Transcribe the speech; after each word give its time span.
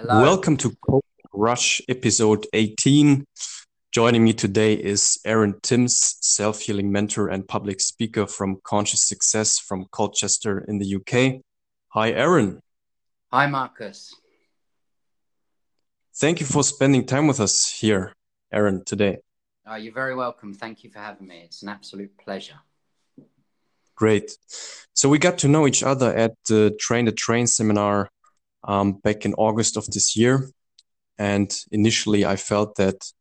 Hello. 0.00 0.22
Welcome 0.22 0.56
to 0.58 0.76
Coach 0.88 1.02
Rush 1.32 1.82
episode 1.88 2.46
18. 2.52 3.24
Joining 3.90 4.22
me 4.22 4.32
today 4.32 4.74
is 4.74 5.18
Aaron 5.24 5.58
Timms, 5.60 6.18
self 6.20 6.60
healing 6.60 6.92
mentor 6.92 7.26
and 7.26 7.48
public 7.48 7.80
speaker 7.80 8.24
from 8.28 8.60
Conscious 8.62 9.08
Success 9.08 9.58
from 9.58 9.86
Colchester 9.90 10.64
in 10.68 10.78
the 10.78 10.94
UK. 10.94 11.40
Hi, 11.88 12.12
Aaron. 12.12 12.60
Hi, 13.32 13.48
Marcus. 13.48 14.14
Thank 16.14 16.38
you 16.38 16.46
for 16.46 16.62
spending 16.62 17.04
time 17.04 17.26
with 17.26 17.40
us 17.40 17.68
here, 17.68 18.12
Aaron, 18.52 18.84
today. 18.84 19.18
Oh, 19.66 19.74
you're 19.74 19.92
very 19.92 20.14
welcome. 20.14 20.54
Thank 20.54 20.84
you 20.84 20.90
for 20.90 21.00
having 21.00 21.26
me. 21.26 21.42
It's 21.44 21.62
an 21.62 21.70
absolute 21.70 22.16
pleasure. 22.16 22.60
Great. 23.96 24.38
So 24.94 25.08
we 25.08 25.18
got 25.18 25.38
to 25.38 25.48
know 25.48 25.66
each 25.66 25.82
other 25.82 26.14
at 26.14 26.34
the 26.48 26.76
Train 26.78 27.06
the 27.06 27.12
Trainer 27.12 27.48
seminar 27.48 28.10
um, 28.64 28.92
back 28.92 29.24
in 29.24 29.34
August 29.34 29.76
of 29.76 29.86
this 29.86 30.16
year. 30.16 30.50
And 31.18 31.52
initially, 31.72 32.24
I 32.24 32.36
felt 32.36 32.76
that 32.76 33.12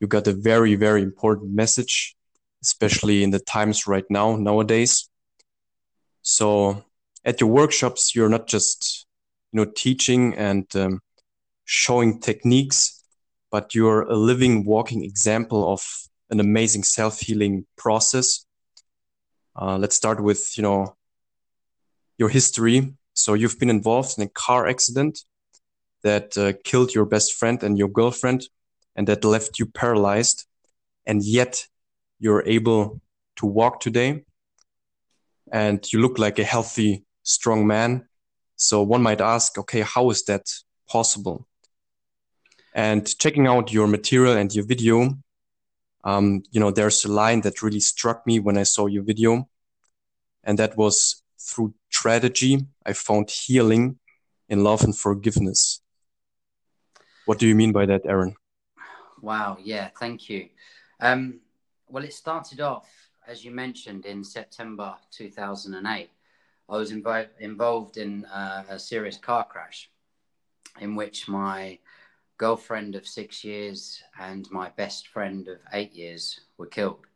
you 0.00 0.06
got 0.06 0.26
a 0.26 0.32
very, 0.32 0.74
very 0.74 1.02
important 1.02 1.52
message, 1.52 2.16
especially 2.62 3.22
in 3.22 3.30
the 3.30 3.38
times 3.38 3.86
right 3.86 4.04
now, 4.10 4.36
nowadays. 4.36 5.08
So 6.22 6.84
at 7.24 7.40
your 7.40 7.50
workshops, 7.50 8.14
you're 8.14 8.28
not 8.28 8.46
just, 8.46 9.06
you 9.52 9.58
know, 9.58 9.70
teaching 9.74 10.34
and 10.34 10.66
um, 10.76 11.00
showing 11.64 12.20
techniques, 12.20 13.02
but 13.50 13.74
you're 13.74 14.02
a 14.02 14.16
living, 14.16 14.64
walking 14.64 15.04
example 15.04 15.72
of 15.72 15.82
an 16.30 16.40
amazing 16.40 16.82
self-healing 16.82 17.66
process. 17.76 18.44
Uh, 19.54 19.76
let's 19.78 19.96
start 19.96 20.22
with, 20.22 20.56
you 20.56 20.62
know, 20.62 20.96
your 22.18 22.28
history. 22.28 22.94
So 23.22 23.34
you've 23.34 23.60
been 23.60 23.70
involved 23.70 24.18
in 24.18 24.24
a 24.24 24.28
car 24.28 24.66
accident 24.66 25.20
that 26.02 26.36
uh, 26.36 26.54
killed 26.64 26.92
your 26.92 27.04
best 27.04 27.34
friend 27.34 27.62
and 27.62 27.78
your 27.78 27.86
girlfriend 27.86 28.48
and 28.96 29.06
that 29.06 29.24
left 29.24 29.60
you 29.60 29.66
paralyzed. 29.66 30.44
And 31.06 31.22
yet 31.24 31.68
you're 32.18 32.42
able 32.44 33.00
to 33.36 33.46
walk 33.46 33.78
today 33.78 34.24
and 35.52 35.80
you 35.92 36.00
look 36.00 36.18
like 36.18 36.40
a 36.40 36.44
healthy, 36.44 37.04
strong 37.22 37.64
man. 37.64 38.08
So 38.56 38.82
one 38.82 39.02
might 39.02 39.20
ask, 39.20 39.56
okay, 39.56 39.82
how 39.82 40.10
is 40.10 40.24
that 40.24 40.50
possible? 40.88 41.46
And 42.74 43.06
checking 43.20 43.46
out 43.46 43.72
your 43.72 43.86
material 43.86 44.36
and 44.36 44.52
your 44.52 44.66
video, 44.66 45.16
um, 46.02 46.42
you 46.50 46.58
know, 46.58 46.72
there's 46.72 47.04
a 47.04 47.12
line 47.12 47.42
that 47.42 47.62
really 47.62 47.78
struck 47.78 48.26
me 48.26 48.40
when 48.40 48.58
I 48.58 48.64
saw 48.64 48.86
your 48.86 49.04
video. 49.04 49.48
And 50.42 50.58
that 50.58 50.76
was 50.76 51.22
through 51.38 51.74
tragedy, 52.02 52.66
I 52.84 52.94
found 52.94 53.30
healing 53.30 53.98
in 54.48 54.64
love 54.64 54.82
and 54.82 54.96
forgiveness. 54.96 55.80
What 57.26 57.38
do 57.38 57.46
you 57.46 57.54
mean 57.54 57.70
by 57.70 57.86
that, 57.86 58.02
Aaron? 58.04 58.34
Wow, 59.20 59.56
yeah, 59.62 59.88
thank 60.00 60.28
you. 60.28 60.48
Um, 60.98 61.38
well, 61.88 62.02
it 62.02 62.12
started 62.12 62.60
off, 62.60 62.90
as 63.28 63.44
you 63.44 63.52
mentioned, 63.52 64.04
in 64.04 64.24
September 64.24 64.96
2008. 65.12 66.10
I 66.68 66.76
was 66.76 66.90
invo- 66.90 67.28
involved 67.38 67.98
in 67.98 68.24
uh, 68.24 68.64
a 68.68 68.78
serious 68.80 69.16
car 69.16 69.44
crash 69.44 69.88
in 70.80 70.96
which 70.96 71.28
my 71.28 71.78
girlfriend 72.36 72.96
of 72.96 73.06
six 73.06 73.44
years 73.44 74.02
and 74.18 74.50
my 74.50 74.70
best 74.70 75.06
friend 75.06 75.46
of 75.46 75.58
eight 75.72 75.92
years 75.92 76.40
were 76.58 76.66
killed. 76.66 77.06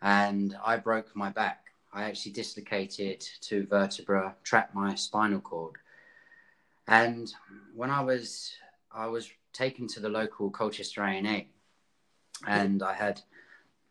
And 0.00 0.56
I 0.64 0.78
broke 0.78 1.14
my 1.14 1.28
back. 1.28 1.69
I 1.92 2.04
actually 2.04 2.32
dislocated 2.32 3.26
two 3.40 3.66
vertebrae, 3.66 4.32
trapped 4.44 4.74
my 4.74 4.94
spinal 4.94 5.40
cord. 5.40 5.76
And 6.86 7.32
when 7.74 7.90
I 7.90 8.02
was 8.02 8.52
I 8.92 9.06
was 9.06 9.30
taken 9.52 9.86
to 9.88 10.00
the 10.00 10.08
local 10.08 10.50
Colchester 10.50 11.02
A&E 11.04 11.48
and 12.46 12.82
I 12.82 12.94
had 12.94 13.20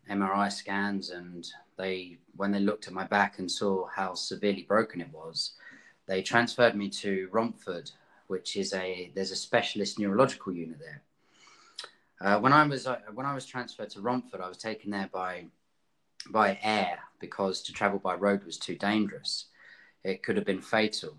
MRI 0.10 0.52
scans 0.52 1.10
and 1.10 1.48
they 1.78 2.18
when 2.36 2.52
they 2.52 2.60
looked 2.60 2.88
at 2.88 2.94
my 2.94 3.06
back 3.06 3.40
and 3.40 3.52
saw 3.52 3.88
how 3.88 4.14
severely 4.14 4.64
broken 4.64 5.02
it 5.02 5.14
was, 5.14 5.54
they 6.08 6.22
transferred 6.22 6.76
me 6.76 6.90
to 6.90 7.30
Romford, 7.31 7.92
which 8.28 8.56
is 8.56 8.74
a 8.74 9.12
there's 9.14 9.31
a 9.31 9.36
specialist 9.36 10.00
neurological 10.00 10.54
unit 10.54 10.80
there. 10.80 11.02
Uh, 12.22 12.40
when 12.40 12.54
I 12.54 12.66
was 12.66 12.88
uh, 12.88 13.00
when 13.14 13.26
I 13.26 13.36
was 13.36 13.46
transferred 13.46 13.90
to 13.92 14.02
Romford, 14.02 14.42
I 14.42 14.48
was 14.48 14.58
taken 14.58 14.92
there 14.92 15.10
by 15.12 15.46
by 16.31 16.60
air 16.62 17.00
because 17.19 17.62
to 17.63 17.74
travel 17.74 18.00
by 18.00 18.16
road 18.16 18.44
was 18.44 18.57
too 18.57 18.75
dangerous. 18.75 19.46
It 20.03 20.24
could 20.24 20.35
have 20.35 20.46
been 20.46 20.62
fatal. 20.62 21.16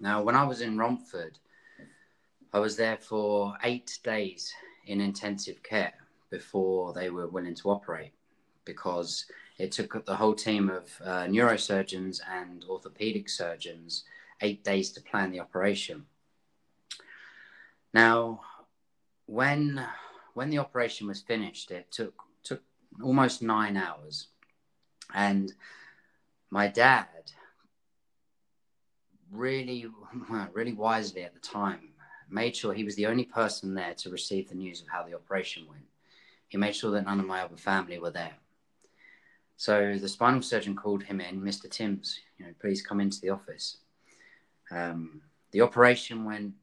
Now, 0.00 0.22
when 0.22 0.34
I 0.34 0.44
was 0.44 0.60
in 0.60 0.78
Romford, 0.78 1.38
I 2.52 2.58
was 2.58 2.76
there 2.76 2.96
for 2.96 3.54
eight 3.62 3.98
days 4.02 4.52
in 4.86 5.00
intensive 5.00 5.62
care 5.62 5.94
before 6.30 6.92
they 6.92 7.10
were 7.10 7.28
willing 7.28 7.54
to 7.54 7.70
operate 7.70 8.12
because 8.64 9.26
it 9.58 9.72
took 9.72 10.04
the 10.04 10.16
whole 10.16 10.34
team 10.34 10.68
of 10.68 10.90
uh, 11.04 11.24
neurosurgeons 11.24 12.20
and 12.30 12.64
orthopedic 12.68 13.28
surgeons 13.28 14.04
eight 14.40 14.64
days 14.64 14.90
to 14.92 15.00
plan 15.00 15.30
the 15.30 15.40
operation. 15.40 16.04
Now, 17.92 18.40
when 19.26 19.84
when 20.34 20.50
the 20.50 20.58
operation 20.58 21.06
was 21.06 21.22
finished, 21.22 21.70
it 21.70 21.90
took 21.90 22.14
took 22.42 22.62
almost 23.02 23.42
nine 23.42 23.76
hours. 23.76 24.28
And 25.14 25.52
my 26.50 26.66
dad 26.68 27.06
really, 29.30 29.86
really 30.52 30.72
wisely 30.72 31.22
at 31.22 31.34
the 31.34 31.40
time 31.40 31.90
made 32.28 32.56
sure 32.56 32.74
he 32.74 32.84
was 32.84 32.96
the 32.96 33.06
only 33.06 33.24
person 33.24 33.74
there 33.74 33.94
to 33.94 34.10
receive 34.10 34.48
the 34.48 34.54
news 34.54 34.80
of 34.80 34.88
how 34.88 35.04
the 35.04 35.14
operation 35.14 35.66
went. 35.68 35.84
He 36.48 36.58
made 36.58 36.74
sure 36.74 36.90
that 36.92 37.04
none 37.04 37.20
of 37.20 37.26
my 37.26 37.42
other 37.42 37.56
family 37.56 37.98
were 37.98 38.10
there. 38.10 38.34
So 39.56 39.96
the 40.00 40.08
spinal 40.08 40.42
surgeon 40.42 40.74
called 40.74 41.04
him 41.04 41.20
in, 41.20 41.40
Mr. 41.40 41.70
Timms, 41.70 42.18
you 42.38 42.46
know, 42.46 42.52
please 42.60 42.82
come 42.82 43.00
into 43.00 43.20
the 43.20 43.30
office. 43.30 43.78
Um, 44.70 45.22
the 45.52 45.60
operation 45.60 46.24
went 46.24 46.54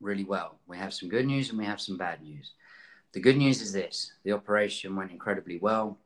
really 0.00 0.24
well. 0.24 0.58
We 0.66 0.76
have 0.78 0.94
some 0.94 1.08
good 1.08 1.26
news 1.26 1.50
and 1.50 1.58
we 1.58 1.64
have 1.64 1.80
some 1.80 1.96
bad 1.96 2.22
news. 2.22 2.52
The 3.12 3.20
good 3.20 3.36
news 3.36 3.60
is 3.60 3.72
this 3.72 4.12
the 4.22 4.32
operation 4.32 4.94
went 4.94 5.10
incredibly 5.10 5.58
well. 5.58 5.98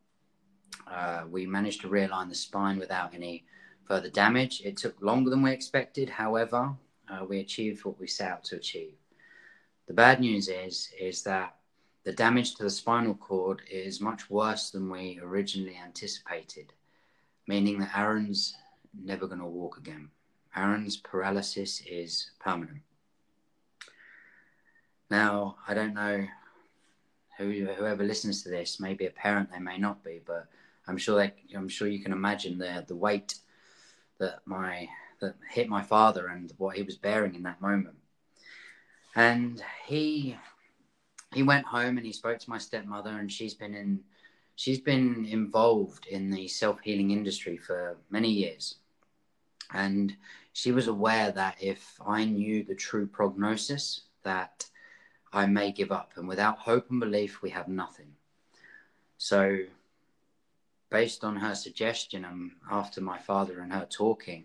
Uh, 0.91 1.25
we 1.31 1.47
managed 1.47 1.81
to 1.81 1.89
realign 1.89 2.29
the 2.29 2.35
spine 2.35 2.79
without 2.79 3.15
any 3.15 3.45
further 3.85 4.11
damage. 4.11 4.63
It 4.65 4.77
took 4.77 5.01
longer 5.01 5.31
than 5.31 5.43
we 5.43 5.53
expected. 5.53 6.09
However, 6.09 6.75
uh, 7.09 7.25
we 7.29 7.41
achieved 7.41 7.85
what 7.85 7.99
we 7.99 8.07
set 8.07 8.31
out 8.31 8.45
to 8.45 8.57
achieve. 8.57 8.95
The 9.87 9.95
bad 9.95 10.21
news 10.21 10.49
is 10.49 10.91
is 10.99 11.23
that 11.25 11.57
the 12.05 12.13
damage 12.13 12.55
to 12.57 12.63
the 12.63 12.71
spinal 12.71 13.15
cord 13.15 13.63
is 13.71 14.01
much 14.01 14.29
worse 14.29 14.71
than 14.71 14.91
we 14.91 15.19
originally 15.23 15.79
anticipated, 15.83 16.73
meaning 17.47 17.79
that 17.81 17.97
Aaron's 17.97 18.55
never 19.03 19.27
going 19.27 19.41
to 19.41 19.47
walk 19.47 19.79
again. 19.79 20.11
Aaron's 20.55 20.99
paralysis 20.99 21.83
is 21.87 22.31
permanent. 22.39 22.83
Now, 25.11 25.57
I 25.67 25.75
don't 25.75 25.95
know 25.95 26.27
who, 27.39 27.67
whoever 27.77 28.05
listens 28.05 28.43
to 28.43 28.49
this 28.49 28.81
may 28.81 28.95
be 28.95 29.07
a 29.07 29.11
parent, 29.11 29.51
they 29.51 29.59
may 29.59 29.79
not 29.79 30.05
be, 30.05 30.21
but 30.25 30.47
I'm 30.87 30.99
sure 30.99 31.31
I'm 31.55 31.69
sure 31.69 31.89
you 31.89 32.03
can 32.03 32.13
imagine 32.13 32.59
the 32.59 32.85
the 32.87 32.97
weight 32.97 33.39
that 34.19 34.41
my 34.45 34.89
that 35.21 35.37
hit 35.51 35.69
my 35.69 35.83
father 35.83 36.29
and 36.29 36.53
what 36.59 36.77
he 36.77 36.83
was 36.83 36.97
bearing 36.97 37.35
in 37.35 37.43
that 37.45 37.61
moment. 37.61 37.97
And 39.17 39.63
he 39.87 40.37
he 41.33 41.43
went 41.43 41.67
home 41.67 41.97
and 41.97 42.07
he 42.07 42.13
spoke 42.13 42.39
to 42.39 42.51
my 42.51 42.59
stepmother, 42.59 43.11
and 43.11 43.31
she's 43.31 43.55
been 43.55 43.75
in 43.75 44.01
she's 44.57 44.81
been 44.81 45.25
involved 45.25 46.07
in 46.07 46.31
the 46.31 46.49
self 46.49 46.81
healing 46.81 47.11
industry 47.11 47.57
for 47.57 47.97
many 48.11 48.31
years, 48.31 48.77
and 49.73 50.17
she 50.53 50.73
was 50.73 50.87
aware 50.87 51.33
that 51.33 51.57
if 51.61 51.99
I 52.07 52.25
knew 52.25 52.63
the 52.63 52.75
true 52.75 53.07
prognosis, 53.07 54.03
that 54.23 54.67
I 55.33 55.47
may 55.47 55.73
give 55.73 55.91
up, 55.91 56.13
and 56.17 56.29
without 56.29 56.59
hope 56.59 56.91
and 56.91 57.01
belief, 57.01 57.43
we 57.43 57.51
have 57.51 57.69
nothing. 57.69 58.13
So 59.19 59.59
based 60.95 61.25
on 61.25 61.35
her 61.35 61.57
suggestion 61.57 62.25
and 62.25 62.53
after 62.71 63.01
my 63.01 63.19
father 63.19 63.59
and 63.59 63.73
her 63.73 63.85
talking, 63.91 64.45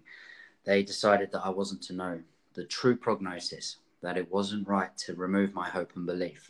they 0.65 0.81
decided 0.81 1.31
that 1.31 1.45
I 1.45 1.49
wasn't 1.49 1.83
to 1.83 1.93
know 1.93 2.21
the 2.55 2.63
true 2.63 2.95
prognosis, 2.95 3.77
that 4.01 4.17
it 4.17 4.31
wasn't 4.31 4.67
right 4.67 4.89
to 5.05 5.13
remove 5.13 5.53
my 5.53 5.69
hope 5.69 5.91
and 5.95 6.07
belief. 6.07 6.49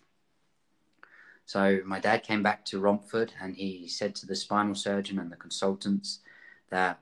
So 1.45 1.81
my 1.85 1.99
dad 1.99 2.23
came 2.23 2.41
back 2.41 2.63
to 2.67 2.79
Romford 2.79 3.33
and 3.41 3.57
he 3.57 3.89
said 3.89 4.15
to 4.15 4.25
the 4.25 4.37
spinal 4.37 4.73
surgeon 4.73 5.19
and 5.19 5.29
the 5.29 5.35
consultants 5.35 6.19
that 6.69 7.01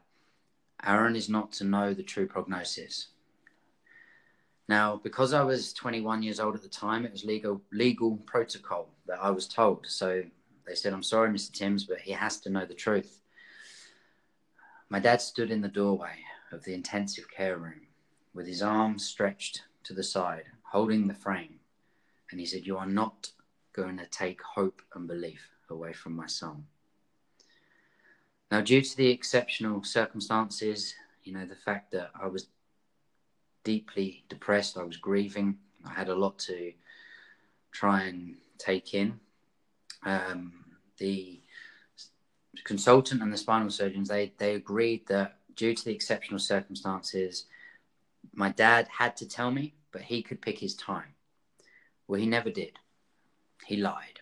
Aaron 0.84 1.16
is 1.16 1.30
not 1.30 1.52
to 1.52 1.66
know 1.66 1.94
the 1.94 2.02
true 2.02 2.26
prognosis. 2.26 3.10
Now, 4.68 5.00
because 5.04 5.34
I 5.34 5.44
was 5.44 5.72
21 5.72 6.24
years 6.24 6.40
old 6.40 6.56
at 6.56 6.64
the 6.64 6.68
time, 6.68 7.06
it 7.06 7.12
was 7.12 7.24
legal 7.24 7.62
legal 7.72 8.18
protocol 8.26 8.90
that 9.06 9.20
I 9.22 9.30
was 9.30 9.48
told. 9.48 9.86
So 9.86 10.24
they 10.68 10.76
said, 10.76 10.94
I'm 10.94 11.04
sorry, 11.04 11.30
Mr. 11.30 11.52
Timms, 11.52 11.86
but 11.86 12.02
he 12.02 12.12
has 12.12 12.40
to 12.42 12.50
know 12.50 12.66
the 12.66 12.74
truth. 12.74 13.22
My 14.90 15.00
dad 15.00 15.22
stood 15.22 15.50
in 15.50 15.62
the 15.62 15.68
doorway 15.68 16.20
of 16.52 16.64
the 16.64 16.74
intensive 16.74 17.30
care 17.30 17.58
room 17.58 17.88
with 18.34 18.48
his 18.48 18.62
arms 18.62 19.06
stretched 19.06 19.64
to 19.84 19.94
the 19.94 20.04
side, 20.04 20.44
holding 20.64 21.08
the 21.08 21.14
frame. 21.14 21.60
And 22.32 22.40
he 22.40 22.46
said, 22.46 22.66
You 22.66 22.78
are 22.78 22.86
not 22.86 23.32
going 23.74 23.98
to 23.98 24.06
take 24.06 24.42
hope 24.42 24.82
and 24.94 25.08
belief 25.08 25.50
away 25.70 25.94
from 25.94 26.16
my 26.16 26.28
son. 26.28 26.66
Now, 28.52 28.62
due 28.62 28.82
to 28.82 28.98
the 28.98 29.10
exceptional 29.10 29.84
circumstances, 29.84 30.94
you 31.24 31.34
know, 31.34 31.46
the 31.46 31.56
fact 31.56 31.92
that 31.92 32.12
I 32.20 32.28
was 32.28 32.48
deeply 33.64 34.24
depressed, 34.30 34.78
I 34.78 34.84
was 34.84 34.98
grieving, 34.98 35.58
I 35.86 35.94
had 35.94 36.10
a 36.10 36.16
lot 36.16 36.40
to 36.40 36.72
try 37.72 38.04
and 38.04 38.36
take 38.58 38.94
in. 38.94 39.20
Um, 40.08 40.54
the 41.00 41.42
consultant 42.64 43.22
and 43.22 43.32
the 43.32 43.38
spinal 43.38 43.70
surgeons 43.70 44.08
they 44.08 44.34
they 44.38 44.56
agreed 44.56 45.06
that 45.08 45.38
due 45.56 45.76
to 45.76 45.86
the 45.86 45.92
exceptional 45.92 46.40
circumstances, 46.40 47.46
my 48.34 48.50
dad 48.50 48.88
had 49.00 49.18
to 49.18 49.28
tell 49.28 49.52
me, 49.52 49.74
but 49.92 50.04
he 50.04 50.22
could 50.22 50.42
pick 50.42 50.60
his 50.60 50.76
time. 50.76 51.16
Well, 52.08 52.22
he 52.22 52.26
never 52.26 52.50
did. 52.50 52.80
He 53.66 53.76
lied. 53.76 54.22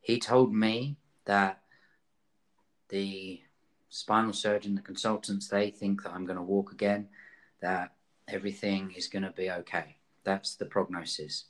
He 0.00 0.18
told 0.18 0.54
me 0.54 0.96
that 1.26 1.60
the 2.88 3.40
spinal 3.90 4.32
surgeon, 4.32 4.76
the 4.76 4.80
consultants, 4.80 5.48
they 5.48 5.70
think 5.70 6.02
that 6.02 6.12
I'm 6.12 6.24
going 6.24 6.38
to 6.38 6.42
walk 6.42 6.72
again, 6.72 7.08
that 7.60 7.92
everything 8.28 8.94
is 8.96 9.08
going 9.08 9.24
to 9.24 9.32
be 9.32 9.50
okay. 9.50 9.96
That's 10.24 10.54
the 10.54 10.64
prognosis. 10.64 11.44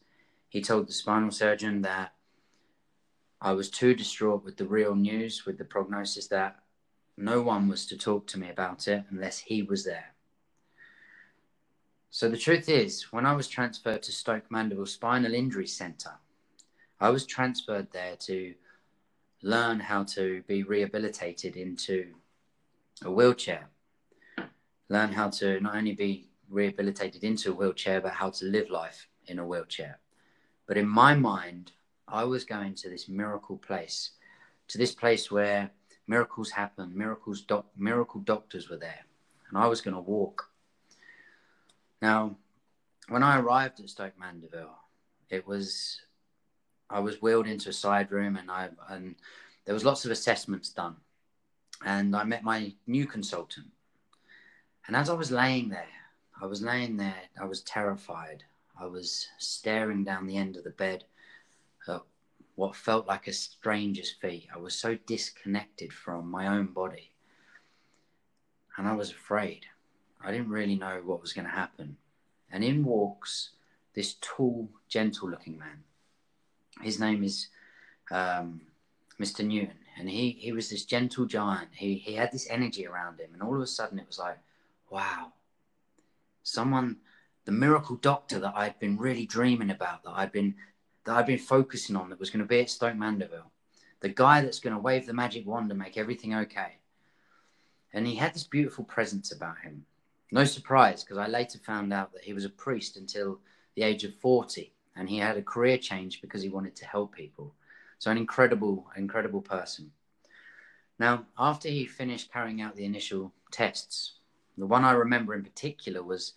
He 0.48 0.62
told 0.62 0.88
the 0.88 0.92
spinal 0.92 1.30
surgeon 1.30 1.82
that 1.82 2.14
I 3.42 3.52
was 3.52 3.70
too 3.70 3.94
distraught 3.94 4.44
with 4.44 4.56
the 4.56 4.66
real 4.66 4.94
news, 4.94 5.46
with 5.46 5.56
the 5.56 5.64
prognosis 5.64 6.26
that 6.28 6.56
no 7.16 7.40
one 7.40 7.68
was 7.68 7.86
to 7.86 7.96
talk 7.96 8.26
to 8.28 8.38
me 8.38 8.50
about 8.50 8.86
it 8.88 9.04
unless 9.10 9.38
he 9.38 9.62
was 9.62 9.84
there. 9.84 10.14
So 12.10 12.28
the 12.28 12.36
truth 12.36 12.68
is, 12.68 13.12
when 13.12 13.24
I 13.24 13.34
was 13.34 13.48
transferred 13.48 14.02
to 14.02 14.12
Stoke 14.12 14.50
Mandeville 14.50 14.86
Spinal 14.86 15.32
Injury 15.32 15.66
Centre, 15.66 16.18
I 16.98 17.10
was 17.10 17.24
transferred 17.24 17.88
there 17.92 18.16
to 18.16 18.54
learn 19.42 19.80
how 19.80 20.04
to 20.04 20.42
be 20.46 20.62
rehabilitated 20.62 21.56
into 21.56 22.12
a 23.04 23.10
wheelchair, 23.10 23.68
learn 24.88 25.12
how 25.12 25.30
to 25.30 25.60
not 25.60 25.76
only 25.76 25.92
be 25.92 26.28
rehabilitated 26.50 27.24
into 27.24 27.52
a 27.52 27.54
wheelchair, 27.54 28.00
but 28.00 28.12
how 28.12 28.28
to 28.30 28.44
live 28.44 28.68
life 28.70 29.08
in 29.26 29.38
a 29.38 29.46
wheelchair. 29.46 29.98
But 30.66 30.76
in 30.76 30.88
my 30.88 31.14
mind, 31.14 31.72
I 32.10 32.24
was 32.24 32.44
going 32.44 32.74
to 32.74 32.88
this 32.88 33.08
miracle 33.08 33.56
place, 33.56 34.10
to 34.68 34.78
this 34.78 34.94
place 34.94 35.30
where 35.30 35.70
miracles 36.06 36.50
happen, 36.50 36.96
miracles, 36.96 37.42
doc- 37.42 37.66
miracle 37.76 38.20
doctors 38.20 38.68
were 38.68 38.76
there, 38.76 39.04
and 39.48 39.58
I 39.58 39.66
was 39.68 39.80
going 39.80 39.94
to 39.94 40.00
walk. 40.00 40.50
Now, 42.02 42.36
when 43.08 43.22
I 43.22 43.38
arrived 43.38 43.80
at 43.80 43.88
Stoke 43.88 44.18
Mandeville, 44.18 44.76
it 45.28 45.46
was 45.46 46.00
I 46.88 46.98
was 46.98 47.22
wheeled 47.22 47.46
into 47.46 47.68
a 47.68 47.72
side 47.72 48.10
room, 48.10 48.36
and 48.36 48.50
I 48.50 48.70
and 48.88 49.14
there 49.64 49.74
was 49.74 49.84
lots 49.84 50.04
of 50.04 50.10
assessments 50.10 50.70
done, 50.70 50.96
and 51.84 52.16
I 52.16 52.24
met 52.24 52.42
my 52.42 52.72
new 52.86 53.06
consultant. 53.06 53.66
And 54.86 54.96
as 54.96 55.08
I 55.08 55.14
was 55.14 55.30
laying 55.30 55.68
there, 55.68 55.86
I 56.40 56.46
was 56.46 56.62
laying 56.62 56.96
there, 56.96 57.22
I 57.40 57.44
was 57.44 57.60
terrified. 57.62 58.42
I 58.80 58.86
was 58.86 59.28
staring 59.38 60.04
down 60.04 60.26
the 60.26 60.38
end 60.38 60.56
of 60.56 60.64
the 60.64 60.70
bed 60.70 61.04
at 61.88 62.02
what 62.54 62.76
felt 62.76 63.06
like 63.06 63.26
a 63.26 63.32
stranger's 63.32 64.10
feet. 64.10 64.48
I 64.54 64.58
was 64.58 64.74
so 64.74 64.98
disconnected 65.06 65.92
from 65.92 66.30
my 66.30 66.46
own 66.46 66.66
body. 66.66 67.12
And 68.76 68.86
I 68.86 68.94
was 68.94 69.10
afraid. 69.10 69.66
I 70.22 70.30
didn't 70.30 70.50
really 70.50 70.76
know 70.76 71.00
what 71.04 71.22
was 71.22 71.32
going 71.32 71.46
to 71.46 71.50
happen. 71.50 71.96
And 72.50 72.62
in 72.62 72.84
walks 72.84 73.50
this 73.94 74.16
tall, 74.20 74.68
gentle 74.88 75.30
looking 75.30 75.58
man. 75.58 75.84
His 76.82 77.00
name 77.00 77.24
is 77.24 77.48
um, 78.10 78.60
Mr. 79.18 79.44
Newton. 79.44 79.76
And 79.98 80.08
he, 80.08 80.30
he 80.30 80.52
was 80.52 80.70
this 80.70 80.84
gentle 80.84 81.26
giant. 81.26 81.68
He, 81.72 81.94
he 81.94 82.14
had 82.14 82.32
this 82.32 82.48
energy 82.48 82.86
around 82.86 83.20
him. 83.20 83.30
And 83.32 83.42
all 83.42 83.54
of 83.54 83.62
a 83.62 83.66
sudden 83.66 83.98
it 83.98 84.06
was 84.06 84.18
like, 84.18 84.38
wow, 84.90 85.32
someone, 86.42 86.96
the 87.44 87.52
miracle 87.52 87.96
doctor 87.96 88.38
that 88.38 88.54
I'd 88.56 88.78
been 88.78 88.98
really 88.98 89.26
dreaming 89.26 89.70
about, 89.70 90.04
that 90.04 90.12
I'd 90.12 90.32
been 90.32 90.54
that 91.04 91.16
I'd 91.16 91.26
been 91.26 91.38
focusing 91.38 91.96
on 91.96 92.10
that 92.10 92.20
was 92.20 92.30
going 92.30 92.40
to 92.40 92.48
be 92.48 92.60
at 92.60 92.70
Stoke 92.70 92.96
Mandeville, 92.96 93.50
the 94.00 94.08
guy 94.08 94.40
that's 94.40 94.60
going 94.60 94.74
to 94.74 94.80
wave 94.80 95.06
the 95.06 95.12
magic 95.12 95.46
wand 95.46 95.70
and 95.70 95.78
make 95.78 95.96
everything 95.96 96.34
okay. 96.34 96.78
And 97.92 98.06
he 98.06 98.14
had 98.16 98.34
this 98.34 98.44
beautiful 98.44 98.84
presence 98.84 99.32
about 99.32 99.58
him. 99.58 99.84
No 100.32 100.44
surprise, 100.44 101.02
because 101.02 101.18
I 101.18 101.26
later 101.26 101.58
found 101.58 101.92
out 101.92 102.12
that 102.12 102.22
he 102.22 102.32
was 102.32 102.44
a 102.44 102.50
priest 102.50 102.96
until 102.96 103.40
the 103.74 103.82
age 103.82 104.04
of 104.04 104.14
40, 104.14 104.72
and 104.96 105.08
he 105.08 105.18
had 105.18 105.36
a 105.36 105.42
career 105.42 105.76
change 105.76 106.20
because 106.20 106.42
he 106.42 106.48
wanted 106.48 106.76
to 106.76 106.86
help 106.86 107.14
people. 107.14 107.54
So, 107.98 108.10
an 108.10 108.16
incredible, 108.16 108.86
incredible 108.96 109.42
person. 109.42 109.90
Now, 110.98 111.26
after 111.38 111.68
he 111.68 111.86
finished 111.86 112.32
carrying 112.32 112.60
out 112.60 112.76
the 112.76 112.84
initial 112.84 113.32
tests, 113.50 114.12
the 114.56 114.66
one 114.66 114.84
I 114.84 114.92
remember 114.92 115.34
in 115.34 115.42
particular 115.42 116.02
was 116.02 116.34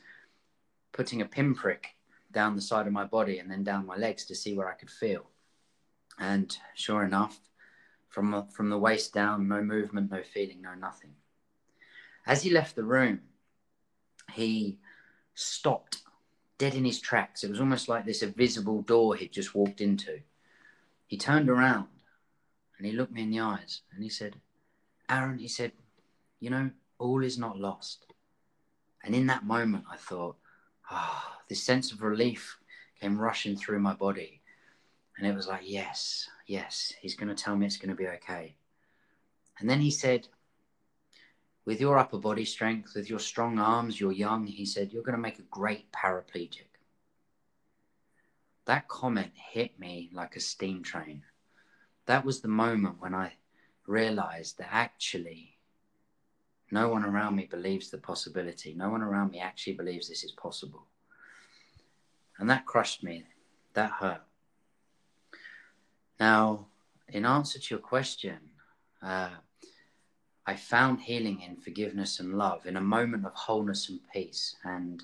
putting 0.91 1.21
a 1.21 1.25
pinprick 1.25 1.95
down 2.33 2.55
the 2.55 2.61
side 2.61 2.87
of 2.87 2.93
my 2.93 3.05
body 3.05 3.39
and 3.39 3.49
then 3.49 3.63
down 3.63 3.85
my 3.85 3.95
legs 3.95 4.25
to 4.25 4.35
see 4.35 4.55
where 4.55 4.69
I 4.69 4.73
could 4.73 4.89
feel. 4.89 5.25
And 6.19 6.55
sure 6.75 7.03
enough, 7.03 7.39
from 8.09 8.47
from 8.49 8.69
the 8.69 8.77
waist 8.77 9.13
down, 9.13 9.47
no 9.47 9.61
movement, 9.63 10.11
no 10.11 10.21
feeling, 10.21 10.61
no 10.61 10.75
nothing. 10.75 11.11
As 12.25 12.43
he 12.43 12.49
left 12.49 12.75
the 12.75 12.83
room, 12.83 13.21
he 14.33 14.79
stopped 15.33 16.01
dead 16.57 16.75
in 16.75 16.85
his 16.85 16.99
tracks. 16.99 17.43
It 17.43 17.49
was 17.49 17.59
almost 17.59 17.89
like 17.89 18.05
this 18.05 18.21
invisible 18.21 18.81
door 18.81 19.15
he'd 19.15 19.33
just 19.33 19.55
walked 19.55 19.81
into. 19.81 20.21
He 21.07 21.17
turned 21.17 21.49
around 21.49 21.87
and 22.77 22.87
he 22.87 22.93
looked 22.93 23.11
me 23.11 23.23
in 23.23 23.31
the 23.31 23.39
eyes 23.39 23.81
and 23.93 24.03
he 24.03 24.09
said, 24.09 24.35
Aaron, 25.09 25.39
he 25.39 25.47
said, 25.47 25.73
you 26.39 26.49
know, 26.49 26.71
all 26.99 27.23
is 27.23 27.37
not 27.37 27.59
lost. 27.59 28.05
And 29.03 29.13
in 29.13 29.27
that 29.27 29.45
moment, 29.45 29.85
I 29.91 29.97
thought, 29.97 30.37
ah, 30.89 31.31
oh, 31.31 31.32
this 31.49 31.63
sense 31.63 31.91
of 31.91 32.01
relief 32.01 32.57
came 32.99 33.19
rushing 33.19 33.55
through 33.55 33.79
my 33.79 33.93
body. 33.93 34.41
And 35.17 35.27
it 35.27 35.35
was 35.35 35.47
like, 35.47 35.61
yes, 35.63 36.27
yes, 36.47 36.93
he's 37.01 37.15
going 37.15 37.33
to 37.33 37.43
tell 37.43 37.55
me 37.55 37.65
it's 37.65 37.77
going 37.77 37.89
to 37.89 37.95
be 37.95 38.07
okay. 38.07 38.55
And 39.59 39.69
then 39.69 39.79
he 39.79 39.91
said, 39.91 40.27
with 41.65 41.79
your 41.79 41.97
upper 41.97 42.17
body 42.17 42.45
strength, 42.45 42.93
with 42.95 43.09
your 43.09 43.19
strong 43.19 43.59
arms, 43.59 43.99
you're 43.99 44.11
young, 44.11 44.47
he 44.47 44.65
said, 44.65 44.91
you're 44.91 45.03
going 45.03 45.15
to 45.15 45.21
make 45.21 45.39
a 45.39 45.43
great 45.43 45.91
paraplegic. 45.91 46.67
That 48.65 48.87
comment 48.87 49.31
hit 49.35 49.79
me 49.79 50.09
like 50.13 50.35
a 50.35 50.39
steam 50.39 50.83
train. 50.83 51.23
That 52.05 52.25
was 52.25 52.41
the 52.41 52.47
moment 52.47 52.99
when 52.99 53.13
I 53.13 53.33
realized 53.87 54.57
that 54.57 54.69
actually 54.71 55.57
no 56.71 56.89
one 56.89 57.03
around 57.05 57.35
me 57.35 57.45
believes 57.45 57.89
the 57.89 57.97
possibility. 57.97 58.73
No 58.73 58.89
one 58.89 59.01
around 59.01 59.31
me 59.31 59.39
actually 59.39 59.73
believes 59.73 60.09
this 60.09 60.23
is 60.23 60.31
possible. 60.31 60.87
And 62.43 62.49
that 62.49 62.65
crushed 62.65 63.05
me. 63.05 63.23
That 63.73 63.89
hurt. 63.89 64.21
Now, 66.19 66.65
in 67.07 67.25
answer 67.25 67.57
to 67.57 67.67
your 67.69 67.79
question, 67.79 68.37
uh, 69.01 69.29
I 70.45 70.57
found 70.57 70.99
healing 70.99 71.39
in 71.39 71.55
forgiveness 71.55 72.19
and 72.19 72.37
love 72.37 72.65
in 72.65 72.75
a 72.75 72.81
moment 72.81 73.25
of 73.25 73.31
wholeness 73.33 73.87
and 73.87 74.01
peace. 74.11 74.57
And 74.65 75.01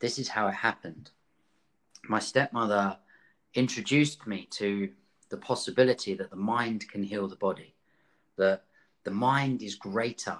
this 0.00 0.18
is 0.18 0.28
how 0.28 0.48
it 0.48 0.54
happened. 0.54 1.12
My 2.08 2.18
stepmother 2.18 2.98
introduced 3.54 4.26
me 4.26 4.48
to 4.50 4.90
the 5.28 5.36
possibility 5.36 6.14
that 6.14 6.30
the 6.30 6.34
mind 6.34 6.88
can 6.90 7.04
heal 7.04 7.28
the 7.28 7.36
body, 7.36 7.72
that 8.36 8.64
the 9.04 9.12
mind 9.12 9.62
is 9.62 9.76
greater 9.76 10.38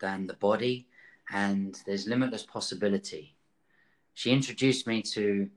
than 0.00 0.26
the 0.26 0.34
body 0.34 0.86
and 1.32 1.80
there's 1.86 2.06
limitless 2.06 2.42
possibility. 2.42 3.33
She 4.14 4.30
introduced 4.30 4.86
me 4.86 5.02
to 5.02 5.48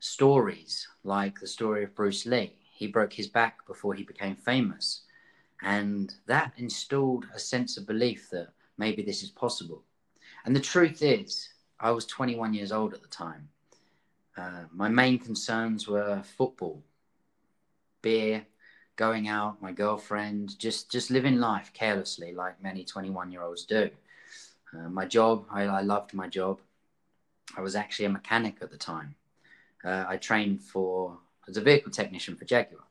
stories 0.00 0.88
like 1.04 1.40
the 1.40 1.46
story 1.46 1.84
of 1.84 1.94
Bruce 1.94 2.26
Lee. 2.26 2.52
He 2.72 2.86
broke 2.86 3.12
his 3.12 3.28
back 3.28 3.66
before 3.66 3.94
he 3.94 4.02
became 4.02 4.36
famous. 4.36 5.02
And 5.62 6.12
that 6.26 6.52
installed 6.56 7.26
a 7.34 7.38
sense 7.38 7.76
of 7.76 7.86
belief 7.86 8.28
that 8.30 8.48
maybe 8.76 9.02
this 9.02 9.22
is 9.22 9.30
possible. 9.30 9.82
And 10.44 10.54
the 10.54 10.60
truth 10.60 11.02
is, 11.02 11.48
I 11.80 11.90
was 11.90 12.06
21 12.06 12.54
years 12.54 12.72
old 12.72 12.94
at 12.94 13.02
the 13.02 13.08
time. 13.08 13.48
Uh, 14.36 14.64
my 14.72 14.88
main 14.88 15.18
concerns 15.18 15.88
were 15.88 16.22
football, 16.22 16.82
beer, 18.02 18.46
going 18.96 19.28
out, 19.28 19.60
my 19.62 19.72
girlfriend, 19.72 20.58
just 20.58 20.90
just 20.90 21.10
living 21.10 21.38
life 21.38 21.70
carelessly, 21.72 22.32
like 22.32 22.62
many 22.62 22.84
21 22.84 23.30
year 23.30 23.42
olds 23.42 23.64
do. 23.64 23.90
Uh, 24.72 24.88
my 24.88 25.06
job, 25.06 25.46
I, 25.50 25.62
I, 25.62 25.80
loved 25.80 26.12
my 26.12 26.28
job. 26.28 26.60
I 27.56 27.60
was 27.60 27.76
actually 27.76 28.06
a 28.06 28.10
mechanic 28.10 28.56
at 28.60 28.70
the 28.70 28.76
time. 28.76 29.14
Uh, 29.84 30.04
I 30.08 30.16
trained 30.16 30.62
for 30.62 31.18
as 31.48 31.56
a 31.56 31.60
vehicle 31.60 31.92
technician 31.92 32.36
for 32.36 32.44
Jaguar. 32.44 32.82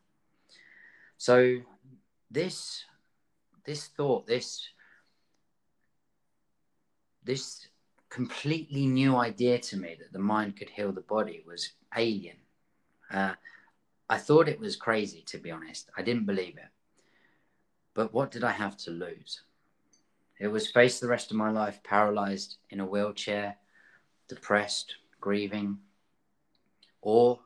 So 1.17 1.59
this 2.31 2.85
this 3.65 3.87
thought, 3.87 4.27
this 4.27 4.67
this 7.23 7.67
completely 8.09 8.85
new 8.85 9.17
idea 9.17 9.57
to 9.57 9.77
me 9.77 9.95
that 9.99 10.13
the 10.13 10.19
mind 10.19 10.55
could 10.55 10.69
heal 10.69 10.91
the 10.91 11.01
body 11.01 11.43
was 11.45 11.71
alien. 11.97 12.37
Uh, 13.11 13.33
I 14.09 14.17
thought 14.17 14.47
it 14.47 14.59
was 14.59 14.75
crazy, 14.75 15.23
to 15.27 15.37
be 15.37 15.51
honest. 15.51 15.89
I 15.97 16.03
didn't 16.03 16.25
believe 16.25 16.57
it. 16.57 16.69
But 17.95 18.13
what 18.13 18.31
did 18.31 18.43
I 18.43 18.51
have 18.51 18.77
to 18.77 18.91
lose? 18.91 19.41
It 20.39 20.47
was 20.47 20.69
face 20.69 20.99
the 20.99 21.07
rest 21.07 21.31
of 21.31 21.37
my 21.37 21.49
life 21.49 21.81
paralyzed 21.83 22.57
in 22.69 22.79
a 22.79 22.85
wheelchair, 22.85 23.57
depressed, 24.27 24.95
grieving, 25.19 25.77
or 27.01 27.39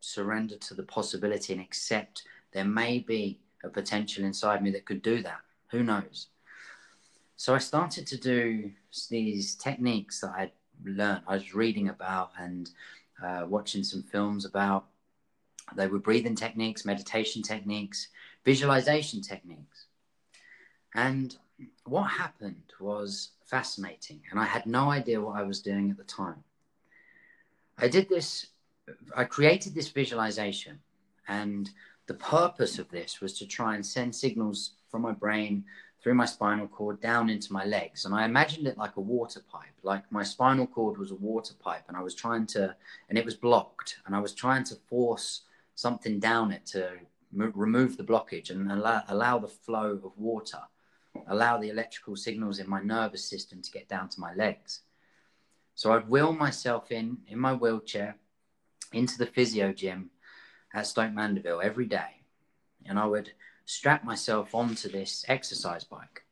surrender 0.00 0.56
to 0.56 0.74
the 0.74 0.82
possibility 0.82 1.52
and 1.52 1.62
accept 1.62 2.22
there 2.52 2.64
may 2.64 2.98
be 2.98 3.38
a 3.64 3.68
potential 3.68 4.24
inside 4.24 4.62
me 4.62 4.70
that 4.70 4.84
could 4.84 5.02
do 5.02 5.22
that. 5.22 5.40
Who 5.70 5.82
knows? 5.82 6.28
So 7.36 7.54
I 7.54 7.58
started 7.58 8.06
to 8.06 8.16
do 8.16 8.70
these 9.10 9.54
techniques 9.56 10.20
that 10.20 10.32
I'd 10.36 10.52
learned, 10.84 11.22
I 11.26 11.34
was 11.34 11.54
reading 11.54 11.88
about 11.88 12.30
and 12.38 12.70
uh, 13.22 13.44
watching 13.48 13.84
some 13.84 14.02
films 14.02 14.44
about. 14.44 14.86
They 15.74 15.88
were 15.88 15.98
breathing 15.98 16.36
techniques, 16.36 16.84
meditation 16.84 17.42
techniques, 17.42 18.08
visualization 18.44 19.20
techniques. 19.20 19.86
And 20.94 21.36
what 21.84 22.04
happened 22.04 22.72
was 22.80 23.30
fascinating, 23.44 24.20
and 24.30 24.40
I 24.40 24.44
had 24.44 24.66
no 24.66 24.90
idea 24.90 25.20
what 25.20 25.36
I 25.36 25.42
was 25.42 25.60
doing 25.60 25.90
at 25.90 25.96
the 25.96 26.04
time. 26.04 26.42
I 27.78 27.88
did 27.88 28.08
this, 28.08 28.48
I 29.16 29.24
created 29.24 29.74
this 29.74 29.88
visualization, 29.88 30.80
and 31.28 31.70
the 32.06 32.14
purpose 32.14 32.78
of 32.78 32.88
this 32.90 33.20
was 33.20 33.38
to 33.38 33.46
try 33.46 33.74
and 33.74 33.84
send 33.84 34.14
signals 34.14 34.72
from 34.90 35.02
my 35.02 35.12
brain 35.12 35.64
through 36.02 36.14
my 36.14 36.24
spinal 36.24 36.68
cord 36.68 37.00
down 37.00 37.28
into 37.28 37.52
my 37.52 37.64
legs. 37.64 38.04
And 38.04 38.14
I 38.14 38.24
imagined 38.24 38.66
it 38.66 38.78
like 38.78 38.96
a 38.96 39.00
water 39.00 39.40
pipe, 39.50 39.74
like 39.82 40.10
my 40.12 40.22
spinal 40.22 40.66
cord 40.66 40.98
was 40.98 41.10
a 41.10 41.16
water 41.16 41.54
pipe, 41.58 41.84
and 41.88 41.96
I 41.96 42.02
was 42.02 42.14
trying 42.14 42.46
to, 42.48 42.74
and 43.08 43.18
it 43.18 43.24
was 43.24 43.34
blocked, 43.34 43.98
and 44.06 44.14
I 44.14 44.20
was 44.20 44.32
trying 44.32 44.64
to 44.64 44.76
force 44.88 45.42
something 45.74 46.18
down 46.18 46.52
it 46.52 46.64
to 46.66 46.92
remove 47.32 47.96
the 47.96 48.04
blockage 48.04 48.50
and 48.50 48.70
allow, 48.70 49.02
allow 49.08 49.38
the 49.38 49.48
flow 49.48 50.00
of 50.04 50.16
water 50.16 50.60
allow 51.28 51.58
the 51.58 51.68
electrical 51.70 52.16
signals 52.16 52.58
in 52.58 52.68
my 52.68 52.80
nervous 52.80 53.24
system 53.24 53.62
to 53.62 53.70
get 53.70 53.88
down 53.88 54.08
to 54.10 54.20
my 54.20 54.34
legs. 54.34 54.80
So 55.74 55.92
I'd 55.92 56.08
wheel 56.08 56.32
myself 56.32 56.90
in, 56.90 57.18
in 57.28 57.38
my 57.38 57.52
wheelchair, 57.54 58.16
into 58.92 59.18
the 59.18 59.26
physio 59.26 59.72
gym 59.72 60.10
at 60.74 60.86
Stoke 60.86 61.12
Mandeville 61.12 61.60
every 61.62 61.86
day. 61.86 62.22
And 62.86 62.98
I 62.98 63.06
would 63.06 63.32
strap 63.64 64.04
myself 64.04 64.54
onto 64.54 64.88
this 64.88 65.24
exercise 65.28 65.84
bike. 65.84 66.24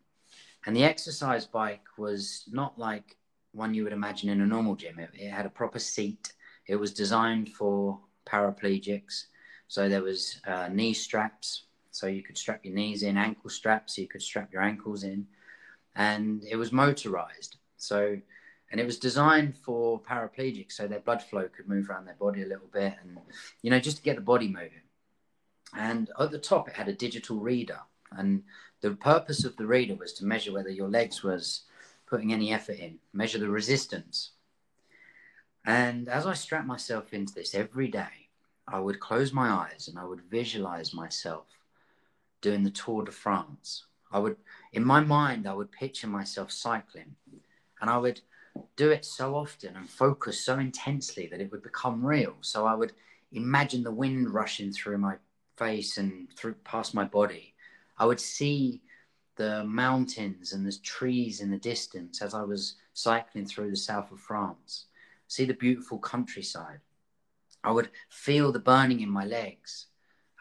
And 0.67 0.75
the 0.75 0.85
exercise 0.85 1.45
bike 1.47 1.85
was 1.99 2.45
not 2.51 2.79
like 2.79 3.17
one 3.53 3.75
you 3.75 3.85
would 3.85 3.93
imagine 3.93 4.31
in 4.31 4.41
a 4.41 4.47
normal 4.47 4.77
gym. 4.77 4.99
It, 4.99 5.11
it 5.15 5.31
had 5.31 5.47
a 5.47 5.51
proper 5.51 5.79
seat. 5.79 6.33
It 6.67 6.77
was 6.77 6.95
designed 6.95 7.51
for 7.51 8.01
paraplegics. 8.27 9.27
So 9.69 9.89
there 9.89 10.03
was 10.03 10.41
uh, 10.47 10.69
knee 10.69 10.95
straps 10.95 11.65
so 11.95 12.09
you 12.09 12.25
could 12.25 12.37
strap 12.37 12.65
your 12.65 12.75
knees 12.75 13.05
in, 13.05 13.17
ankle 13.17 13.49
straps, 13.49 13.97
you 13.97 14.09
could 14.09 14.21
strap 14.21 14.53
your 14.53 14.63
ankles 14.63 15.05
in. 15.05 15.29
And 15.95 16.43
it 16.43 16.57
was 16.57 16.73
motorized. 16.73 17.55
So, 17.77 18.19
and 18.73 18.81
it 18.81 18.85
was 18.85 18.99
designed 18.99 19.57
for 19.57 20.01
paraplegics 20.01 20.73
so 20.73 20.89
their 20.89 20.99
blood 20.99 21.23
flow 21.23 21.49
could 21.49 21.69
move 21.69 21.89
around 21.89 22.07
their 22.07 22.17
body 22.17 22.43
a 22.43 22.47
little 22.47 22.67
bit 22.73 22.95
and, 23.01 23.19
you 23.63 23.71
know, 23.71 23.79
just 23.79 23.99
to 23.99 24.03
get 24.03 24.17
the 24.17 24.23
body 24.23 24.49
moving. 24.49 24.83
And 25.77 26.11
at 26.19 26.33
the 26.33 26.39
top, 26.39 26.67
it 26.67 26.75
had 26.75 26.89
a 26.89 26.93
digital 26.93 27.37
reader. 27.37 27.79
And 28.11 28.43
the 28.81 28.91
purpose 28.97 29.45
of 29.45 29.57
the 29.57 29.67
reader 29.67 29.95
was 29.95 30.15
to 30.15 30.25
measure 30.25 30.53
whether 30.53 30.71
your 30.71 30.89
legs 30.89 31.23
was 31.23 31.61
putting 32.07 32.33
any 32.33 32.53
effort 32.53 32.81
in, 32.81 32.99
measure 33.13 33.39
the 33.39 33.49
resistance. 33.49 34.33
And 35.65 36.09
as 36.09 36.27
I 36.27 36.35
strapped 36.35 36.67
myself 36.67 37.15
into 37.15 37.35
this 37.35 37.55
every 37.55 37.87
day, 37.87 38.31
I 38.67 38.81
would 38.81 38.99
close 38.99 39.33
my 39.33 39.49
eyes 39.49 39.87
and 39.87 39.97
I 39.97 40.05
would 40.05 40.23
visualize 40.23 40.93
myself 40.93 41.47
doing 42.45 42.63
the 42.63 42.71
Tour 42.71 43.05
de 43.05 43.11
France. 43.11 43.87
I 44.13 44.19
would, 44.19 44.37
in 44.75 44.85
my 44.85 45.01
mind, 45.01 45.49
I 45.49 45.55
would 45.55 45.73
picture 45.73 46.07
myself 46.07 46.53
cycling 46.53 47.17
and 47.81 47.89
I 47.89 47.97
would 47.97 48.21
do 48.77 48.91
it 48.91 49.07
so 49.07 49.35
often 49.35 49.75
and 49.77 49.89
focus 49.89 50.45
so 50.45 50.59
intensely 50.59 51.27
that 51.29 51.41
it 51.41 51.51
would 51.51 51.63
become 51.63 52.05
real. 52.05 52.35
So 52.43 52.67
I 52.67 52.75
would 52.75 52.93
imagine 53.33 53.83
the 53.83 53.91
wind 53.91 54.29
rushing 54.29 54.73
through 54.73 54.99
my 54.99 55.17
face 55.57 55.97
and 55.97 56.29
through 56.37 56.55
past 56.65 56.95
my 56.95 57.05
body. 57.05 57.55
I 57.99 58.05
would 58.05 58.21
see 58.21 58.83
the 59.37 59.65
mountains 59.65 60.53
and 60.53 60.67
the 60.67 60.77
trees 60.83 61.41
in 61.41 61.51
the 61.51 61.57
distance 61.73 62.21
as 62.21 62.35
I 62.35 62.43
was 62.43 62.75
cycling 62.93 63.47
through 63.47 63.71
the 63.71 63.77
south 63.77 64.13
of 64.13 64.21
France, 64.21 64.85
see 65.29 65.47
the 65.47 65.55
beautiful 65.55 65.99
countryside. 65.99 66.81
I 67.65 67.73
would 67.73 67.89
feel 68.11 68.53
the 68.53 68.59
burning 68.59 69.01
in 69.01 69.09
my 69.09 69.25
legs. 69.25 69.87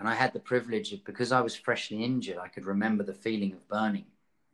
And 0.04 0.10
I 0.10 0.16
had 0.16 0.34
the 0.34 0.40
privilege 0.42 0.92
of, 0.92 1.06
because 1.06 1.32
I 1.32 1.40
was 1.40 1.56
freshly 1.56 2.04
injured, 2.04 2.38
I 2.38 2.50
could 2.50 2.66
remember 2.66 3.06
the 3.06 3.14
feeling 3.14 3.54
of 3.54 3.66
burning 3.70 4.04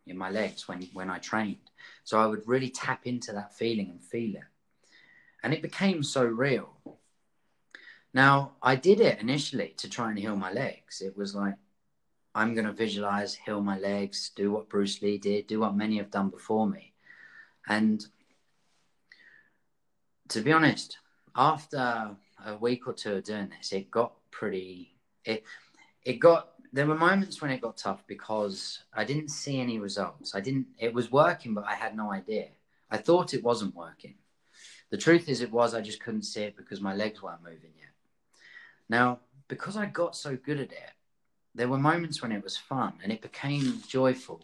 in 0.06 0.16
my 0.16 0.30
legs 0.30 0.68
when, 0.68 0.84
when 0.94 1.10
I 1.10 1.18
trained. 1.18 1.72
So 2.04 2.20
I 2.20 2.28
would 2.28 2.48
really 2.48 2.70
tap 2.70 3.08
into 3.08 3.32
that 3.32 3.56
feeling 3.56 3.90
and 3.90 4.00
feel 4.00 4.36
it. 4.36 4.44
And 5.42 5.52
it 5.52 5.64
became 5.64 6.04
so 6.04 6.24
real. 6.24 6.70
Now, 8.14 8.52
I 8.62 8.76
did 8.76 9.02
it 9.02 9.22
initially 9.22 9.74
to 9.78 9.90
try 9.90 10.12
and 10.12 10.20
heal 10.20 10.36
my 10.36 10.52
legs. 10.52 11.02
It 11.02 11.18
was 11.18 11.34
like, 11.34 11.56
I'm 12.36 12.54
going 12.54 12.68
to 12.68 12.72
visualize, 12.72 13.34
heal 13.34 13.64
my 13.64 13.80
legs, 13.80 14.30
do 14.36 14.52
what 14.52 14.70
Bruce 14.70 15.02
Lee 15.02 15.18
did, 15.18 15.48
do 15.48 15.62
what 15.62 15.76
many 15.76 15.98
have 15.98 16.12
done 16.12 16.30
before 16.30 16.68
me. 16.68 16.94
And 17.68 18.06
to 20.28 20.42
be 20.42 20.52
honest, 20.52 21.00
after 21.36 22.16
a 22.46 22.56
week 22.58 22.88
or 22.88 22.94
two 22.94 23.16
of 23.16 23.24
doing 23.24 23.52
this, 23.58 23.72
it 23.72 23.90
got 23.90 24.14
pretty 24.30 24.94
it 25.26 25.44
it 26.04 26.20
got 26.20 26.50
there 26.72 26.86
were 26.86 26.96
moments 26.96 27.42
when 27.42 27.52
it 27.52 27.62
got 27.62 27.78
tough 27.78 28.04
because 28.08 28.80
I 28.94 29.04
didn't 29.04 29.30
see 29.30 29.60
any 29.60 29.80
results. 29.80 30.36
I 30.36 30.40
didn't 30.40 30.68
it 30.78 30.94
was 30.94 31.12
working, 31.12 31.54
but 31.54 31.66
I 31.66 31.76
had 31.76 31.96
no 31.96 32.12
idea. 32.12 32.48
I 32.92 32.98
thought 32.98 33.34
it 33.34 33.44
wasn't 33.44 33.76
working. 33.76 34.16
The 34.90 34.98
truth 34.98 35.30
is 35.30 35.42
it 35.42 35.52
was, 35.52 35.76
I 35.76 35.82
just 35.82 36.02
couldn't 36.02 36.24
see 36.24 36.42
it 36.42 36.58
because 36.58 36.82
my 36.82 36.96
legs 36.96 37.22
weren't 37.22 37.44
moving 37.44 37.72
yet. 37.78 37.90
Now, 38.90 39.20
because 39.48 39.78
I 39.78 39.86
got 39.86 40.16
so 40.16 40.36
good 40.36 40.60
at 40.60 40.72
it, 40.72 40.94
there 41.54 41.68
were 41.68 41.78
moments 41.78 42.22
when 42.22 42.32
it 42.32 42.44
was 42.44 42.58
fun 42.58 42.94
and 43.04 43.12
it 43.12 43.22
became 43.22 43.82
joyful. 43.88 44.42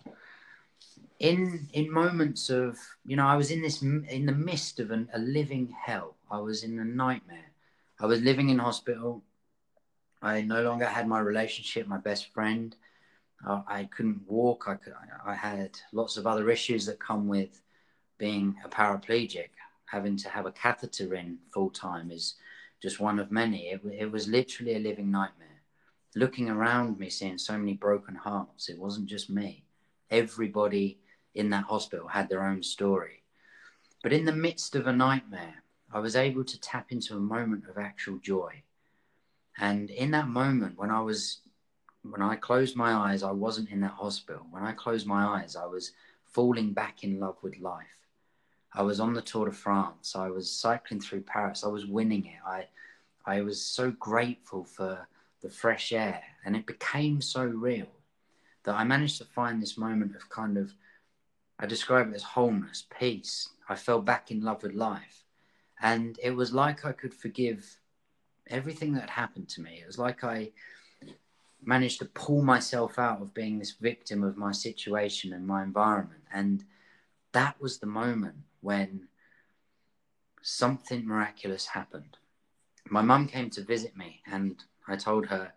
In 1.20 1.67
in 1.74 1.91
moments 1.91 2.50
of 2.50 2.77
you 3.05 3.15
know, 3.15 3.25
I 3.25 3.36
was 3.36 3.50
in 3.50 3.62
this 3.62 3.82
in 3.82 4.25
the 4.25 4.34
midst 4.34 4.79
of 4.79 4.91
an, 4.91 5.10
a 5.13 5.20
living 5.20 5.74
hell. 5.86 6.15
I 6.29 6.39
was 6.39 6.63
in 6.63 6.77
a 6.79 6.86
nightmare. 6.86 7.51
I 8.00 8.05
was 8.05 8.22
living 8.22 8.50
in 8.50 8.60
hospital. 8.60 9.24
I 10.25 10.41
no 10.41 10.63
longer 10.63 10.88
had 10.88 11.08
my 11.08 11.20
relationship, 11.20 11.86
my 11.88 12.00
best 12.00 12.34
friend. 12.34 12.75
Uh, 13.48 13.62
I 13.67 13.84
couldn't 13.84 14.22
walk. 14.27 14.65
I, 14.67 14.74
could, 14.74 14.94
I 15.24 15.36
had 15.36 15.77
lots 15.94 16.17
of 16.17 16.25
other 16.25 16.50
issues 16.50 16.88
that 16.88 17.00
come 17.00 17.27
with 17.27 17.62
being 18.17 18.55
a 18.65 18.67
paraplegic. 18.67 19.50
Having 19.86 20.17
to 20.17 20.29
have 20.29 20.48
a 20.48 20.51
catheter 20.51 21.13
in 21.13 21.38
full 21.53 21.70
time 21.70 22.10
is 22.10 22.36
just 22.82 23.00
one 23.00 23.20
of 23.20 23.32
many. 23.32 23.67
It, 23.67 23.82
it 23.86 24.12
was 24.12 24.27
literally 24.27 24.75
a 24.75 24.79
living 24.79 25.12
nightmare. 25.12 25.62
Looking 26.15 26.50
around 26.50 26.98
me, 26.98 27.12
seeing 27.12 27.38
so 27.38 27.55
many 27.55 27.74
broken 27.74 28.15
hearts, 28.15 28.67
it 28.67 28.79
wasn't 28.79 29.05
just 29.05 29.29
me. 29.29 29.63
Everybody 30.10 30.98
in 31.36 31.51
that 31.51 31.65
hospital 31.65 32.08
had 32.08 32.29
their 32.29 32.44
own 32.44 32.63
story. 32.63 33.22
But 34.01 34.12
in 34.12 34.25
the 34.25 34.32
midst 34.32 34.75
of 34.75 34.88
a 34.88 34.94
nightmare, 34.94 35.63
I 35.94 36.00
was 36.00 36.15
able 36.15 36.46
to 36.46 36.60
tap 36.60 36.91
into 36.91 37.15
a 37.15 37.20
moment 37.20 37.65
of 37.70 37.77
actual 37.77 38.17
joy. 38.17 38.63
And 39.57 39.89
in 39.89 40.12
that 40.12 40.27
moment, 40.27 40.77
when 40.77 40.91
I 40.91 41.01
was, 41.01 41.39
when 42.03 42.21
I 42.21 42.35
closed 42.35 42.75
my 42.75 42.93
eyes, 42.93 43.24
I 43.24 43.31
wasn't 43.31 43.69
in 43.69 43.81
that 43.81 43.91
hospital. 43.91 44.45
When 44.51 44.63
I 44.63 44.74
closed 44.74 45.07
my 45.07 45.25
eyes, 45.25 45.55
I 45.55 45.65
was 45.65 45.91
falling 46.24 46.74
back 46.74 47.03
in 47.03 47.19
love 47.19 47.38
with 47.41 47.59
life. 47.59 47.85
I 48.74 48.81
was 48.81 49.00
on 49.00 49.13
the 49.13 49.21
Tour 49.21 49.45
de 49.45 49.51
France. 49.53 50.15
I 50.15 50.29
was 50.29 50.51
cycling 50.51 51.00
through 51.00 51.21
Paris. 51.21 51.63
I 51.63 51.69
was 51.69 51.85
winning 51.85 52.25
it. 52.25 52.39
I, 52.45 52.67
I 53.25 53.41
was 53.41 53.62
so 53.62 53.91
grateful 53.91 54.65
for 54.65 55.07
the 55.41 55.50
fresh 55.50 55.93
air, 55.93 56.21
and 56.43 56.55
it 56.55 56.65
became 56.65 57.21
so 57.21 57.45
real 57.45 57.88
that 58.63 58.75
I 58.75 58.83
managed 58.83 59.19
to 59.19 59.25
find 59.25 59.62
this 59.62 59.77
moment 59.77 60.15
of 60.15 60.29
kind 60.29 60.57
of, 60.57 60.74
I 61.59 61.65
describe 61.65 62.09
it 62.09 62.15
as 62.15 62.24
wholeness, 62.24 62.85
peace. 63.00 63.50
I 63.69 63.75
fell 63.75 64.01
back 64.01 64.31
in 64.31 64.41
love 64.41 64.63
with 64.63 64.74
life. 64.74 65.24
And 65.81 66.19
it 66.21 66.31
was 66.31 66.53
like 66.53 66.83
I 66.83 66.91
could 66.91 67.13
forgive 67.13 67.77
everything 68.48 68.94
that 68.94 69.10
happened 69.10 69.50
to 69.50 69.62
me. 69.62 69.80
It 69.82 69.88
was 69.88 69.98
like 69.98 70.24
I 70.24 70.52
managed 71.64 72.00
to 72.00 72.06
pull 72.06 72.44
myself 72.44 73.00
out 73.00 73.22
of 73.22 73.34
being 73.34 73.58
this 73.58 73.72
victim 73.72 74.24
of 74.24 74.38
my 74.38 74.52
situation 74.52 75.34
and 75.34 75.48
my 75.48 75.64
environment. 75.64 76.22
And 76.34 76.64
that 77.32 77.60
was 77.60 77.80
the 77.80 77.88
moment 77.88 78.36
when 78.62 79.08
something 80.42 81.06
miraculous 81.06 81.66
happened. 81.68 82.18
My 82.90 83.02
mum 83.02 83.28
came 83.28 83.50
to 83.52 83.64
visit 83.64 83.98
me, 83.98 84.22
and 84.28 84.64
I 84.88 84.96
told 84.96 85.25
her, 85.28 85.54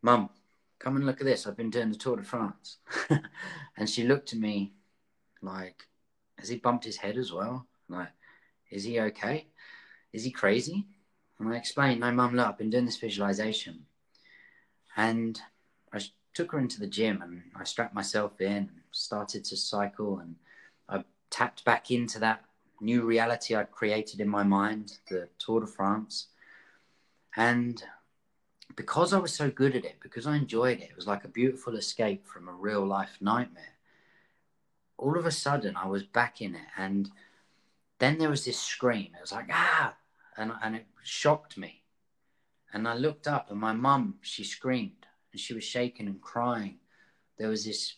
Mum, 0.00 0.30
come 0.78 0.96
and 0.96 1.06
look 1.06 1.20
at 1.20 1.26
this. 1.26 1.46
I've 1.46 1.56
been 1.56 1.70
doing 1.70 1.90
the 1.90 1.96
Tour 1.96 2.16
de 2.16 2.22
France. 2.24 2.78
and 3.76 3.88
she 3.88 4.04
looked 4.04 4.32
at 4.32 4.38
me 4.38 4.72
like, 5.42 5.86
Has 6.38 6.48
he 6.48 6.56
bumped 6.56 6.84
his 6.84 6.96
head 6.96 7.18
as 7.18 7.32
well? 7.32 7.66
like, 7.88 8.08
is 8.70 8.84
he 8.84 8.98
okay? 8.98 9.46
Is 10.12 10.24
he 10.24 10.30
crazy? 10.30 10.86
And 11.44 11.54
I 11.54 11.56
explained, 11.56 12.00
no, 12.00 12.12
mum, 12.12 12.36
look, 12.36 12.46
I've 12.46 12.58
been 12.58 12.70
doing 12.70 12.86
this 12.86 12.98
visualization. 12.98 13.86
And 14.96 15.40
I 15.92 16.00
took 16.34 16.52
her 16.52 16.58
into 16.58 16.78
the 16.78 16.86
gym 16.86 17.20
and 17.20 17.42
I 17.56 17.64
strapped 17.64 17.94
myself 17.94 18.40
in, 18.40 18.70
started 18.92 19.44
to 19.46 19.56
cycle, 19.56 20.18
and 20.18 20.36
I 20.88 21.04
tapped 21.30 21.64
back 21.64 21.90
into 21.90 22.18
that 22.20 22.44
new 22.80 23.02
reality 23.02 23.54
I'd 23.54 23.72
created 23.72 24.20
in 24.20 24.28
my 24.28 24.42
mind, 24.42 24.98
the 25.08 25.28
Tour 25.38 25.60
de 25.60 25.66
France. 25.66 26.28
And 27.36 27.82
because 28.76 29.12
I 29.12 29.18
was 29.18 29.32
so 29.32 29.50
good 29.50 29.74
at 29.74 29.84
it, 29.84 29.96
because 30.00 30.26
I 30.26 30.36
enjoyed 30.36 30.78
it, 30.78 30.90
it 30.90 30.96
was 30.96 31.06
like 31.06 31.24
a 31.24 31.28
beautiful 31.28 31.76
escape 31.76 32.26
from 32.26 32.48
a 32.48 32.52
real 32.52 32.86
life 32.86 33.18
nightmare. 33.20 33.76
All 34.96 35.18
of 35.18 35.26
a 35.26 35.30
sudden, 35.32 35.74
I 35.76 35.86
was 35.86 36.04
back 36.04 36.40
in 36.40 36.54
it. 36.54 36.68
And 36.76 37.10
then 37.98 38.18
there 38.18 38.30
was 38.30 38.44
this 38.44 38.60
scream. 38.60 39.10
It 39.16 39.20
was 39.20 39.32
like, 39.32 39.48
ah, 39.50 39.94
and, 40.36 40.52
and 40.62 40.76
it 40.76 40.86
shocked 41.02 41.56
me. 41.56 41.82
And 42.72 42.88
I 42.88 42.94
looked 42.94 43.28
up, 43.28 43.50
and 43.50 43.60
my 43.60 43.72
mum, 43.72 44.16
she 44.22 44.44
screamed 44.44 45.06
and 45.32 45.40
she 45.40 45.54
was 45.54 45.64
shaking 45.64 46.06
and 46.06 46.20
crying. 46.20 46.76
There 47.38 47.48
was 47.48 47.64
this 47.64 47.94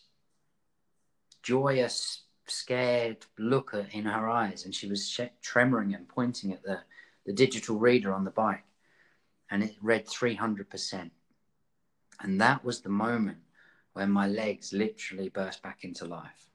joyous, 1.43 2.23
scared 2.47 3.25
look 3.37 3.73
in 3.91 4.05
her 4.05 4.29
eyes, 4.29 4.65
and 4.65 4.73
she 4.73 4.87
was 4.87 5.07
sh- 5.07 5.21
tremoring 5.43 5.95
and 5.95 6.07
pointing 6.07 6.53
at 6.53 6.63
the, 6.63 6.79
the 7.25 7.33
digital 7.33 7.77
reader 7.77 8.13
on 8.13 8.23
the 8.23 8.31
bike, 8.31 8.63
and 9.51 9.63
it 9.63 9.75
read 9.81 10.07
300%. 10.07 11.11
And 12.21 12.41
that 12.41 12.63
was 12.63 12.81
the 12.81 12.89
moment 12.89 13.39
when 13.93 14.09
my 14.09 14.27
legs 14.27 14.73
literally 14.73 15.29
burst 15.29 15.61
back 15.61 15.83
into 15.83 16.05
life. 16.05 16.49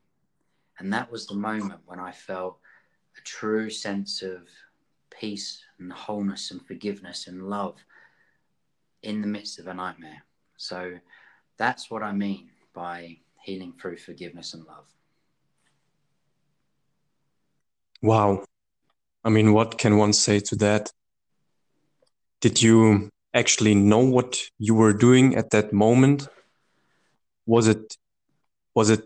And 0.78 0.92
that 0.92 1.12
was 1.12 1.26
the 1.26 1.34
moment 1.34 1.80
when 1.84 2.00
I 2.00 2.12
felt 2.12 2.58
a 3.18 3.20
true 3.22 3.68
sense 3.68 4.22
of 4.22 4.48
peace 5.20 5.62
and 5.78 5.92
wholeness 5.92 6.50
and 6.50 6.66
forgiveness 6.66 7.26
and 7.26 7.48
love 7.48 7.76
in 9.02 9.20
the 9.20 9.26
midst 9.28 9.58
of 9.58 9.66
a 9.66 9.74
nightmare. 9.74 10.22
So 10.56 10.98
that's 11.58 11.90
what 11.90 12.02
I 12.02 12.12
mean 12.12 12.50
by 12.74 13.18
healing 13.44 13.74
through 13.80 13.98
forgiveness 13.98 14.54
and 14.54 14.64
love. 14.64 14.86
Wow. 18.02 18.44
I 19.22 19.28
mean, 19.28 19.52
what 19.52 19.76
can 19.76 19.98
one 19.98 20.14
say 20.14 20.40
to 20.40 20.56
that? 20.56 20.90
Did 22.40 22.62
you 22.62 23.10
actually 23.34 23.74
know 23.74 23.98
what 23.98 24.38
you 24.58 24.74
were 24.74 24.94
doing 24.94 25.36
at 25.36 25.50
that 25.50 25.72
moment? 25.72 26.28
Was 27.46 27.68
it 27.68 27.96
was 28.74 28.88
it 28.88 29.04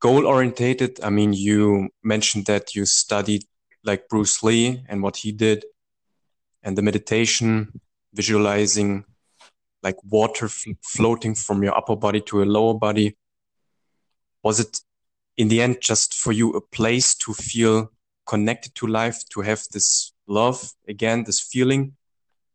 goal 0.00 0.26
orientated? 0.26 0.98
I 1.04 1.10
mean, 1.10 1.32
you 1.32 1.90
mentioned 2.02 2.46
that 2.46 2.74
you 2.74 2.86
studied 2.86 3.44
like 3.84 4.08
Bruce 4.08 4.42
Lee 4.42 4.84
and 4.88 5.02
what 5.02 5.18
he 5.18 5.32
did, 5.32 5.64
and 6.62 6.76
the 6.76 6.82
meditation, 6.82 7.80
visualizing 8.12 9.04
like 9.82 9.96
water 10.04 10.48
floating 10.82 11.34
from 11.34 11.62
your 11.62 11.76
upper 11.76 11.96
body 11.96 12.20
to 12.20 12.38
your 12.38 12.46
lower 12.46 12.74
body. 12.74 13.16
Was 14.42 14.60
it 14.60 14.80
in 15.36 15.48
the 15.48 15.62
end 15.62 15.78
just 15.80 16.14
for 16.14 16.32
you 16.32 16.52
a 16.52 16.60
place 16.60 17.14
to 17.14 17.32
feel 17.32 17.90
connected 18.26 18.74
to 18.74 18.86
life, 18.86 19.26
to 19.30 19.40
have 19.40 19.64
this 19.72 20.12
love 20.26 20.72
again, 20.86 21.24
this 21.24 21.40
feeling? 21.40 21.96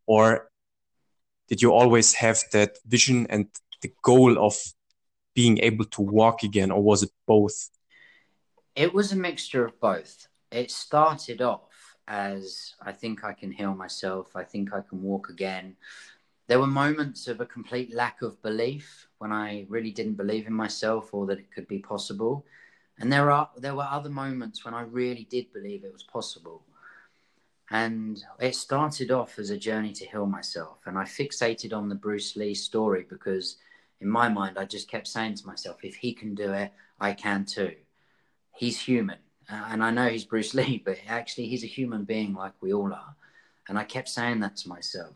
Or 0.05 0.49
did 1.47 1.61
you 1.61 1.73
always 1.73 2.13
have 2.15 2.43
that 2.51 2.77
vision 2.85 3.25
and 3.29 3.47
the 3.81 3.91
goal 4.03 4.37
of 4.37 4.55
being 5.33 5.57
able 5.59 5.85
to 5.85 6.01
walk 6.01 6.43
again, 6.43 6.71
or 6.71 6.81
was 6.81 7.03
it 7.03 7.11
both? 7.27 7.69
It 8.75 8.93
was 8.93 9.11
a 9.11 9.15
mixture 9.15 9.65
of 9.65 9.79
both 9.79 10.27
it 10.55 10.71
started 10.71 11.41
off 11.41 11.97
as 12.07 12.75
I 12.81 12.91
think 12.93 13.23
I 13.23 13.33
can 13.33 13.51
heal 13.51 13.75
myself. 13.75 14.35
I 14.35 14.43
think 14.43 14.73
I 14.73 14.81
can 14.81 15.01
walk 15.01 15.29
again. 15.29 15.75
There 16.47 16.59
were 16.59 16.67
moments 16.67 17.27
of 17.27 17.41
a 17.41 17.45
complete 17.45 17.93
lack 17.93 18.21
of 18.21 18.41
belief 18.41 19.07
when 19.17 19.31
I 19.31 19.65
really 19.67 19.91
didn't 19.91 20.13
believe 20.13 20.47
in 20.47 20.53
myself 20.53 21.13
or 21.13 21.25
that 21.25 21.39
it 21.39 21.51
could 21.51 21.67
be 21.67 21.79
possible. 21.79 22.45
And 22.99 23.11
there 23.11 23.31
are 23.31 23.49
there 23.57 23.75
were 23.75 23.87
other 23.89 24.09
moments 24.09 24.63
when 24.63 24.73
I 24.73 24.83
really 24.83 25.27
did 25.29 25.51
believe 25.51 25.83
it 25.83 25.91
was 25.91 26.03
possible. 26.03 26.63
And 27.71 28.23
it 28.39 28.55
started 28.55 29.11
off 29.11 29.39
as 29.39 29.49
a 29.49 29.57
journey 29.57 29.91
to 29.93 30.05
heal 30.05 30.27
myself. 30.27 30.77
And 30.85 30.97
I 30.97 31.03
fixated 31.03 31.73
on 31.73 31.89
the 31.89 31.95
Bruce 31.95 32.35
Lee 32.35 32.53
story 32.53 33.05
because 33.09 33.57
in 33.99 34.07
my 34.07 34.29
mind 34.29 34.57
I 34.57 34.65
just 34.65 34.89
kept 34.89 35.07
saying 35.07 35.35
to 35.35 35.47
myself, 35.47 35.83
if 35.83 35.95
he 35.95 36.13
can 36.13 36.35
do 36.35 36.53
it, 36.53 36.71
I 36.99 37.13
can 37.13 37.43
too. 37.43 37.73
He's 38.53 38.79
human 38.79 39.17
uh, 39.49 39.65
and 39.69 39.83
I 39.83 39.91
know 39.91 40.07
he's 40.07 40.25
Bruce 40.25 40.53
Lee, 40.53 40.81
but 40.85 40.97
actually 41.07 41.47
he's 41.47 41.63
a 41.63 41.67
human 41.67 42.03
being 42.03 42.33
like 42.33 42.53
we 42.61 42.73
all 42.73 42.93
are. 42.93 43.15
And 43.67 43.77
I 43.77 43.83
kept 43.83 44.09
saying 44.09 44.39
that 44.41 44.57
to 44.57 44.69
myself. 44.69 45.15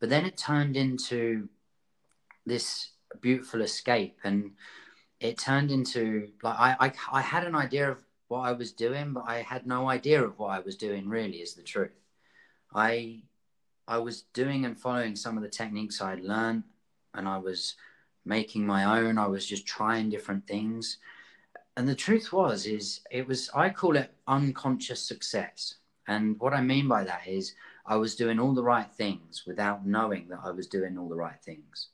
But 0.00 0.10
then 0.10 0.24
it 0.24 0.36
turned 0.36 0.76
into 0.76 1.48
this 2.46 2.90
beautiful 3.20 3.62
escape, 3.62 4.18
and 4.24 4.52
it 5.20 5.38
turned 5.38 5.70
into 5.70 6.28
like 6.42 6.56
I, 6.58 6.76
I, 6.80 6.92
I 7.12 7.20
had 7.20 7.44
an 7.44 7.54
idea 7.54 7.90
of 7.90 7.98
what 8.28 8.40
I 8.40 8.52
was 8.52 8.72
doing, 8.72 9.12
but 9.12 9.24
I 9.26 9.42
had 9.42 9.66
no 9.66 9.88
idea 9.88 10.22
of 10.22 10.38
what 10.38 10.48
I 10.48 10.60
was 10.60 10.76
doing. 10.76 11.08
Really, 11.08 11.38
is 11.38 11.54
the 11.54 11.62
truth. 11.62 11.90
I 12.74 13.22
I 13.88 13.98
was 13.98 14.22
doing 14.34 14.64
and 14.64 14.78
following 14.78 15.16
some 15.16 15.36
of 15.36 15.42
the 15.42 15.48
techniques 15.48 16.00
I'd 16.00 16.20
learned, 16.20 16.62
and 17.14 17.28
I 17.28 17.38
was 17.38 17.74
making 18.24 18.66
my 18.66 19.00
own. 19.00 19.18
I 19.18 19.26
was 19.26 19.44
just 19.44 19.66
trying 19.66 20.10
different 20.10 20.46
things 20.46 20.98
and 21.78 21.88
the 21.88 21.94
truth 21.94 22.32
was 22.32 22.66
is 22.66 23.00
it 23.08 23.24
was 23.28 23.48
i 23.54 23.70
call 23.70 23.96
it 23.96 24.12
unconscious 24.26 25.00
success. 25.00 25.76
And 26.08 26.34
what 26.40 26.52
i 26.52 26.60
mean 26.60 26.88
by 26.88 27.04
that 27.04 27.22
is 27.26 27.54
i 27.86 27.94
was 27.94 28.16
doing 28.16 28.40
all 28.40 28.52
the 28.52 28.70
right 28.74 28.90
things 28.90 29.44
without 29.46 29.86
knowing 29.86 30.26
that 30.28 30.40
i 30.44 30.50
was 30.50 30.66
doing 30.66 30.98
all 30.98 31.08
the 31.08 31.22
right 31.26 31.40
things. 31.40 31.90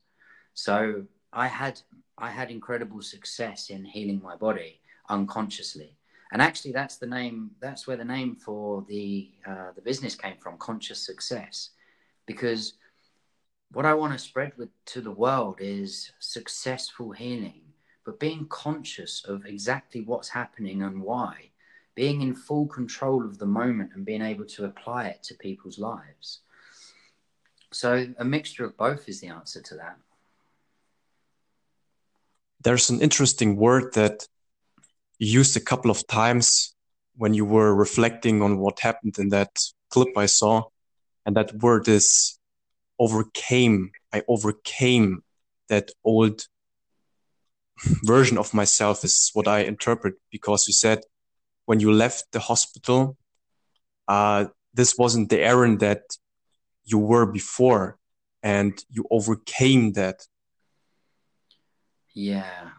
So 0.55 1.05
i 1.35 1.47
had 1.47 1.83
i 2.17 2.31
had 2.31 2.51
incredible 2.51 3.03
success 3.03 3.69
in 3.69 3.85
healing 3.85 4.23
my 4.23 4.37
body 4.37 4.81
unconsciously. 5.11 5.99
And 6.33 6.41
actually 6.41 6.73
that's 6.73 6.97
the 6.97 7.13
name 7.19 7.51
that's 7.61 7.87
where 7.87 7.99
the 7.99 8.11
name 8.17 8.37
for 8.37 8.87
the 8.89 9.33
uh, 9.47 9.73
the 9.77 9.83
business 9.83 10.15
came 10.15 10.39
from 10.39 10.57
conscious 10.57 11.05
success. 11.05 11.71
Because 12.25 12.73
what 13.71 13.85
i 13.85 13.93
want 13.93 14.15
to 14.15 14.19
spread 14.31 14.53
with 14.57 14.71
to 14.93 15.03
the 15.03 15.19
world 15.25 15.57
is 15.61 16.11
successful 16.21 17.13
healing 17.13 17.64
but 18.05 18.21
being 18.21 18.47
conscious 18.49 19.25
of 19.25 19.47
exactly 19.47 20.03
what's 20.03 20.29
happening 20.29 20.83
and 20.83 21.03
why, 21.03 21.51
being 21.95 22.23
in 22.23 22.35
full 22.35 22.67
control 22.67 23.25
of 23.25 23.39
the 23.39 23.47
moment 23.47 23.91
and 23.95 24.05
being 24.05 24.23
able 24.23 24.45
to 24.45 24.65
apply 24.65 25.07
it 25.07 25.23
to 25.23 25.35
people's 25.35 25.79
lives. 25.79 26.41
So, 27.73 28.07
a 28.19 28.25
mixture 28.25 28.65
of 28.65 28.77
both 28.77 29.09
is 29.09 29.21
the 29.21 29.29
answer 29.29 29.61
to 29.63 29.75
that. 29.77 29.97
There's 32.63 32.89
an 32.91 33.01
interesting 33.01 33.57
word 33.57 33.95
that 33.95 34.27
you 35.19 35.41
used 35.41 35.57
a 35.57 35.61
couple 35.61 35.91
of 35.91 36.07
times 36.07 36.75
when 37.17 37.35
you 37.35 37.45
were 37.45 37.75
reflecting 37.75 38.43
on 38.43 38.59
what 38.59 38.81
happened 38.81 39.19
in 39.19 39.29
that 39.31 39.51
clip 39.91 40.17
I 40.17 40.27
saw. 40.27 40.65
And 41.27 41.37
that 41.37 41.55
word 41.55 41.89
is 41.89 42.39
overcame. 42.99 43.93
I 44.13 44.23
overcame 44.29 45.23
that 45.69 45.91
old 46.05 46.47
version 48.05 48.39
of 48.39 48.55
myself 48.55 49.05
is 49.05 49.31
what 49.35 49.49
I 49.49 49.61
interpret 49.61 50.15
because 50.31 50.67
you 50.69 50.75
said 50.75 51.01
when 51.67 51.81
you 51.81 51.93
left 51.93 52.31
the 52.33 52.41
hospital, 52.41 53.17
uh, 54.09 54.47
this 54.73 54.97
wasn't 54.99 55.31
the 55.31 55.41
Aaron 55.41 55.79
that 55.79 56.03
you 56.85 56.99
were 56.99 57.27
before, 57.27 57.99
and 58.43 58.79
you 58.91 59.07
overcame 59.11 59.93
that. 59.93 60.27
Yeah, 62.13 62.71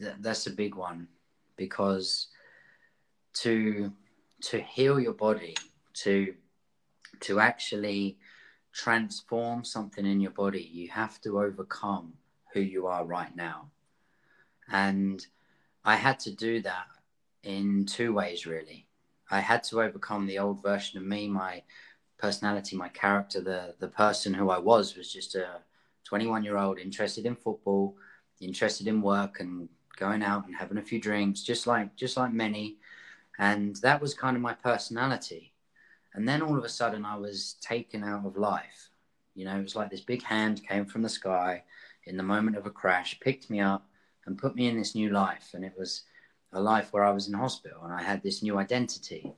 th- 0.00 0.16
that's 0.20 0.46
a 0.46 0.50
big 0.50 0.74
one 0.74 1.08
because 1.56 2.28
to 3.34 3.92
to 4.42 4.60
heal 4.60 4.98
your 4.98 5.14
body, 5.14 5.54
to 5.94 6.34
to 7.20 7.40
actually 7.40 8.18
transform 8.72 9.64
something 9.64 10.04
in 10.04 10.20
your 10.20 10.32
body, 10.32 10.62
you 10.72 10.88
have 10.88 11.20
to 11.20 11.40
overcome 11.40 12.14
who 12.52 12.60
you 12.60 12.86
are 12.86 13.04
right 13.04 13.34
now. 13.36 13.70
And 14.70 15.24
I 15.84 15.96
had 15.96 16.20
to 16.20 16.30
do 16.30 16.62
that 16.62 16.86
in 17.42 17.86
two 17.86 18.12
ways, 18.12 18.46
really. 18.46 18.86
I 19.30 19.40
had 19.40 19.64
to 19.64 19.82
overcome 19.82 20.26
the 20.26 20.38
old 20.38 20.62
version 20.62 20.98
of 20.98 21.04
me, 21.04 21.28
my 21.28 21.62
personality, 22.18 22.76
my 22.76 22.88
character, 22.88 23.40
the, 23.40 23.74
the 23.80 23.88
person 23.88 24.34
who 24.34 24.50
I 24.50 24.58
was 24.58 24.96
was 24.96 25.12
just 25.12 25.34
a 25.34 25.60
21 26.04 26.44
year 26.44 26.58
old 26.58 26.78
interested 26.78 27.26
in 27.26 27.34
football, 27.34 27.96
interested 28.40 28.86
in 28.86 29.02
work 29.02 29.40
and 29.40 29.68
going 29.96 30.22
out 30.22 30.46
and 30.46 30.54
having 30.54 30.78
a 30.78 30.82
few 30.82 31.00
drinks, 31.00 31.42
just 31.42 31.66
like, 31.66 31.96
just 31.96 32.16
like 32.16 32.32
many. 32.32 32.76
And 33.38 33.76
that 33.76 34.00
was 34.00 34.14
kind 34.14 34.36
of 34.36 34.42
my 34.42 34.54
personality. 34.54 35.52
And 36.14 36.28
then 36.28 36.42
all 36.42 36.58
of 36.58 36.64
a 36.64 36.68
sudden 36.68 37.04
I 37.04 37.16
was 37.16 37.56
taken 37.60 38.04
out 38.04 38.26
of 38.26 38.36
life. 38.36 38.90
You 39.34 39.46
know, 39.46 39.56
it 39.56 39.62
was 39.62 39.76
like 39.76 39.90
this 39.90 40.02
big 40.02 40.22
hand 40.22 40.62
came 40.68 40.84
from 40.84 41.02
the 41.02 41.08
sky 41.08 41.62
in 42.04 42.16
the 42.16 42.22
moment 42.22 42.56
of 42.56 42.66
a 42.66 42.70
crash, 42.70 43.18
picked 43.20 43.48
me 43.48 43.60
up, 43.60 43.86
and 44.26 44.38
put 44.38 44.54
me 44.54 44.68
in 44.68 44.78
this 44.78 44.94
new 44.94 45.10
life. 45.10 45.50
And 45.54 45.64
it 45.64 45.74
was 45.78 46.02
a 46.52 46.60
life 46.60 46.92
where 46.92 47.04
I 47.04 47.10
was 47.10 47.28
in 47.28 47.34
hospital 47.34 47.82
and 47.84 47.92
I 47.92 48.02
had 48.02 48.22
this 48.22 48.42
new 48.42 48.58
identity. 48.58 49.32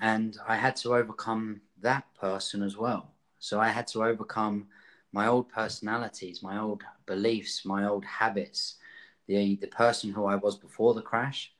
And 0.00 0.36
I 0.46 0.56
had 0.56 0.76
to 0.76 0.94
overcome 0.94 1.60
that 1.80 2.04
person 2.20 2.62
as 2.62 2.76
well. 2.76 3.12
So 3.38 3.60
I 3.60 3.68
had 3.68 3.86
to 3.88 4.04
overcome 4.04 4.66
my 5.12 5.26
old 5.28 5.48
personalities, 5.48 6.42
my 6.42 6.58
old 6.58 6.82
beliefs, 7.06 7.64
my 7.64 7.86
old 7.86 8.04
habits, 8.04 8.76
the, 9.26 9.56
the 9.56 9.68
person 9.68 10.12
who 10.12 10.24
I 10.26 10.34
was 10.34 10.56
before 10.56 10.94
the 10.94 11.02
crash. 11.02 11.52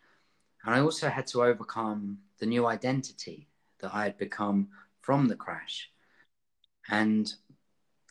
And 0.65 0.75
I 0.75 0.81
also 0.81 1.09
had 1.09 1.27
to 1.29 1.45
overcome 1.45 2.19
the 2.39 2.47
new 2.47 2.67
identity 2.67 3.49
that 3.79 3.95
I 3.95 4.05
had 4.05 4.19
become 4.19 4.69
from 5.03 5.29
the 5.29 5.37
crash. 5.37 5.91
And 6.89 7.33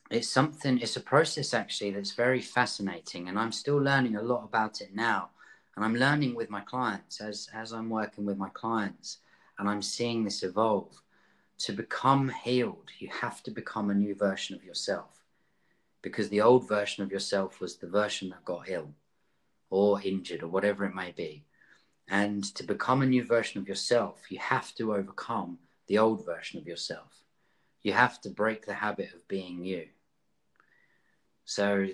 it's 0.09 0.29
something, 0.29 0.79
it's 0.79 0.97
a 0.97 1.01
process 1.01 1.53
actually 1.53 1.91
that's 1.91 2.13
very 2.13 2.41
fascinating. 2.41 3.29
And 3.29 3.39
I'm 3.39 3.51
still 3.51 3.77
learning 3.77 4.15
a 4.15 4.21
lot 4.21 4.43
about 4.43 4.81
it 4.81 4.93
now. 4.93 5.29
And 5.75 5.83
I'm 5.83 5.95
learning 5.95 6.35
with 6.35 6.49
my 6.49 6.61
clients 6.61 7.19
as, 7.19 7.49
as 7.53 7.73
I'm 7.73 7.89
working 7.89 8.25
with 8.25 8.37
my 8.37 8.49
clients 8.49 9.19
and 9.57 9.69
I'm 9.69 9.81
seeing 9.81 10.23
this 10.23 10.43
evolve. 10.43 11.01
To 11.59 11.71
become 11.71 12.29
healed, 12.43 12.89
you 12.99 13.09
have 13.21 13.41
to 13.43 13.51
become 13.51 13.89
a 13.89 13.93
new 13.93 14.15
version 14.15 14.55
of 14.55 14.63
yourself 14.63 15.23
because 16.01 16.29
the 16.29 16.41
old 16.41 16.67
version 16.67 17.03
of 17.03 17.11
yourself 17.11 17.59
was 17.61 17.77
the 17.77 17.87
version 17.87 18.29
that 18.29 18.45
got 18.45 18.69
ill 18.69 18.93
or 19.69 20.01
injured 20.03 20.43
or 20.43 20.49
whatever 20.49 20.85
it 20.85 20.93
may 20.93 21.11
be. 21.11 21.45
And 22.09 22.43
to 22.55 22.63
become 22.63 23.01
a 23.01 23.07
new 23.07 23.23
version 23.23 23.61
of 23.61 23.67
yourself, 23.67 24.23
you 24.29 24.37
have 24.39 24.75
to 24.75 24.93
overcome 24.93 25.57
the 25.87 25.97
old 25.97 26.25
version 26.25 26.59
of 26.59 26.67
yourself. 26.67 27.22
You 27.83 27.93
have 27.93 28.19
to 28.21 28.29
break 28.29 28.65
the 28.65 28.73
habit 28.73 29.13
of 29.13 29.27
being 29.27 29.63
you. 29.63 29.87
So 31.45 31.87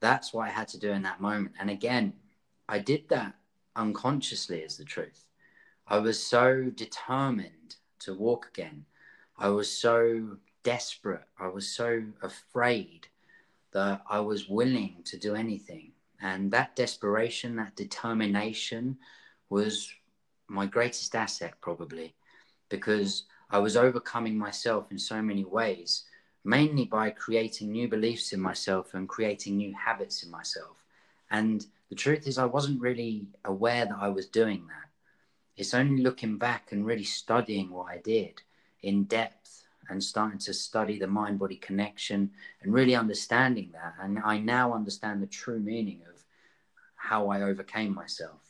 that's 0.00 0.32
what 0.32 0.48
I 0.48 0.50
had 0.50 0.68
to 0.68 0.78
do 0.78 0.90
in 0.90 1.02
that 1.02 1.20
moment. 1.20 1.54
And 1.60 1.70
again, 1.70 2.14
I 2.68 2.78
did 2.78 3.08
that 3.10 3.34
unconsciously, 3.76 4.60
is 4.60 4.76
the 4.76 4.84
truth. 4.84 5.24
I 5.86 5.98
was 5.98 6.22
so 6.22 6.70
determined 6.74 7.76
to 8.00 8.14
walk 8.14 8.48
again. 8.48 8.84
I 9.38 9.48
was 9.48 9.70
so 9.70 10.36
desperate. 10.62 11.24
I 11.38 11.48
was 11.48 11.68
so 11.68 12.02
afraid 12.22 13.06
that 13.72 14.02
I 14.08 14.20
was 14.20 14.48
willing 14.48 15.02
to 15.04 15.18
do 15.18 15.34
anything. 15.34 15.92
And 16.20 16.50
that 16.52 16.74
desperation, 16.74 17.56
that 17.56 17.76
determination 17.76 18.98
was 19.50 19.92
my 20.48 20.66
greatest 20.66 21.14
asset, 21.14 21.54
probably, 21.60 22.14
because 22.68 23.24
I 23.50 23.58
was 23.58 23.76
overcoming 23.76 24.36
myself 24.36 24.90
in 24.90 24.98
so 24.98 25.22
many 25.22 25.44
ways, 25.44 26.04
mainly 26.44 26.84
by 26.84 27.10
creating 27.10 27.72
new 27.72 27.88
beliefs 27.88 28.32
in 28.32 28.40
myself 28.40 28.94
and 28.94 29.08
creating 29.08 29.56
new 29.56 29.74
habits 29.74 30.22
in 30.22 30.30
myself. 30.30 30.84
And 31.30 31.64
the 31.88 31.94
truth 31.94 32.26
is, 32.26 32.38
I 32.38 32.44
wasn't 32.44 32.80
really 32.80 33.26
aware 33.44 33.86
that 33.86 33.98
I 33.98 34.08
was 34.08 34.26
doing 34.26 34.66
that. 34.68 34.88
It's 35.56 35.74
only 35.74 36.02
looking 36.02 36.38
back 36.38 36.72
and 36.72 36.86
really 36.86 37.04
studying 37.04 37.70
what 37.70 37.90
I 37.90 37.98
did 37.98 38.42
in 38.82 39.04
depth 39.04 39.64
and 39.88 40.04
starting 40.04 40.38
to 40.40 40.54
study 40.54 40.98
the 40.98 41.06
mind 41.06 41.38
body 41.38 41.56
connection 41.56 42.30
and 42.62 42.72
really 42.72 42.94
understanding 42.94 43.70
that. 43.72 43.94
And 44.00 44.18
I 44.18 44.38
now 44.38 44.74
understand 44.74 45.22
the 45.22 45.26
true 45.26 45.58
meaning 45.58 46.02
of 46.08 46.22
how 46.94 47.28
I 47.28 47.42
overcame 47.42 47.94
myself. 47.94 48.40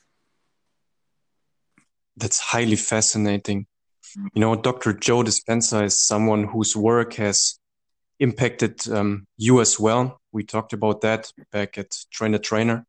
That's 2.17 2.41
highly 2.41 2.77
fascinating. 2.77 3.67
You 4.17 4.41
know, 4.41 4.57
Dr. 4.57 4.93
Joe 4.93 5.23
Dispenza 5.23 5.85
is 5.85 6.07
someone 6.07 6.45
whose 6.45 6.77
work 6.77 7.15
has 7.15 7.59
impacted 8.19 8.89
um, 8.89 9.27
you 9.37 9.61
as 9.61 9.79
well. 9.79 10.21
We 10.33 10.45
talked 10.45 10.73
about 10.73 11.01
that 11.03 11.33
back 11.53 11.79
at 11.79 11.97
Trainer 12.11 12.39
Trainer. 12.39 12.87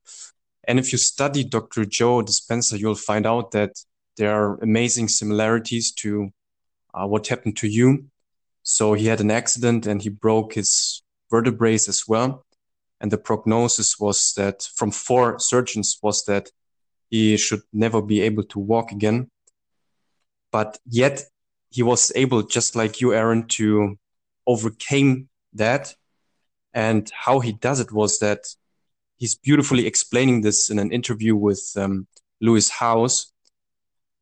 And 0.68 0.80
if 0.80 0.92
you 0.92 0.98
study 0.98 1.44
Dr. 1.44 1.86
Joe 1.86 2.22
Dispenza, 2.22 2.78
you'll 2.78 2.96
find 2.96 3.26
out 3.26 3.52
that 3.52 3.72
there 4.18 4.32
are 4.32 4.58
amazing 4.62 5.08
similarities 5.08 5.92
to 5.94 6.32
uh, 6.94 7.08
what 7.08 7.28
happened 7.28 7.58
to 7.58 7.68
you. 7.68 8.06
So 8.64 8.94
he 8.94 9.08
had 9.08 9.22
an 9.22 9.32
accident 9.32 9.88
and 9.88 10.02
he 10.02 10.10
broke 10.10 10.54
his 10.54 11.02
vertebrae 11.32 11.76
as 11.76 12.04
well. 12.08 12.46
And 13.02 13.12
the 13.12 13.18
prognosis 13.18 13.98
was 14.00 14.34
that 14.36 14.68
from 14.76 14.92
four 14.92 15.40
surgeons 15.40 15.98
was 16.04 16.26
that 16.26 16.52
he 17.10 17.38
should 17.38 17.62
never 17.72 18.02
be 18.02 18.22
able 18.22 18.44
to 18.44 18.60
walk 18.60 18.92
again. 18.92 19.30
But 20.52 20.80
yet 20.86 21.24
he 21.70 21.84
was 21.84 22.12
able, 22.16 22.44
just 22.44 22.76
like 22.76 23.02
you, 23.02 23.14
Aaron, 23.14 23.48
to 23.50 23.98
overcame 24.48 25.30
that. 25.54 25.96
And 26.74 27.10
how 27.14 27.40
he 27.40 27.52
does 27.52 27.80
it 27.80 27.92
was 27.92 28.20
that 28.20 28.46
he's 29.18 29.36
beautifully 29.36 29.86
explaining 29.86 30.42
this 30.42 30.70
in 30.70 30.80
an 30.80 30.92
interview 30.92 31.36
with 31.36 31.74
um, 31.76 32.08
Lewis 32.42 32.70
Howes, 32.70 33.32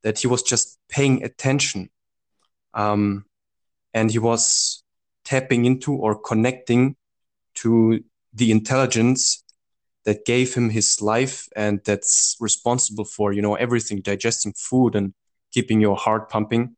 that 0.04 0.20
he 0.20 0.28
was 0.28 0.44
just 0.44 0.78
paying 0.90 1.24
attention. 1.24 1.90
Um, 2.74 3.26
and 3.94 4.12
he 4.12 4.20
was 4.20 4.84
tapping 5.24 5.66
into 5.66 5.94
or 5.94 6.20
connecting 6.20 6.96
to 7.56 8.04
the 8.34 8.52
intelligence 8.52 9.44
that 10.06 10.26
gave 10.26 10.54
him 10.54 10.70
his 10.70 11.02
life 11.02 11.50
and 11.56 11.82
that's 11.84 12.38
responsible 12.40 13.04
for 13.04 13.34
you 13.34 13.42
know 13.42 13.56
everything 13.56 14.00
digesting 14.00 14.54
food 14.54 14.96
and 14.96 15.14
keeping 15.58 15.82
your 15.82 15.98
heart 15.98 16.30
pumping. 16.30 16.76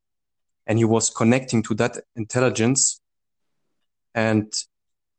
And 0.66 0.78
he 0.78 0.86
was 0.86 1.10
connecting 1.10 1.62
to 1.64 1.74
that 1.82 1.98
intelligence. 2.16 3.02
And 4.16 4.54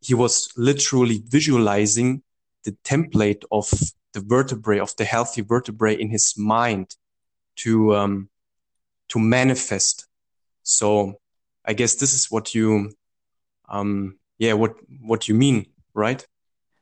he 0.00 0.14
was 0.14 0.48
literally 0.56 1.22
visualizing 1.26 2.22
the 2.64 2.72
template 2.84 3.42
of 3.52 3.68
the 4.14 4.20
vertebrae 4.20 4.78
of 4.78 4.96
the 4.96 5.04
healthy 5.04 5.42
vertebrae 5.42 5.94
in 5.94 6.08
his 6.10 6.34
mind 6.38 6.96
to 7.56 7.94
um, 7.94 8.30
to 9.08 9.18
manifest. 9.18 10.06
So 10.62 11.16
i 11.70 11.74
guess 11.74 11.96
this 11.96 12.14
is 12.14 12.30
what 12.30 12.54
you 12.54 12.90
um, 13.68 14.18
yeah 14.38 14.54
what 14.54 14.72
what 15.12 15.28
you 15.28 15.34
mean 15.34 15.66
right? 15.92 16.26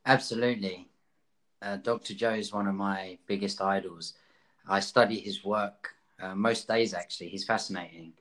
Absolutely. 0.06 0.86
Uh, 1.60 1.76
dr 1.76 2.14
joe 2.14 2.34
is 2.34 2.52
one 2.52 2.68
of 2.68 2.74
my 2.74 3.18
biggest 3.26 3.60
idols. 3.60 4.14
I 4.68 4.80
study 4.80 5.18
his 5.18 5.44
work 5.44 5.97
uh, 6.20 6.34
most 6.34 6.68
days 6.68 6.94
actually 6.94 7.28
he's 7.28 7.44
fascinating 7.44 8.12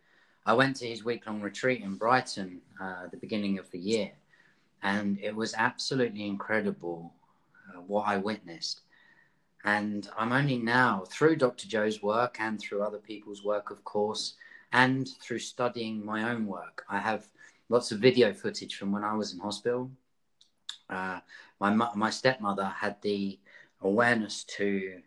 i 0.46 0.54
went 0.54 0.76
to 0.76 0.86
his 0.88 1.04
week-long 1.04 1.42
retreat 1.42 1.82
in 1.82 1.96
brighton 1.96 2.62
uh, 2.82 3.08
the 3.12 3.18
beginning 3.18 3.58
of 3.58 3.70
the 3.72 3.80
year 3.80 4.12
and 4.84 5.20
it 5.22 5.36
was 5.36 5.54
absolutely 5.58 6.26
incredible 6.26 7.14
uh, 7.70 7.82
what 7.82 8.08
I 8.08 8.18
witnessed. 8.18 8.82
And 9.64 10.08
I'm 10.18 10.32
only 10.32 10.58
now, 10.58 11.04
through 11.10 11.38
Dr. 11.38 11.68
Joe's 11.68 12.02
work 12.02 12.38
and 12.40 12.60
through 12.60 12.84
other 12.84 13.00
people's 13.00 13.44
work, 13.44 13.72
of 13.72 13.84
course, 13.84 14.36
and 14.72 15.10
through 15.22 15.40
studying 15.40 16.06
my 16.06 16.30
own 16.30 16.46
work, 16.46 16.86
I 16.90 17.00
have 17.00 17.28
lots 17.70 17.92
of 17.92 18.00
video 18.00 18.34
footage 18.34 18.76
from 18.76 18.92
when 18.92 19.04
I 19.04 19.14
was 19.14 19.34
in 19.34 19.40
hospital. 19.40 19.90
Uh, 20.90 21.20
my 21.60 21.72
my 21.96 22.10
stepmother 22.10 22.66
had 22.66 23.02
the 23.02 23.40
awareness 23.82 24.44
to 24.46 25.02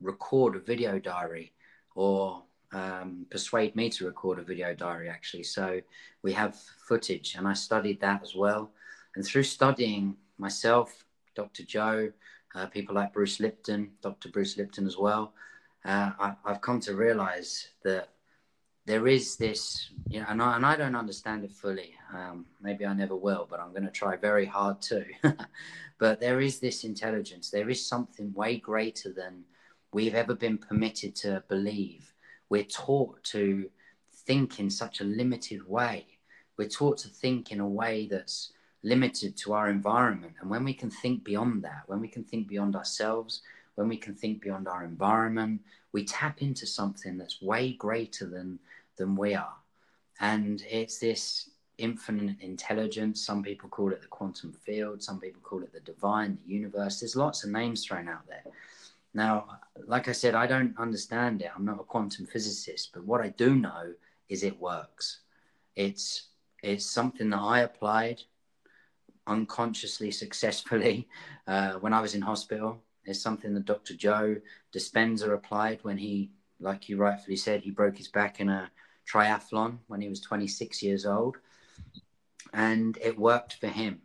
record 0.00 0.56
a 0.56 0.60
video 0.60 0.98
diary 0.98 1.52
or 1.96 2.42
um, 2.72 3.26
persuade 3.30 3.74
me 3.74 3.88
to 3.90 4.06
record 4.06 4.38
a 4.38 4.42
video 4.42 4.74
diary 4.74 5.08
actually. 5.08 5.42
So 5.42 5.80
we 6.22 6.32
have 6.32 6.56
footage 6.88 7.34
and 7.36 7.48
i 7.48 7.52
studied 7.52 8.00
that 8.00 8.22
as 8.22 8.34
well. 8.36 8.70
And 9.16 9.24
through 9.24 9.44
studying 9.44 10.16
myself 10.38 11.04
dr 11.34 11.62
joe 11.64 12.12
uh, 12.54 12.66
people 12.66 12.94
like 12.94 13.12
bruce 13.12 13.40
lipton 13.40 13.90
dr 14.02 14.28
bruce 14.28 14.58
lipton 14.58 14.86
as 14.86 14.98
well 14.98 15.32
uh, 15.84 16.10
I, 16.18 16.34
have 16.46 16.60
come 16.60 16.80
to 16.80 16.94
realize 16.94 17.68
that 17.84 18.10
there 18.84 19.06
is 19.06 19.36
this 19.36 19.90
you 20.08 20.20
know 20.20 20.26
and 20.28 20.42
I, 20.42 20.56
and 20.56 20.66
I 20.66 20.76
don't 20.76 20.96
understand 20.96 21.44
it 21.44 21.52
fully. 21.52 21.94
Um, 22.14 22.44
maybe 22.60 22.84
i 22.84 22.92
never 22.92 23.16
will 23.16 23.46
but 23.48 23.60
i'm 23.60 23.70
going 23.70 23.84
to 23.84 23.90
try 23.90 24.16
very 24.16 24.44
hard 24.44 24.82
too 24.82 25.06
but 25.98 26.20
there 26.20 26.40
is 26.40 26.58
this 26.58 26.84
intelligence. 26.84 27.50
There 27.50 27.70
is 27.70 27.86
something 27.86 28.32
way 28.34 28.58
greater 28.58 29.12
than 29.12 29.44
we've 29.96 30.14
ever 30.14 30.34
been 30.34 30.58
permitted 30.58 31.16
to 31.16 31.42
believe 31.48 32.12
we're 32.50 32.62
taught 32.62 33.16
to 33.24 33.70
think 34.26 34.60
in 34.60 34.68
such 34.68 35.00
a 35.00 35.04
limited 35.04 35.66
way. 35.66 36.04
We're 36.58 36.68
taught 36.68 36.98
to 36.98 37.08
think 37.08 37.50
in 37.50 37.60
a 37.60 37.66
way 37.82 38.06
that's 38.06 38.52
limited 38.82 39.38
to 39.38 39.54
our 39.54 39.70
environment. 39.70 40.34
And 40.38 40.50
when 40.50 40.64
we 40.64 40.74
can 40.74 40.90
think 40.90 41.24
beyond 41.24 41.62
that, 41.64 41.84
when 41.86 41.98
we 41.98 42.08
can 42.08 42.24
think 42.24 42.46
beyond 42.46 42.76
ourselves, 42.76 43.40
when 43.76 43.88
we 43.88 43.96
can 43.96 44.14
think 44.14 44.42
beyond 44.42 44.68
our 44.68 44.84
environment, 44.84 45.62
we 45.92 46.04
tap 46.04 46.42
into 46.42 46.66
something 46.66 47.16
that's 47.16 47.40
way 47.40 47.72
greater 47.72 48.26
than, 48.26 48.58
than 48.98 49.16
we 49.16 49.34
are. 49.34 49.56
And 50.20 50.62
it's 50.68 50.98
this 50.98 51.48
infinite 51.78 52.36
intelligence. 52.40 53.24
Some 53.24 53.42
people 53.42 53.70
call 53.70 53.92
it 53.92 54.02
the 54.02 54.08
quantum 54.08 54.52
field, 54.52 55.02
some 55.02 55.18
people 55.18 55.40
call 55.42 55.62
it 55.62 55.72
the 55.72 55.80
divine, 55.80 56.36
the 56.44 56.52
universe. 56.52 57.00
There's 57.00 57.16
lots 57.16 57.44
of 57.44 57.50
names 57.50 57.86
thrown 57.86 58.08
out 58.10 58.26
there. 58.28 58.44
Now, 59.16 59.60
like 59.86 60.08
I 60.08 60.12
said, 60.12 60.34
I 60.34 60.46
don't 60.46 60.78
understand 60.78 61.40
it. 61.40 61.50
I'm 61.56 61.64
not 61.64 61.80
a 61.80 61.84
quantum 61.84 62.26
physicist, 62.26 62.90
but 62.92 63.06
what 63.06 63.22
I 63.22 63.30
do 63.30 63.56
know 63.56 63.94
is 64.28 64.42
it 64.42 64.60
works. 64.60 65.20
It's 65.74 66.28
it's 66.62 66.84
something 66.84 67.30
that 67.30 67.40
I 67.40 67.60
applied 67.60 68.20
unconsciously 69.26 70.10
successfully 70.22 71.08
uh, 71.46 71.74
when 71.74 71.94
I 71.94 72.02
was 72.02 72.14
in 72.14 72.20
hospital. 72.20 72.82
It's 73.06 73.22
something 73.22 73.54
that 73.54 73.64
Dr. 73.64 73.94
Joe 73.94 74.36
Dispenza 74.70 75.32
applied 75.32 75.78
when 75.82 75.96
he, 75.96 76.30
like 76.60 76.90
you 76.90 76.98
rightfully 76.98 77.36
said, 77.36 77.62
he 77.62 77.70
broke 77.70 77.96
his 77.96 78.08
back 78.08 78.40
in 78.40 78.50
a 78.50 78.70
triathlon 79.10 79.78
when 79.86 80.02
he 80.02 80.10
was 80.10 80.20
26 80.20 80.82
years 80.82 81.06
old. 81.06 81.38
And 82.52 82.98
it 83.00 83.18
worked 83.18 83.54
for 83.54 83.68
him. 83.68 84.02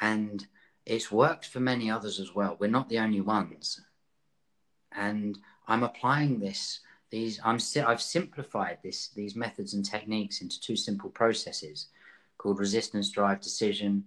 And 0.00 0.46
it's 0.86 1.10
worked 1.10 1.46
for 1.46 1.58
many 1.58 1.90
others 1.90 2.20
as 2.20 2.36
well. 2.36 2.56
We're 2.60 2.70
not 2.70 2.88
the 2.88 3.00
only 3.00 3.20
ones. 3.20 3.80
And 4.92 5.38
I'm 5.66 5.82
applying 5.82 6.40
this. 6.40 6.80
These 7.10 7.40
I'm 7.44 7.58
I've 7.86 8.02
simplified 8.02 8.78
this 8.82 9.08
these 9.08 9.34
methods 9.34 9.74
and 9.74 9.84
techniques 9.84 10.42
into 10.42 10.60
two 10.60 10.76
simple 10.76 11.10
processes 11.10 11.86
called 12.36 12.58
resistance, 12.58 13.10
drive, 13.10 13.40
decision, 13.40 14.04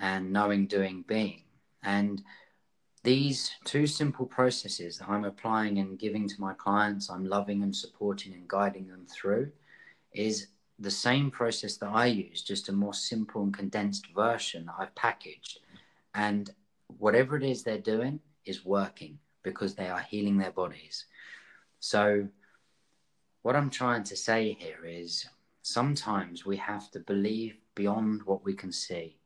and 0.00 0.32
knowing, 0.32 0.66
doing, 0.66 1.04
being. 1.06 1.42
And 1.82 2.22
these 3.02 3.52
two 3.64 3.86
simple 3.86 4.26
processes 4.26 4.98
that 4.98 5.08
I'm 5.08 5.24
applying 5.24 5.78
and 5.78 5.98
giving 5.98 6.28
to 6.28 6.40
my 6.40 6.54
clients, 6.54 7.10
I'm 7.10 7.24
loving 7.24 7.62
and 7.62 7.74
supporting 7.74 8.32
and 8.32 8.48
guiding 8.48 8.88
them 8.88 9.06
through, 9.06 9.52
is 10.12 10.48
the 10.78 10.90
same 10.90 11.30
process 11.30 11.76
that 11.76 11.90
I 11.90 12.06
use, 12.06 12.42
just 12.42 12.68
a 12.68 12.72
more 12.72 12.94
simple 12.94 13.42
and 13.42 13.56
condensed 13.56 14.08
version 14.14 14.66
that 14.66 14.74
I've 14.78 14.94
packaged. 14.94 15.60
And 16.14 16.50
whatever 16.98 17.36
it 17.36 17.44
is 17.44 17.62
they're 17.62 17.78
doing 17.78 18.20
is 18.44 18.64
working 18.64 19.18
because 19.46 19.76
they 19.76 19.88
are 19.88 20.00
healing 20.00 20.36
their 20.36 20.50
bodies. 20.50 21.04
So, 21.78 22.26
what 23.42 23.54
I'm 23.54 23.70
trying 23.70 24.02
to 24.10 24.16
say 24.16 24.56
here 24.58 24.84
is 24.84 25.24
sometimes 25.62 26.44
we 26.44 26.56
have 26.56 26.90
to 26.90 26.98
believe 26.98 27.54
beyond 27.76 28.24
what 28.24 28.44
we 28.44 28.54
can 28.54 28.72
see. 28.72 29.16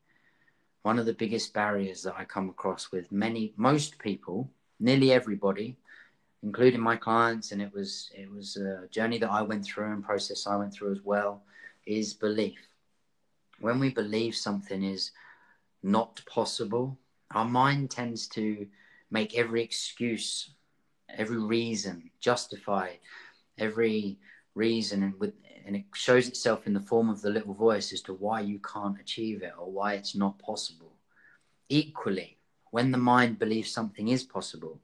One 0.83 0.99
of 0.99 1.07
the 1.07 1.21
biggest 1.23 1.55
barriers 1.55 2.03
that 2.03 2.13
I 2.15 2.25
come 2.25 2.49
across 2.49 2.91
with 2.91 3.11
many, 3.11 3.53
most 3.57 3.97
people, 3.97 4.47
nearly 4.79 5.11
everybody, 5.11 5.75
including 6.43 6.81
my 6.81 6.97
clients, 6.97 7.51
and 7.51 7.59
it 7.59 7.73
was 7.73 8.11
it 8.15 8.29
was 8.31 8.57
a 8.57 8.87
journey 8.91 9.17
that 9.17 9.31
I 9.31 9.41
went 9.41 9.65
through 9.65 9.91
and 9.91 10.03
process 10.03 10.45
I 10.45 10.55
went 10.55 10.71
through 10.71 10.91
as 10.91 11.01
well, 11.03 11.41
is 11.87 12.13
belief. 12.13 12.59
When 13.59 13.79
we 13.79 13.89
believe 13.89 14.35
something 14.35 14.83
is 14.83 15.11
not 15.81 16.21
possible, 16.27 16.99
our 17.31 17.45
mind 17.45 17.89
tends 17.89 18.27
to 18.37 18.67
make 19.11 19.37
every 19.37 19.61
excuse, 19.61 20.51
every 21.09 21.37
reason, 21.37 22.09
justify 22.19 22.93
every 23.57 24.17
reason, 24.55 25.03
and 25.03 25.19
with 25.19 25.33
and 25.65 25.75
it 25.75 25.85
shows 25.93 26.27
itself 26.27 26.65
in 26.65 26.73
the 26.73 26.79
form 26.79 27.09
of 27.09 27.21
the 27.21 27.29
little 27.29 27.53
voice 27.53 27.93
as 27.93 28.01
to 28.01 28.13
why 28.13 28.41
you 28.41 28.59
can't 28.59 28.99
achieve 28.99 29.43
it 29.43 29.53
or 29.59 29.71
why 29.71 29.93
it's 29.93 30.15
not 30.15 30.39
possible. 30.39 30.93
Equally, 31.69 32.37
when 32.71 32.91
the 32.91 32.97
mind 32.97 33.37
believes 33.37 33.71
something 33.71 34.07
is 34.07 34.23
possible, 34.23 34.79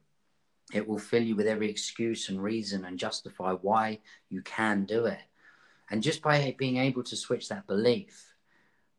it 0.73 0.87
will 0.87 0.99
fill 0.99 1.23
you 1.23 1.35
with 1.35 1.47
every 1.47 1.69
excuse 1.69 2.29
and 2.29 2.41
reason 2.41 2.85
and 2.85 2.99
justify 2.99 3.53
why 3.53 3.99
you 4.29 4.41
can 4.43 4.85
do 4.85 5.05
it. 5.05 5.19
And 5.89 6.03
just 6.03 6.21
by 6.21 6.55
being 6.57 6.77
able 6.77 7.03
to 7.03 7.15
switch 7.15 7.49
that 7.49 7.65
belief, 7.65 8.33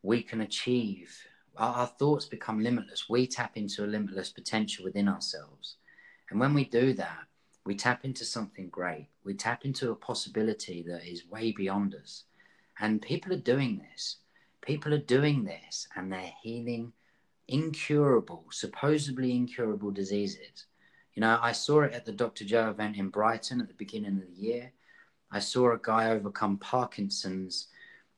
we 0.03 0.23
can 0.23 0.41
achieve. 0.41 1.17
Our, 1.59 1.75
our 1.75 1.87
thoughts 1.87 2.25
become 2.25 2.63
limitless. 2.63 3.09
We 3.09 3.27
tap 3.27 3.57
into 3.57 3.85
a 3.85 3.87
limitless 3.87 4.31
potential 4.31 4.85
within 4.85 5.09
ourselves. 5.09 5.77
And 6.31 6.41
when 6.41 6.55
we 6.55 6.65
do 6.65 6.95
that, 6.95 7.25
we 7.67 7.75
tap 7.75 8.05
into 8.05 8.25
something 8.25 8.69
great. 8.71 9.09
We 9.25 9.35
tap 9.35 9.65
into 9.65 9.91
a 9.91 9.97
possibility 9.97 10.83
that 10.89 11.05
is 11.07 11.29
way 11.29 11.53
beyond 11.53 11.95
us. 11.95 12.25
And 12.81 13.03
people 13.03 13.33
are 13.33 13.37
doing 13.37 13.83
this. 13.91 14.17
People 14.63 14.95
are 14.95 14.99
doing 14.99 15.45
this 15.45 15.87
and 15.97 16.13
they're 16.13 16.33
healing 16.43 16.93
incurable, 17.49 18.45
supposedly 18.51 19.33
incurable 19.35 19.91
diseases. 19.91 20.67
You 21.15 21.23
know, 21.23 21.39
I 21.43 21.53
saw 21.53 21.83
it 21.83 21.93
at 21.93 22.05
the 22.05 22.13
Dr. 22.13 22.45
Joe 22.45 22.71
event 22.71 22.97
in 22.97 23.09
Brighton 23.09 23.61
at 23.61 23.69
the 23.69 23.75
beginning 23.75 24.19
of 24.19 24.27
the 24.27 24.41
year. 24.41 24.73
I 25.33 25.41
saw 25.41 25.73
a 25.73 25.81
guy 25.83 26.11
overcome 26.11 26.59
Parkinson's, 26.59 27.69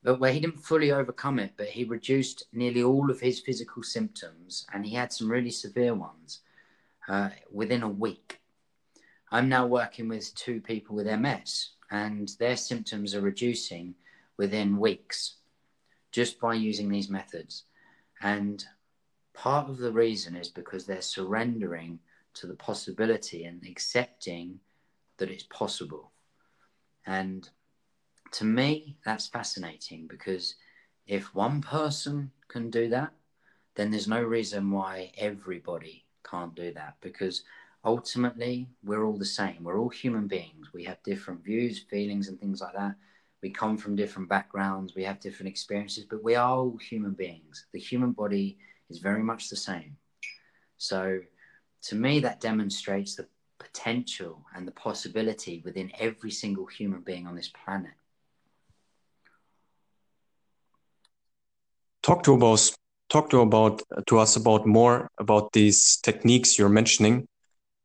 but 0.02 0.18
where 0.18 0.32
he 0.32 0.40
didn't 0.40 0.64
fully 0.64 0.92
overcome 0.92 1.38
it, 1.38 1.52
but 1.56 1.66
he 1.66 1.84
reduced 1.84 2.44
nearly 2.52 2.82
all 2.82 3.10
of 3.10 3.20
his 3.20 3.40
physical 3.40 3.82
symptoms 3.82 4.66
and 4.72 4.84
he 4.84 4.94
had 4.94 5.12
some 5.12 5.30
really 5.30 5.50
severe 5.50 5.94
ones 5.94 6.40
uh, 7.08 7.30
within 7.52 7.82
a 7.82 7.88
week. 7.88 8.40
I'm 9.30 9.48
now 9.48 9.66
working 9.66 10.08
with 10.08 10.34
two 10.34 10.60
people 10.60 10.96
with 10.96 11.06
MS, 11.06 11.70
and 11.90 12.30
their 12.38 12.56
symptoms 12.56 13.14
are 13.14 13.20
reducing 13.20 13.94
within 14.36 14.78
weeks 14.78 15.36
just 16.10 16.40
by 16.40 16.54
using 16.54 16.88
these 16.88 17.08
methods. 17.08 17.64
And 18.22 18.64
part 19.34 19.68
of 19.68 19.78
the 19.78 19.92
reason 19.92 20.34
is 20.34 20.48
because 20.48 20.84
they're 20.84 21.02
surrendering 21.02 22.00
to 22.34 22.46
the 22.46 22.54
possibility 22.54 23.44
and 23.44 23.64
accepting 23.66 24.60
that 25.18 25.30
it's 25.30 25.44
possible. 25.44 26.10
And 27.06 27.48
to 28.32 28.44
me, 28.44 28.96
that's 29.04 29.26
fascinating 29.26 30.06
because 30.06 30.54
if 31.06 31.34
one 31.34 31.60
person 31.60 32.30
can 32.48 32.70
do 32.70 32.88
that, 32.90 33.12
then 33.74 33.90
there's 33.90 34.08
no 34.08 34.22
reason 34.22 34.70
why 34.70 35.12
everybody 35.16 36.04
can't 36.28 36.54
do 36.54 36.72
that 36.74 36.96
because 37.00 37.42
ultimately 37.84 38.68
we're 38.84 39.04
all 39.04 39.16
the 39.16 39.24
same. 39.24 39.58
We're 39.62 39.80
all 39.80 39.88
human 39.88 40.26
beings. 40.26 40.68
We 40.72 40.84
have 40.84 41.02
different 41.02 41.42
views 41.42 41.80
feelings 41.90 42.28
and 42.28 42.38
things 42.38 42.60
like 42.60 42.74
that. 42.74 42.94
We 43.42 43.50
come 43.50 43.76
from 43.76 43.96
different 43.96 44.28
backgrounds. 44.28 44.94
We 44.94 45.04
have 45.04 45.20
different 45.20 45.48
experiences 45.48 46.04
but 46.04 46.22
we 46.22 46.34
are 46.34 46.50
all 46.50 46.76
human 46.76 47.12
beings. 47.12 47.66
The 47.72 47.80
human 47.80 48.12
body 48.12 48.58
is 48.90 48.98
very 48.98 49.22
much 49.22 49.48
the 49.48 49.56
same. 49.56 49.96
So 50.78 51.20
to 51.82 51.94
me 51.94 52.20
that 52.20 52.40
demonstrates 52.40 53.16
the 53.16 53.26
potential 53.58 54.44
and 54.54 54.66
the 54.66 54.72
possibility 54.72 55.62
within 55.64 55.90
every 55.98 56.30
single 56.30 56.66
human 56.66 57.00
being 57.00 57.26
on 57.26 57.34
this 57.34 57.48
planet 57.64 57.92
talk 62.10 62.24
to 62.24 62.34
us 62.44 62.74
talk 63.08 63.30
to 63.30 63.40
about 63.40 63.82
to 64.06 64.18
us 64.18 64.34
about 64.36 64.66
more 64.66 65.08
about 65.18 65.52
these 65.52 65.96
techniques 65.98 66.58
you're 66.58 66.76
mentioning. 66.80 67.28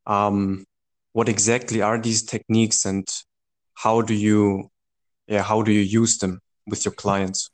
Um, 0.07 0.65
what 1.13 1.29
exactly 1.29 1.81
are 1.81 1.99
these 2.01 2.23
techniques 2.23 2.85
and 2.85 3.07
how 3.75 4.01
do 4.01 4.13
you 4.13 4.69
yeah 5.27 5.43
how 5.43 5.61
do 5.61 5.71
you 5.71 5.81
use 6.01 6.17
them 6.17 6.39
with 6.65 6.85
your 6.85 6.93
clients? 6.93 7.49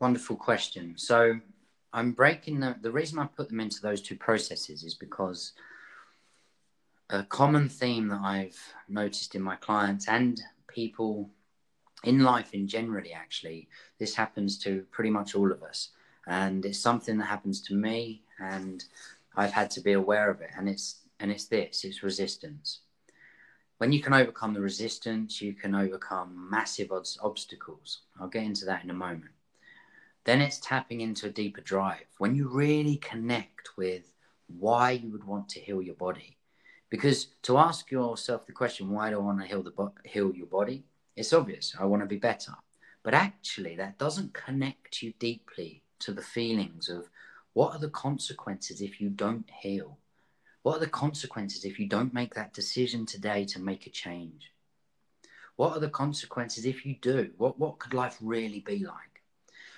Wonderful 0.00 0.36
question. 0.36 0.94
So 0.96 1.40
i'm 1.92 2.12
breaking 2.12 2.60
the 2.60 2.74
the 2.80 2.90
reason 2.90 3.18
i 3.18 3.26
put 3.26 3.48
them 3.48 3.60
into 3.60 3.82
those 3.82 4.00
two 4.00 4.16
processes 4.16 4.82
is 4.82 4.94
because 4.94 5.52
a 7.10 7.22
common 7.24 7.68
theme 7.68 8.08
that 8.08 8.22
i've 8.22 8.60
noticed 8.88 9.34
in 9.34 9.42
my 9.42 9.56
clients 9.56 10.08
and 10.08 10.40
people 10.68 11.28
in 12.04 12.20
life 12.20 12.54
in 12.54 12.66
generally 12.66 13.12
actually 13.12 13.68
this 13.98 14.14
happens 14.14 14.58
to 14.58 14.86
pretty 14.90 15.10
much 15.10 15.34
all 15.34 15.52
of 15.52 15.62
us 15.62 15.90
and 16.26 16.64
it's 16.64 16.78
something 16.78 17.18
that 17.18 17.26
happens 17.26 17.60
to 17.60 17.74
me 17.74 18.22
and 18.38 18.84
i've 19.36 19.52
had 19.52 19.70
to 19.70 19.80
be 19.80 19.92
aware 19.92 20.30
of 20.30 20.40
it 20.40 20.50
and 20.56 20.68
it's 20.68 21.02
and 21.22 21.30
it's 21.30 21.46
this 21.46 21.84
it's 21.84 22.02
resistance. 22.02 22.80
When 23.78 23.92
you 23.92 24.00
can 24.00 24.12
overcome 24.12 24.54
the 24.54 24.60
resistance, 24.60 25.40
you 25.40 25.54
can 25.54 25.74
overcome 25.74 26.48
massive 26.50 26.92
odds, 26.92 27.18
obstacles. 27.22 28.02
I'll 28.20 28.28
get 28.28 28.44
into 28.44 28.64
that 28.66 28.84
in 28.84 28.90
a 28.90 28.94
moment. 28.94 29.32
Then 30.24 30.40
it's 30.40 30.60
tapping 30.60 31.00
into 31.00 31.26
a 31.26 31.30
deeper 31.30 31.62
drive. 31.62 32.06
When 32.18 32.34
you 32.36 32.48
really 32.48 32.96
connect 32.96 33.76
with 33.76 34.12
why 34.46 34.92
you 34.92 35.10
would 35.10 35.24
want 35.24 35.48
to 35.50 35.60
heal 35.60 35.82
your 35.82 35.96
body. 35.96 36.36
Because 36.90 37.28
to 37.42 37.58
ask 37.58 37.90
yourself 37.90 38.46
the 38.46 38.52
question, 38.52 38.90
why 38.90 39.10
do 39.10 39.16
I 39.16 39.20
want 39.20 39.40
to 39.40 39.46
heal, 39.46 39.62
the 39.62 39.70
bo- 39.70 39.94
heal 40.04 40.32
your 40.34 40.46
body? 40.46 40.84
It's 41.16 41.32
obvious. 41.32 41.74
I 41.78 41.84
want 41.86 42.02
to 42.02 42.06
be 42.06 42.18
better. 42.18 42.52
But 43.02 43.14
actually, 43.14 43.74
that 43.76 43.98
doesn't 43.98 44.32
connect 44.32 45.02
you 45.02 45.12
deeply 45.18 45.82
to 46.02 46.12
the 46.12 46.22
feelings 46.22 46.88
of 46.88 47.08
what 47.52 47.74
are 47.74 47.78
the 47.78 47.90
consequences 47.90 48.80
if 48.80 49.00
you 49.00 49.10
don't 49.10 49.48
heal? 49.60 49.98
What 50.62 50.76
are 50.76 50.80
the 50.80 50.86
consequences 50.86 51.64
if 51.64 51.78
you 51.78 51.86
don't 51.86 52.14
make 52.14 52.34
that 52.34 52.54
decision 52.54 53.04
today 53.04 53.44
to 53.46 53.60
make 53.60 53.86
a 53.86 53.90
change? 53.90 54.52
What 55.56 55.72
are 55.72 55.80
the 55.80 55.88
consequences 55.88 56.64
if 56.64 56.86
you 56.86 56.96
do? 57.00 57.30
What, 57.36 57.58
what 57.58 57.78
could 57.78 57.94
life 57.94 58.16
really 58.20 58.60
be 58.60 58.78
like? 58.78 59.22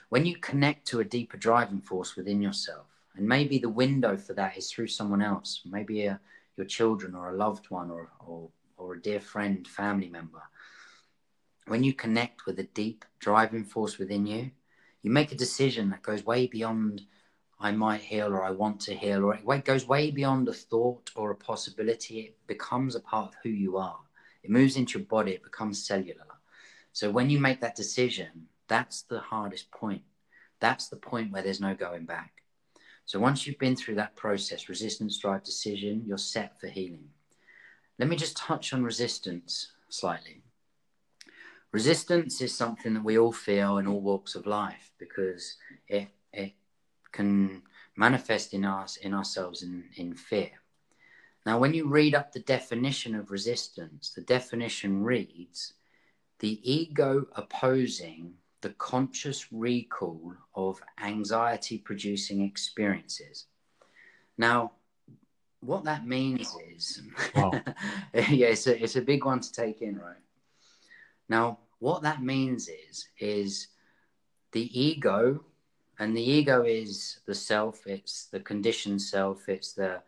When 0.08 0.26
you 0.26 0.36
connect 0.36 0.86
to 0.88 1.00
a 1.00 1.04
deeper 1.04 1.36
driving 1.36 1.80
force 1.80 2.16
within 2.16 2.40
yourself, 2.40 2.86
and 3.16 3.26
maybe 3.26 3.58
the 3.58 3.68
window 3.68 4.16
for 4.16 4.34
that 4.34 4.56
is 4.56 4.70
through 4.70 4.88
someone 4.88 5.22
else, 5.22 5.62
maybe 5.64 6.06
a, 6.06 6.20
your 6.56 6.66
children 6.66 7.14
or 7.14 7.30
a 7.30 7.36
loved 7.36 7.70
one 7.70 7.90
or, 7.90 8.10
or, 8.26 8.48
or 8.76 8.94
a 8.94 9.00
dear 9.00 9.20
friend, 9.20 9.66
family 9.66 10.08
member. 10.08 10.42
When 11.66 11.82
you 11.82 11.94
connect 11.94 12.46
with 12.46 12.58
a 12.58 12.64
deep 12.64 13.04
driving 13.18 13.64
force 13.64 13.98
within 13.98 14.26
you, 14.26 14.50
you 15.04 15.10
make 15.10 15.32
a 15.32 15.36
decision 15.36 15.90
that 15.90 16.02
goes 16.02 16.24
way 16.24 16.46
beyond 16.46 17.02
I 17.60 17.72
might 17.72 18.00
heal 18.00 18.28
or 18.28 18.42
I 18.42 18.50
want 18.50 18.80
to 18.80 18.94
heal, 18.94 19.24
or 19.24 19.34
it 19.34 19.64
goes 19.64 19.86
way 19.86 20.10
beyond 20.10 20.48
a 20.48 20.52
thought 20.52 21.10
or 21.14 21.30
a 21.30 21.36
possibility. 21.36 22.20
It 22.20 22.36
becomes 22.46 22.94
a 22.94 23.00
part 23.00 23.28
of 23.28 23.34
who 23.42 23.50
you 23.50 23.76
are. 23.76 24.00
It 24.42 24.50
moves 24.50 24.76
into 24.76 24.98
your 24.98 25.06
body, 25.06 25.32
it 25.32 25.42
becomes 25.42 25.86
cellular. 25.86 26.26
So 26.92 27.10
when 27.10 27.28
you 27.28 27.38
make 27.38 27.60
that 27.60 27.76
decision, 27.76 28.48
that's 28.66 29.02
the 29.02 29.20
hardest 29.20 29.70
point. 29.70 30.02
That's 30.60 30.88
the 30.88 30.96
point 30.96 31.32
where 31.32 31.42
there's 31.42 31.60
no 31.60 31.74
going 31.74 32.06
back. 32.06 32.42
So 33.04 33.20
once 33.20 33.46
you've 33.46 33.58
been 33.58 33.76
through 33.76 33.96
that 33.96 34.16
process, 34.16 34.70
resistance, 34.70 35.18
drive, 35.18 35.44
decision, 35.44 36.04
you're 36.06 36.16
set 36.16 36.58
for 36.58 36.68
healing. 36.68 37.10
Let 37.98 38.08
me 38.08 38.16
just 38.16 38.38
touch 38.38 38.72
on 38.72 38.82
resistance 38.82 39.72
slightly. 39.90 40.43
Resistance 41.74 42.40
is 42.40 42.56
something 42.56 42.94
that 42.94 43.02
we 43.02 43.18
all 43.18 43.32
feel 43.32 43.78
in 43.78 43.88
all 43.88 44.00
walks 44.00 44.36
of 44.36 44.46
life 44.46 44.92
because 44.96 45.56
it 45.88 46.06
it 46.32 46.52
can 47.10 47.62
manifest 47.96 48.54
in 48.54 48.64
us 48.64 48.96
in 48.96 49.12
ourselves 49.12 49.62
in, 49.64 49.84
in 49.96 50.14
fear. 50.14 50.52
Now, 51.44 51.58
when 51.58 51.74
you 51.74 51.88
read 51.88 52.14
up 52.14 52.32
the 52.32 52.46
definition 52.56 53.14
of 53.16 53.32
resistance, 53.32 54.12
the 54.14 54.22
definition 54.22 55.02
reads 55.02 55.74
the 56.38 56.54
ego 56.62 57.26
opposing 57.34 58.34
the 58.60 58.70
conscious 58.92 59.52
recall 59.52 60.32
of 60.54 60.80
anxiety 61.02 61.78
producing 61.78 62.42
experiences. 62.42 63.46
Now, 64.38 64.72
what 65.60 65.84
that 65.84 66.06
means 66.06 66.56
is, 66.72 67.02
wow. 67.34 67.50
yeah, 68.14 68.52
it's 68.54 68.66
a, 68.68 68.82
it's 68.82 68.96
a 68.96 69.02
big 69.02 69.24
one 69.24 69.40
to 69.40 69.52
take 69.52 69.82
in, 69.82 69.98
right? 69.98 70.24
Now, 71.28 71.58
what 71.84 72.02
that 72.02 72.22
means 72.22 72.68
is, 72.68 73.08
is 73.18 73.68
the 74.52 74.68
ego, 74.78 75.44
and 75.98 76.16
the 76.16 76.22
ego 76.22 76.62
is 76.62 77.20
the 77.26 77.34
self, 77.34 77.86
it's 77.86 78.26
the 78.26 78.40
conditioned 78.40 79.02
self, 79.02 79.48
it's 79.48 79.72
the, 79.72 80.00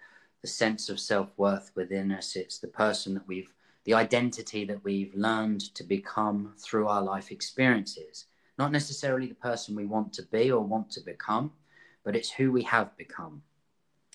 the 0.42 0.48
sense 0.48 0.88
of 0.88 0.98
self 0.98 1.30
worth 1.36 1.70
within 1.74 2.10
us, 2.12 2.34
it's 2.34 2.58
the 2.58 2.68
person 2.68 3.14
that 3.14 3.28
we've, 3.28 3.52
the 3.84 3.94
identity 3.94 4.64
that 4.64 4.82
we've 4.84 5.14
learned 5.14 5.60
to 5.74 5.84
become 5.84 6.54
through 6.58 6.88
our 6.88 7.02
life 7.02 7.30
experiences 7.30 8.26
not 8.58 8.72
necessarily 8.72 9.26
the 9.26 9.34
person 9.34 9.76
we 9.76 9.84
want 9.84 10.12
to 10.14 10.22
be 10.22 10.50
or 10.50 10.62
want 10.62 10.90
to 10.90 11.00
become, 11.00 11.52
but 12.04 12.16
it's 12.16 12.30
who 12.30 12.50
we 12.52 12.62
have 12.62 12.96
become. 12.96 13.42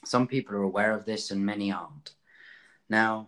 Some 0.03 0.27
people 0.27 0.55
are 0.55 0.63
aware 0.63 0.93
of 0.93 1.05
this 1.05 1.29
and 1.29 1.45
many 1.45 1.71
aren't. 1.71 2.13
Now, 2.89 3.27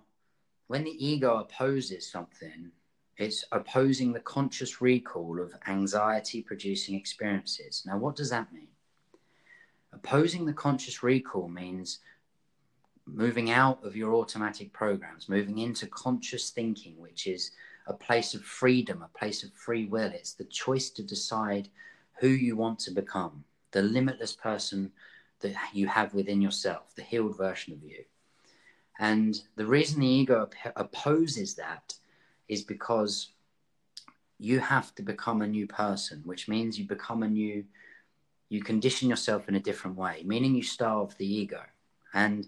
when 0.67 0.83
the 0.83 1.05
ego 1.05 1.37
opposes 1.37 2.09
something, 2.09 2.71
it's 3.17 3.45
opposing 3.51 4.11
the 4.11 4.19
conscious 4.19 4.81
recall 4.81 5.39
of 5.39 5.53
anxiety 5.67 6.41
producing 6.41 6.95
experiences. 6.95 7.83
Now, 7.85 7.97
what 7.97 8.15
does 8.15 8.29
that 8.31 8.51
mean? 8.51 8.67
Opposing 9.91 10.45
the 10.45 10.53
conscious 10.53 11.03
recall 11.03 11.47
means 11.47 11.99
moving 13.05 13.51
out 13.51 13.83
of 13.83 13.95
your 13.95 14.15
automatic 14.15 14.73
programs, 14.73 15.29
moving 15.29 15.59
into 15.59 15.85
conscious 15.87 16.49
thinking, 16.49 16.97
which 16.97 17.27
is 17.27 17.51
a 17.87 17.93
place 17.93 18.33
of 18.33 18.43
freedom, 18.43 19.03
a 19.03 19.17
place 19.17 19.43
of 19.43 19.53
free 19.53 19.85
will. 19.85 20.09
It's 20.11 20.33
the 20.33 20.45
choice 20.45 20.89
to 20.91 21.03
decide 21.03 21.69
who 22.19 22.29
you 22.29 22.55
want 22.55 22.79
to 22.79 22.91
become, 22.91 23.43
the 23.71 23.81
limitless 23.81 24.33
person 24.33 24.91
that 25.41 25.55
you 25.73 25.87
have 25.87 26.13
within 26.13 26.41
yourself, 26.41 26.95
the 26.95 27.03
healed 27.03 27.37
version 27.37 27.73
of 27.73 27.83
you. 27.83 28.03
And 28.99 29.39
the 29.55 29.65
reason 29.65 29.99
the 29.99 30.07
ego 30.07 30.49
opposes 30.75 31.55
that 31.55 31.95
is 32.47 32.61
because 32.63 33.29
you 34.39 34.59
have 34.59 34.93
to 34.95 35.03
become 35.03 35.41
a 35.41 35.47
new 35.47 35.67
person, 35.67 36.21
which 36.25 36.47
means 36.47 36.77
you 36.77 36.85
become 36.85 37.23
a 37.23 37.27
new, 37.27 37.63
you 38.49 38.61
condition 38.61 39.09
yourself 39.09 39.47
in 39.47 39.55
a 39.55 39.59
different 39.59 39.97
way, 39.97 40.23
meaning 40.25 40.55
you 40.55 40.63
starve 40.63 41.15
the 41.17 41.25
ego. 41.25 41.61
And 42.13 42.45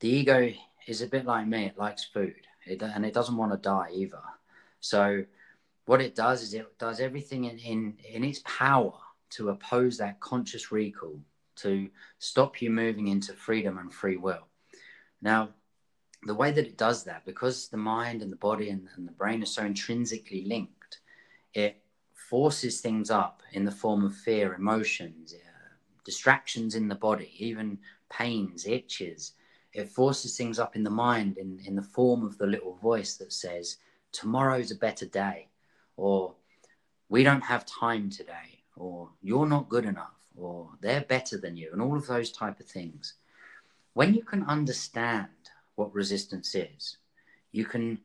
the 0.00 0.08
ego 0.08 0.52
is 0.86 1.02
a 1.02 1.06
bit 1.06 1.24
like 1.24 1.46
me, 1.46 1.66
it 1.66 1.78
likes 1.78 2.04
food. 2.04 2.46
It, 2.66 2.82
and 2.82 3.04
it 3.04 3.14
doesn't 3.14 3.36
want 3.36 3.52
to 3.52 3.58
die 3.58 3.90
either. 3.92 4.22
So 4.80 5.24
what 5.86 6.00
it 6.00 6.14
does 6.14 6.42
is 6.42 6.54
it 6.54 6.78
does 6.78 7.00
everything 7.00 7.44
in, 7.44 7.58
in, 7.58 7.94
in 8.08 8.24
its 8.24 8.40
power 8.44 8.94
to 9.30 9.50
oppose 9.50 9.98
that 9.98 10.20
conscious 10.20 10.72
recall, 10.72 11.20
to 11.56 11.88
stop 12.18 12.62
you 12.62 12.70
moving 12.70 13.08
into 13.08 13.34
freedom 13.34 13.78
and 13.78 13.92
free 13.92 14.16
will. 14.16 14.46
Now, 15.20 15.50
the 16.26 16.34
way 16.34 16.50
that 16.50 16.66
it 16.66 16.78
does 16.78 17.04
that, 17.04 17.24
because 17.24 17.68
the 17.68 17.76
mind 17.76 18.22
and 18.22 18.32
the 18.32 18.36
body 18.36 18.70
and, 18.70 18.88
and 18.96 19.06
the 19.06 19.12
brain 19.12 19.42
are 19.42 19.46
so 19.46 19.64
intrinsically 19.64 20.44
linked, 20.44 20.98
it 21.52 21.82
forces 22.30 22.80
things 22.80 23.10
up 23.10 23.42
in 23.52 23.64
the 23.64 23.70
form 23.70 24.04
of 24.04 24.14
fear, 24.14 24.54
emotions, 24.54 25.34
uh, 25.34 25.74
distractions 26.04 26.74
in 26.74 26.88
the 26.88 26.94
body, 26.94 27.32
even 27.38 27.78
pains, 28.10 28.66
itches. 28.66 29.32
It 29.72 29.88
forces 29.88 30.36
things 30.36 30.58
up 30.58 30.76
in 30.76 30.84
the 30.84 30.90
mind 30.90 31.36
in, 31.36 31.60
in 31.66 31.76
the 31.76 31.82
form 31.82 32.24
of 32.24 32.38
the 32.38 32.46
little 32.46 32.74
voice 32.76 33.16
that 33.16 33.32
says, 33.32 33.76
tomorrow's 34.12 34.70
a 34.70 34.76
better 34.76 35.06
day, 35.06 35.48
or 35.96 36.34
we 37.08 37.22
don't 37.22 37.42
have 37.42 37.66
time 37.66 38.08
today, 38.10 38.62
or 38.76 39.10
you're 39.20 39.46
not 39.46 39.68
good 39.68 39.84
enough, 39.84 40.16
or 40.36 40.70
they're 40.80 41.02
better 41.02 41.36
than 41.36 41.56
you, 41.56 41.70
and 41.72 41.82
all 41.82 41.96
of 41.96 42.06
those 42.06 42.32
type 42.32 42.60
of 42.60 42.66
things. 42.66 43.14
When 43.92 44.14
you 44.14 44.22
can 44.22 44.44
understand 44.44 45.28
what 45.76 45.94
resistance 45.94 46.54
is, 46.54 46.98
you 47.52 47.64
can 47.64 47.98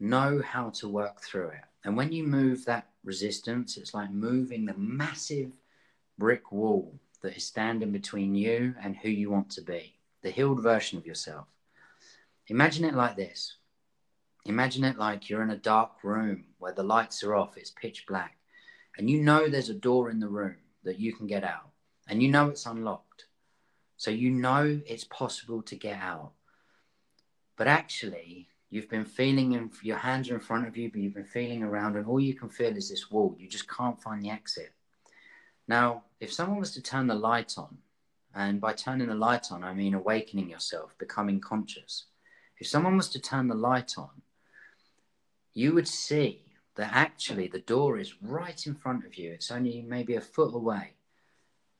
know 0.00 0.42
how 0.44 0.70
to 0.70 0.88
work 0.88 1.20
through 1.20 1.48
it. 1.48 1.64
And 1.84 1.96
when 1.96 2.12
you 2.12 2.24
move 2.24 2.64
that 2.64 2.88
resistance, 3.04 3.76
it's 3.76 3.94
like 3.94 4.10
moving 4.10 4.64
the 4.64 4.74
massive 4.76 5.52
brick 6.18 6.52
wall 6.52 6.98
that 7.22 7.36
is 7.36 7.44
standing 7.44 7.92
between 7.92 8.34
you 8.34 8.74
and 8.82 8.96
who 8.96 9.08
you 9.08 9.30
want 9.30 9.50
to 9.50 9.62
be, 9.62 9.94
the 10.22 10.30
healed 10.30 10.62
version 10.62 10.98
of 10.98 11.06
yourself. 11.06 11.46
Imagine 12.48 12.84
it 12.84 12.94
like 12.94 13.16
this 13.16 13.56
Imagine 14.46 14.84
it 14.84 14.98
like 14.98 15.30
you're 15.30 15.42
in 15.42 15.50
a 15.50 15.56
dark 15.56 16.04
room 16.04 16.44
where 16.58 16.72
the 16.72 16.82
lights 16.82 17.22
are 17.22 17.34
off, 17.34 17.56
it's 17.56 17.70
pitch 17.70 18.04
black, 18.06 18.36
and 18.98 19.08
you 19.08 19.22
know 19.22 19.48
there's 19.48 19.70
a 19.70 19.74
door 19.74 20.10
in 20.10 20.20
the 20.20 20.28
room 20.28 20.56
that 20.82 20.98
you 21.00 21.14
can 21.14 21.26
get 21.26 21.44
out, 21.44 21.70
and 22.08 22.22
you 22.22 22.28
know 22.30 22.50
it's 22.50 22.66
unlocked. 22.66 23.24
So 23.96 24.10
you 24.10 24.30
know 24.30 24.80
it's 24.86 25.04
possible 25.04 25.62
to 25.62 25.76
get 25.76 25.98
out. 25.98 26.32
But 27.56 27.66
actually, 27.68 28.48
you've 28.70 28.88
been 28.88 29.04
feeling, 29.04 29.52
in, 29.52 29.70
your 29.82 29.98
hands 29.98 30.30
are 30.30 30.34
in 30.34 30.40
front 30.40 30.66
of 30.66 30.76
you, 30.76 30.90
but 30.90 31.00
you've 31.00 31.14
been 31.14 31.24
feeling 31.24 31.62
around, 31.62 31.96
and 31.96 32.06
all 32.06 32.20
you 32.20 32.34
can 32.34 32.48
feel 32.48 32.76
is 32.76 32.88
this 32.88 33.10
wall. 33.10 33.36
You 33.38 33.48
just 33.48 33.68
can't 33.68 34.00
find 34.02 34.22
the 34.22 34.30
exit. 34.30 34.72
Now, 35.68 36.04
if 36.20 36.32
someone 36.32 36.58
was 36.58 36.72
to 36.72 36.82
turn 36.82 37.06
the 37.06 37.14
light 37.14 37.54
on, 37.56 37.78
and 38.34 38.60
by 38.60 38.72
turning 38.72 39.06
the 39.06 39.14
light 39.14 39.52
on, 39.52 39.62
I 39.62 39.72
mean 39.72 39.94
awakening 39.94 40.50
yourself, 40.50 40.98
becoming 40.98 41.40
conscious. 41.40 42.06
If 42.58 42.66
someone 42.66 42.96
was 42.96 43.08
to 43.10 43.20
turn 43.20 43.48
the 43.48 43.54
light 43.54 43.92
on, 43.96 44.10
you 45.52 45.72
would 45.74 45.86
see 45.86 46.42
that 46.74 46.90
actually 46.92 47.46
the 47.46 47.60
door 47.60 47.98
is 47.98 48.20
right 48.20 48.66
in 48.66 48.74
front 48.74 49.06
of 49.06 49.16
you. 49.16 49.30
It's 49.30 49.52
only 49.52 49.82
maybe 49.82 50.16
a 50.16 50.20
foot 50.20 50.52
away. 50.52 50.94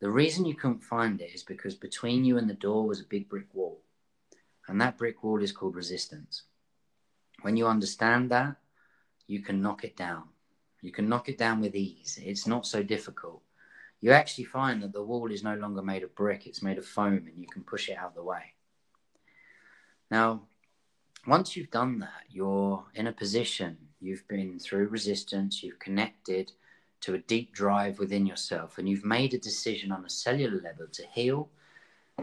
The 0.01 0.11
reason 0.11 0.45
you 0.45 0.55
couldn't 0.55 0.85
find 0.85 1.21
it 1.21 1.35
is 1.35 1.43
because 1.43 1.75
between 1.75 2.25
you 2.25 2.39
and 2.39 2.49
the 2.49 2.55
door 2.55 2.87
was 2.87 3.01
a 3.01 3.05
big 3.05 3.29
brick 3.29 3.47
wall. 3.53 3.81
And 4.69 4.81
that 4.81 4.99
brick 4.99 5.23
wall 5.23 5.43
is 5.43 5.53
called 5.53 5.77
resistance. 5.77 6.43
When 7.43 7.57
you 7.57 7.67
understand 7.67 8.31
that, 8.31 8.57
you 9.27 9.41
can 9.41 9.61
knock 9.61 9.85
it 9.85 9.97
down. 9.97 10.25
You 10.81 10.93
can 10.93 11.09
knock 11.09 11.29
it 11.29 11.39
down 11.39 11.61
with 11.61 11.75
ease. 11.75 12.19
It's 12.23 12.47
not 12.47 12.67
so 12.67 12.83
difficult. 12.83 13.43
You 14.01 14.13
actually 14.13 14.45
find 14.45 14.83
that 14.83 14.93
the 14.93 15.03
wall 15.03 15.31
is 15.31 15.43
no 15.43 15.55
longer 15.55 15.83
made 15.83 16.03
of 16.03 16.15
brick, 16.15 16.47
it's 16.47 16.63
made 16.63 16.77
of 16.77 16.85
foam, 16.87 17.27
and 17.27 17.39
you 17.39 17.47
can 17.47 17.63
push 17.63 17.89
it 17.89 17.97
out 17.97 18.09
of 18.09 18.15
the 18.15 18.23
way. 18.23 18.53
Now, 20.11 20.43
once 21.27 21.57
you've 21.57 21.71
done 21.71 22.01
that, 22.01 22.25
you're 22.29 22.85
in 22.95 23.07
a 23.07 23.13
position, 23.13 23.79
you've 24.01 24.29
been 24.29 24.59
through 24.59 24.89
resistance, 24.89 25.63
you've 25.63 25.79
connected 25.79 26.53
to 27.01 27.15
a 27.15 27.19
deep 27.19 27.55
drive 27.55 27.99
within 27.99 28.27
yourself, 28.27 28.77
and 28.77 28.89
you've 28.89 29.05
made 29.05 29.33
a 29.33 29.39
decision 29.39 29.91
on 29.91 30.05
a 30.05 30.11
cellular 30.11 30.61
level 30.61 30.87
to 30.93 31.07
heal. 31.13 31.49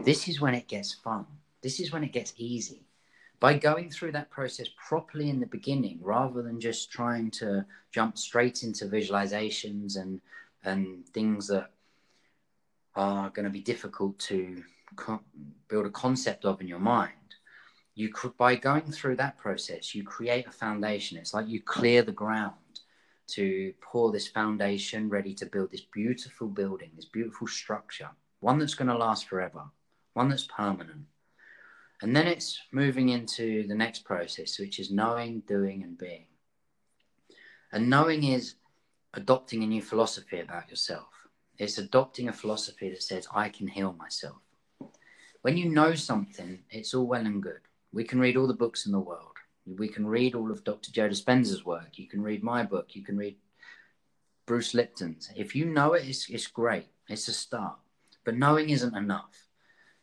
This 0.04 0.28
is 0.28 0.40
when 0.40 0.54
it 0.54 0.68
gets 0.68 0.92
fun. 0.92 1.26
This 1.62 1.80
is 1.80 1.92
when 1.92 2.04
it 2.04 2.12
gets 2.12 2.34
easy. 2.36 2.86
By 3.40 3.58
going 3.58 3.90
through 3.90 4.12
that 4.12 4.30
process 4.30 4.68
properly 4.88 5.28
in 5.28 5.40
the 5.40 5.46
beginning, 5.46 5.98
rather 6.00 6.42
than 6.42 6.60
just 6.60 6.92
trying 6.92 7.30
to 7.32 7.66
jump 7.90 8.16
straight 8.16 8.62
into 8.62 8.86
visualizations 8.86 9.96
and, 9.96 10.20
and 10.64 11.06
things 11.08 11.48
that 11.48 11.70
are 12.94 13.30
going 13.30 13.44
to 13.44 13.50
be 13.50 13.60
difficult 13.60 14.18
to 14.18 14.62
co- 14.96 15.20
build 15.68 15.86
a 15.86 15.90
concept 15.90 16.44
of 16.44 16.60
in 16.60 16.68
your 16.68 16.78
mind 16.78 17.12
you 17.94 18.08
could, 18.08 18.36
by 18.36 18.54
going 18.54 18.90
through 18.90 19.16
that 19.16 19.38
process 19.38 19.94
you 19.94 20.04
create 20.04 20.46
a 20.46 20.52
foundation 20.52 21.18
it's 21.18 21.34
like 21.34 21.48
you 21.48 21.60
clear 21.60 22.02
the 22.02 22.12
ground 22.12 22.54
to 23.26 23.72
pour 23.80 24.12
this 24.12 24.28
foundation 24.28 25.08
ready 25.08 25.34
to 25.34 25.46
build 25.46 25.70
this 25.70 25.82
beautiful 25.92 26.48
building 26.48 26.90
this 26.96 27.06
beautiful 27.06 27.46
structure 27.46 28.10
one 28.40 28.58
that's 28.58 28.74
going 28.74 28.88
to 28.88 28.96
last 28.96 29.26
forever 29.26 29.64
one 30.14 30.28
that's 30.28 30.46
permanent 30.46 31.04
and 32.02 32.14
then 32.14 32.26
it's 32.26 32.60
moving 32.72 33.10
into 33.10 33.66
the 33.66 33.74
next 33.74 34.04
process 34.04 34.58
which 34.58 34.78
is 34.78 34.90
knowing 34.90 35.40
doing 35.46 35.82
and 35.82 35.96
being 35.98 36.26
and 37.72 37.88
knowing 37.88 38.24
is 38.24 38.54
adopting 39.14 39.62
a 39.62 39.66
new 39.66 39.82
philosophy 39.82 40.40
about 40.40 40.68
yourself 40.68 41.08
it's 41.58 41.78
adopting 41.78 42.28
a 42.28 42.32
philosophy 42.32 42.90
that 42.90 43.02
says 43.02 43.26
i 43.34 43.48
can 43.48 43.66
heal 43.66 43.92
myself 43.92 44.36
when 45.42 45.56
you 45.56 45.68
know 45.68 45.94
something 45.94 46.60
it's 46.70 46.94
all 46.94 47.06
well 47.06 47.26
and 47.26 47.42
good 47.42 47.60
we 47.92 48.04
can 48.04 48.18
read 48.18 48.36
all 48.36 48.46
the 48.46 48.54
books 48.54 48.86
in 48.86 48.92
the 48.92 48.98
world. 48.98 49.36
We 49.66 49.88
can 49.88 50.06
read 50.06 50.34
all 50.34 50.50
of 50.50 50.64
Dr. 50.64 50.90
Joe 50.90 51.08
Dispenza's 51.08 51.64
work. 51.64 51.90
You 51.98 52.08
can 52.08 52.22
read 52.22 52.42
my 52.42 52.62
book. 52.62 52.96
You 52.96 53.02
can 53.04 53.16
read 53.16 53.36
Bruce 54.46 54.74
Lipton's. 54.74 55.30
If 55.36 55.54
you 55.54 55.66
know 55.66 55.92
it, 55.92 56.08
it's, 56.08 56.28
it's 56.28 56.46
great. 56.46 56.86
It's 57.08 57.28
a 57.28 57.32
start. 57.32 57.76
But 58.24 58.36
knowing 58.36 58.70
isn't 58.70 58.96
enough. 58.96 59.41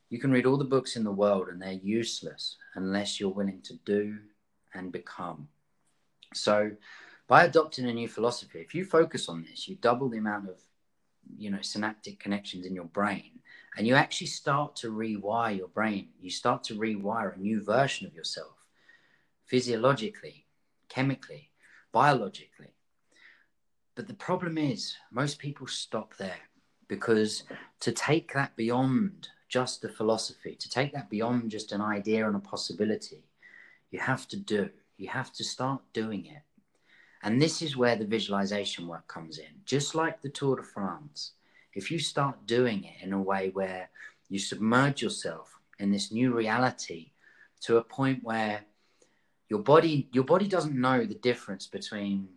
You 0.10 0.20
can 0.20 0.32
read 0.32 0.46
all 0.46 0.58
the 0.58 0.64
books 0.64 0.96
in 0.96 1.04
the 1.04 1.12
world 1.12 1.50
and 1.50 1.62
they're 1.62 1.74
useless 1.74 2.58
unless 2.76 3.20
you're 3.20 3.30
willing 3.30 3.62
to 3.64 3.74
do 3.86 4.18
and 4.74 4.92
become. 4.92 5.48
So 6.34 6.72
by 7.28 7.46
adopting 7.46 7.88
a 7.88 7.94
new 7.94 8.08
philosophy, 8.08 8.60
if 8.60 8.74
you 8.74 8.86
focus 8.86 9.30
on 9.30 9.44
this, 9.44 9.68
you 9.68 9.76
double 9.76 10.10
the 10.10 10.18
amount 10.18 10.50
of 10.50 10.58
you 11.38 11.50
know 11.52 11.62
synaptic 11.62 12.20
connections 12.20 12.66
in 12.66 12.74
your 12.74 12.86
brain 12.86 13.40
and 13.78 13.86
you 13.86 13.96
actually 13.96 14.28
start 14.28 14.76
to 14.76 14.92
rewire 14.92 15.58
your 15.58 15.68
brain 15.68 16.08
you 16.20 16.30
start 16.30 16.64
to 16.64 16.76
rewire 16.76 17.36
a 17.36 17.40
new 17.40 17.62
version 17.62 18.08
of 18.08 18.14
yourself 18.14 18.56
physiologically 19.46 20.46
chemically 20.88 21.52
biologically 21.92 22.74
but 23.96 24.08
the 24.08 24.14
problem 24.14 24.58
is 24.58 24.96
most 25.12 25.40
people 25.40 25.68
stop 25.68 26.16
there 26.18 26.40
because 26.88 27.44
to 27.80 27.92
take 27.92 28.34
that 28.34 28.56
beyond 28.56 29.30
just 29.50 29.84
a 29.84 29.90
philosophy 29.90 30.56
to 30.56 30.70
take 30.70 30.94
that 30.94 31.10
beyond 31.10 31.52
just 31.52 31.72
an 31.72 31.82
idea 31.82 32.26
and 32.26 32.36
a 32.36 32.40
possibility 32.40 33.24
you 33.92 34.00
have 34.00 34.28
to 34.28 34.38
do 34.38 34.70
you 34.98 35.10
have 35.10 35.34
to 35.34 35.44
start 35.44 35.82
doing 35.94 36.26
it 36.26 36.44
and 37.22 37.42
this 37.42 37.62
is 37.62 37.76
where 37.76 37.96
the 37.96 38.06
visualization 38.06 38.88
work 38.88 39.08
comes 39.08 39.40
in. 39.40 39.62
Just 39.66 39.94
like 39.94 40.22
the 40.22 40.30
Tour 40.30 40.58
de 40.58 40.64
France, 40.64 41.34
if 41.74 41.92
you 41.92 42.00
start 42.00 42.46
doing 42.46 42.86
it 42.86 43.04
in 43.04 43.14
a 43.14 43.22
way 43.22 43.50
where 43.50 43.90
you 44.30 44.40
submerge 44.40 45.02
yourself 45.02 45.60
in 45.80 45.92
this 45.92 46.12
new 46.12 46.34
reality 46.34 47.12
to 47.62 47.78
a 47.78 47.84
point 47.84 48.24
where 48.24 48.62
your 49.50 49.60
body 49.60 50.08
your 50.14 50.24
body 50.24 50.48
doesn't 50.48 50.80
know 50.80 51.06
the 51.06 51.16
difference 51.16 51.68
between 51.68 52.30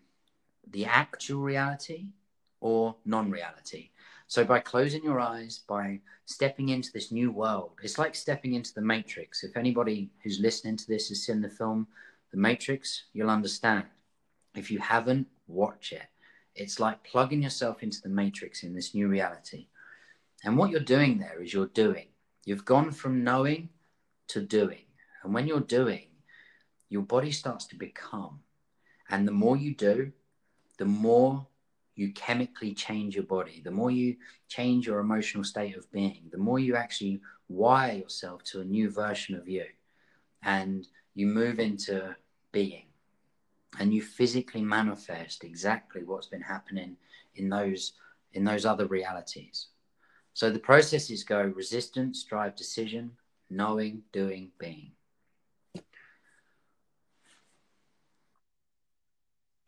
the 0.70 0.86
actual 0.86 1.40
reality 1.40 2.06
or 2.60 2.96
non-reality. 3.04 3.90
So 4.32 4.46
by 4.46 4.60
closing 4.60 5.04
your 5.04 5.20
eyes, 5.20 5.60
by 5.68 6.00
stepping 6.24 6.70
into 6.70 6.90
this 6.90 7.12
new 7.12 7.30
world, 7.30 7.72
it's 7.82 7.98
like 7.98 8.14
stepping 8.14 8.54
into 8.54 8.72
the 8.72 8.80
matrix. 8.80 9.44
If 9.44 9.58
anybody 9.58 10.10
who's 10.22 10.40
listening 10.40 10.78
to 10.78 10.86
this 10.88 11.10
has 11.10 11.22
seen 11.22 11.42
the 11.42 11.50
film 11.50 11.86
The 12.30 12.38
Matrix, 12.38 13.04
you'll 13.12 13.28
understand 13.28 13.84
if 14.54 14.70
you 14.70 14.78
haven't, 14.78 15.26
watch 15.48 15.92
it. 15.92 16.06
It's 16.54 16.80
like 16.80 17.04
plugging 17.04 17.42
yourself 17.42 17.82
into 17.82 18.00
the 18.00 18.08
matrix 18.08 18.62
in 18.62 18.72
this 18.74 18.94
new 18.94 19.06
reality. 19.06 19.66
And 20.44 20.56
what 20.56 20.70
you're 20.70 20.80
doing 20.80 21.18
there 21.18 21.42
is 21.42 21.52
you're 21.52 21.66
doing. 21.66 22.06
You've 22.46 22.64
gone 22.64 22.90
from 22.90 23.22
knowing 23.22 23.68
to 24.28 24.40
doing. 24.40 24.86
And 25.22 25.34
when 25.34 25.46
you're 25.46 25.60
doing, 25.60 26.06
your 26.88 27.02
body 27.02 27.32
starts 27.32 27.66
to 27.66 27.76
become. 27.76 28.40
And 29.10 29.28
the 29.28 29.32
more 29.32 29.58
you 29.58 29.74
do, 29.74 30.10
the 30.78 30.86
more 30.86 31.48
you 31.94 32.12
chemically 32.12 32.74
change 32.74 33.14
your 33.14 33.24
body, 33.24 33.60
the 33.64 33.70
more 33.70 33.90
you 33.90 34.16
change 34.48 34.86
your 34.86 35.00
emotional 35.00 35.44
state 35.44 35.76
of 35.76 35.90
being, 35.92 36.28
the 36.30 36.38
more 36.38 36.58
you 36.58 36.74
actually 36.76 37.20
wire 37.48 37.94
yourself 37.94 38.42
to 38.44 38.60
a 38.60 38.64
new 38.64 38.90
version 38.90 39.34
of 39.34 39.48
you. 39.48 39.64
And 40.42 40.86
you 41.14 41.26
move 41.26 41.60
into 41.60 42.16
being. 42.50 42.86
And 43.78 43.92
you 43.92 44.02
physically 44.02 44.62
manifest 44.62 45.44
exactly 45.44 46.02
what's 46.04 46.26
been 46.26 46.42
happening 46.42 46.96
in 47.36 47.48
those 47.48 47.92
in 48.34 48.44
those 48.44 48.64
other 48.64 48.86
realities. 48.86 49.68
So 50.34 50.50
the 50.50 50.58
processes 50.58 51.22
go 51.22 51.42
resistance 51.42 52.22
drive 52.24 52.56
decision 52.56 53.12
knowing 53.50 54.02
doing 54.12 54.50
being 54.58 54.92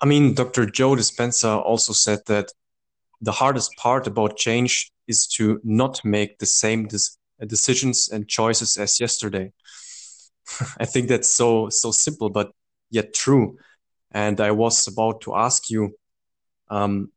i 0.01 0.07
mean 0.07 0.35
dr 0.35 0.67
joe 0.67 0.95
dispenza 0.95 1.63
also 1.65 1.93
said 1.93 2.21
that 2.27 2.53
the 3.21 3.33
hardest 3.33 3.77
part 3.77 4.07
about 4.07 4.37
change 4.37 4.93
is 5.07 5.27
to 5.27 5.61
not 5.65 6.05
make 6.05 6.39
the 6.39 6.47
same 6.47 6.89
decisions 7.47 8.09
and 8.09 8.29
choices 8.29 8.77
as 8.77 9.01
yesterday 9.01 9.53
i 10.79 10.85
think 10.85 11.09
that's 11.09 11.33
so 11.33 11.69
so 11.69 11.91
simple 11.91 12.31
but 12.31 12.51
yet 12.91 13.15
true 13.15 13.57
and 14.15 14.41
I 14.41 14.53
was 14.53 14.87
about 14.87 15.21
to 15.23 15.35
ask 15.35 15.69
you 15.69 15.97
um, 16.71 17.11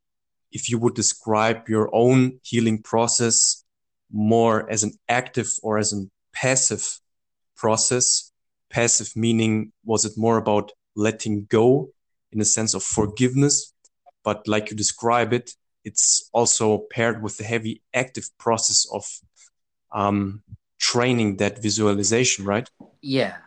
if 0.52 0.70
you 0.70 0.80
would 0.80 0.96
describe 0.96 1.70
your 1.70 1.90
own 1.94 2.40
healing 2.42 2.82
process 2.82 3.64
more 4.12 4.70
as 4.70 4.84
an 4.84 4.94
active 5.08 5.50
or 5.62 5.78
as 5.78 5.94
a 5.94 6.06
passive 6.34 7.00
process. 7.56 8.32
Passive 8.70 9.16
meaning, 9.16 9.72
was 9.86 10.04
it 10.04 10.14
more 10.18 10.38
about 10.38 10.72
letting 10.96 11.46
go 11.46 11.90
in 12.38 12.42
a 12.42 12.46
sense 12.46 12.76
of 12.76 12.84
forgiveness? 12.84 13.74
But 14.24 14.48
like 14.48 14.70
you 14.70 14.78
describe 14.78 15.34
it, 15.34 15.52
it's 15.84 16.30
also 16.34 16.86
paired 16.92 17.24
with 17.24 17.38
the 17.38 17.44
heavy 17.44 17.82
active 17.94 18.30
process 18.38 18.86
of 18.94 19.04
um, 19.92 20.44
training 20.80 21.38
that 21.38 21.62
visualization, 21.62 22.46
right? 22.46 22.70
Yeah, 23.02 23.38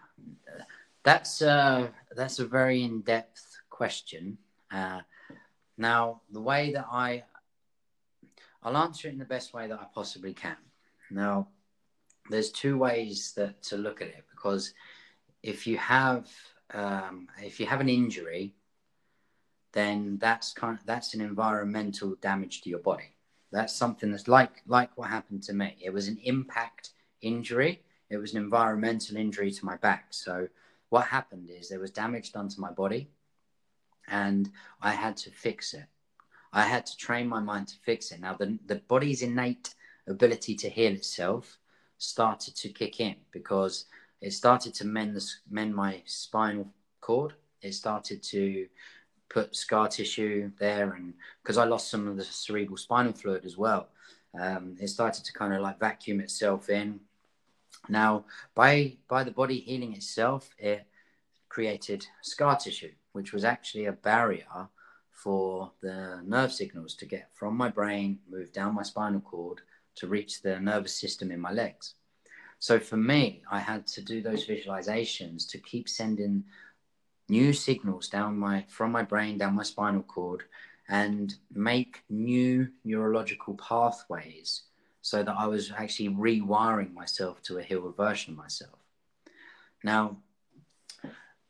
that's 1.05 1.41
uh, 1.41 1.89
that's 2.17 2.41
a 2.41 2.47
very 2.47 2.83
in 2.83 3.03
depth 3.03 3.45
question. 3.69 4.39
Uh, 4.73 5.01
now, 5.79 6.23
the 6.33 6.41
way 6.41 6.73
that 6.73 6.87
I 6.91 7.23
I'll 8.63 8.77
answer 8.77 9.09
it 9.09 9.13
in 9.13 9.19
the 9.19 9.25
best 9.37 9.55
way 9.55 9.69
that 9.69 9.79
I 9.79 9.87
possibly 9.95 10.35
can. 10.35 10.57
Now, 11.11 11.49
there's 12.31 12.51
two 12.51 12.77
ways 12.77 13.33
that 13.37 13.63
to 13.69 13.77
look 13.77 14.03
at 14.03 14.09
it 14.09 14.25
because 14.31 14.75
if 15.43 15.67
you 15.67 15.79
have 15.79 16.27
um, 16.73 17.29
if 17.43 17.59
you 17.61 17.67
have 17.67 17.81
an 17.81 17.89
injury, 17.89 18.55
then 19.73 20.19
that's 20.21 20.53
kind 20.53 20.79
of, 20.79 20.85
that's 20.87 21.15
an 21.15 21.21
environmental 21.21 22.17
damage 22.21 22.63
to 22.63 22.71
your 22.71 22.81
body. 22.81 23.15
That's 23.53 23.75
something 23.75 24.11
that's 24.11 24.29
like 24.29 24.63
like 24.67 24.97
what 24.97 25.11
happened 25.11 25.43
to 25.45 25.53
me. 25.53 25.77
It 25.81 25.93
was 25.93 26.09
an 26.09 26.19
impact 26.23 26.91
injury. 27.21 27.83
It 28.09 28.17
was 28.17 28.35
an 28.35 28.43
environmental 28.43 29.17
injury 29.17 29.51
to 29.51 29.65
my 29.65 29.77
back. 29.77 30.07
So 30.11 30.49
what 30.89 31.07
happened 31.07 31.51
is 31.51 31.69
there 31.69 31.81
was 31.81 31.91
damage 31.91 32.33
done 32.33 32.49
to 32.49 32.61
my 32.61 32.71
body 32.71 33.11
and 34.09 34.51
I 34.83 34.93
had 34.93 35.17
to 35.19 35.31
fix 35.31 35.75
it. 35.75 35.87
I 36.53 36.63
had 36.63 36.87
to 36.87 36.97
train 36.97 37.29
my 37.29 37.41
mind 37.41 37.69
to 37.69 37.77
fix 37.85 38.11
it. 38.11 38.21
Now, 38.21 38.35
the, 38.35 38.59
the 38.67 38.77
body's 38.89 39.23
innate 39.23 39.75
ability 40.09 40.57
to 40.57 40.69
heal 40.69 40.93
itself 40.93 41.59
started 41.99 42.57
to 42.57 42.71
kick 42.71 43.01
in 43.01 43.15
because 43.31 43.85
it 44.21 44.33
started 44.33 44.75
to 44.75 44.85
mend, 44.85 45.15
the, 45.15 45.25
mend 45.49 45.75
my 45.75 46.03
spinal 46.07 46.69
cord. 47.01 47.35
It 47.63 47.75
started 47.75 48.23
to 48.25 48.67
put 49.31 49.57
scar 49.57 49.89
tissue 49.89 50.51
there, 50.59 50.93
and 50.93 51.15
because 51.43 51.57
I 51.57 51.65
lost 51.65 51.91
some 51.91 52.07
of 52.07 52.17
the 52.17 52.25
cerebral 52.25 52.77
spinal 52.77 53.15
fluid 53.15 53.47
as 53.47 53.57
well, 53.57 53.89
um, 54.39 54.77
it 54.79 54.89
started 54.89 55.25
to 55.25 55.33
kind 55.33 55.55
of 55.55 55.63
like 55.63 55.81
vacuum 55.81 56.21
itself 56.21 56.69
in. 56.69 57.01
Now, 57.89 58.27
by 58.55 58.97
by 59.09 59.25
the 59.25 59.31
body 59.31 59.61
healing 59.61 59.95
itself, 59.95 60.51
it 60.59 60.87
created 61.49 62.07
scar 62.21 62.57
tissue, 62.57 62.93
which 63.13 63.33
was 63.33 63.45
actually 63.45 63.87
a 63.87 63.93
barrier 63.93 64.69
for 65.11 65.71
the 65.81 66.21
nerve 66.25 66.53
signals 66.53 66.95
to 66.97 67.07
get 67.07 67.29
from 67.33 67.57
my 67.57 67.69
brain, 67.69 68.19
move 68.29 68.53
down 68.53 68.75
my 68.75 68.83
spinal 68.83 69.21
cord 69.21 69.61
to 69.97 70.07
reach 70.07 70.43
the 70.43 70.59
nervous 70.61 70.95
system 70.95 71.31
in 71.31 71.41
my 71.41 71.53
legs. 71.53 71.95
So 72.59 72.79
for 72.79 72.97
me, 72.97 73.43
I 73.51 73.59
had 73.59 73.87
to 73.89 74.03
do 74.03 74.23
those 74.23 74.47
visualizations 74.47 75.49
to 75.51 75.59
keep 75.59 75.89
sending 75.89 76.45
new 77.31 77.53
signals 77.53 78.09
down 78.09 78.37
my 78.37 78.65
from 78.69 78.91
my 78.91 79.03
brain 79.03 79.39
down 79.39 79.55
my 79.55 79.63
spinal 79.63 80.03
cord 80.03 80.43
and 80.89 81.35
make 81.55 82.03
new 82.11 82.69
neurological 82.85 83.55
pathways 83.55 84.63
so 85.03 85.23
that 85.23 85.37
I 85.39 85.47
was 85.47 85.73
actually 85.77 86.11
rewiring 86.11 86.93
myself 86.93 87.41
to 87.45 87.59
a 87.59 87.63
healed 87.63 87.97
version 87.97 88.35
of 88.35 88.39
myself. 88.39 88.79
Now, 89.83 90.19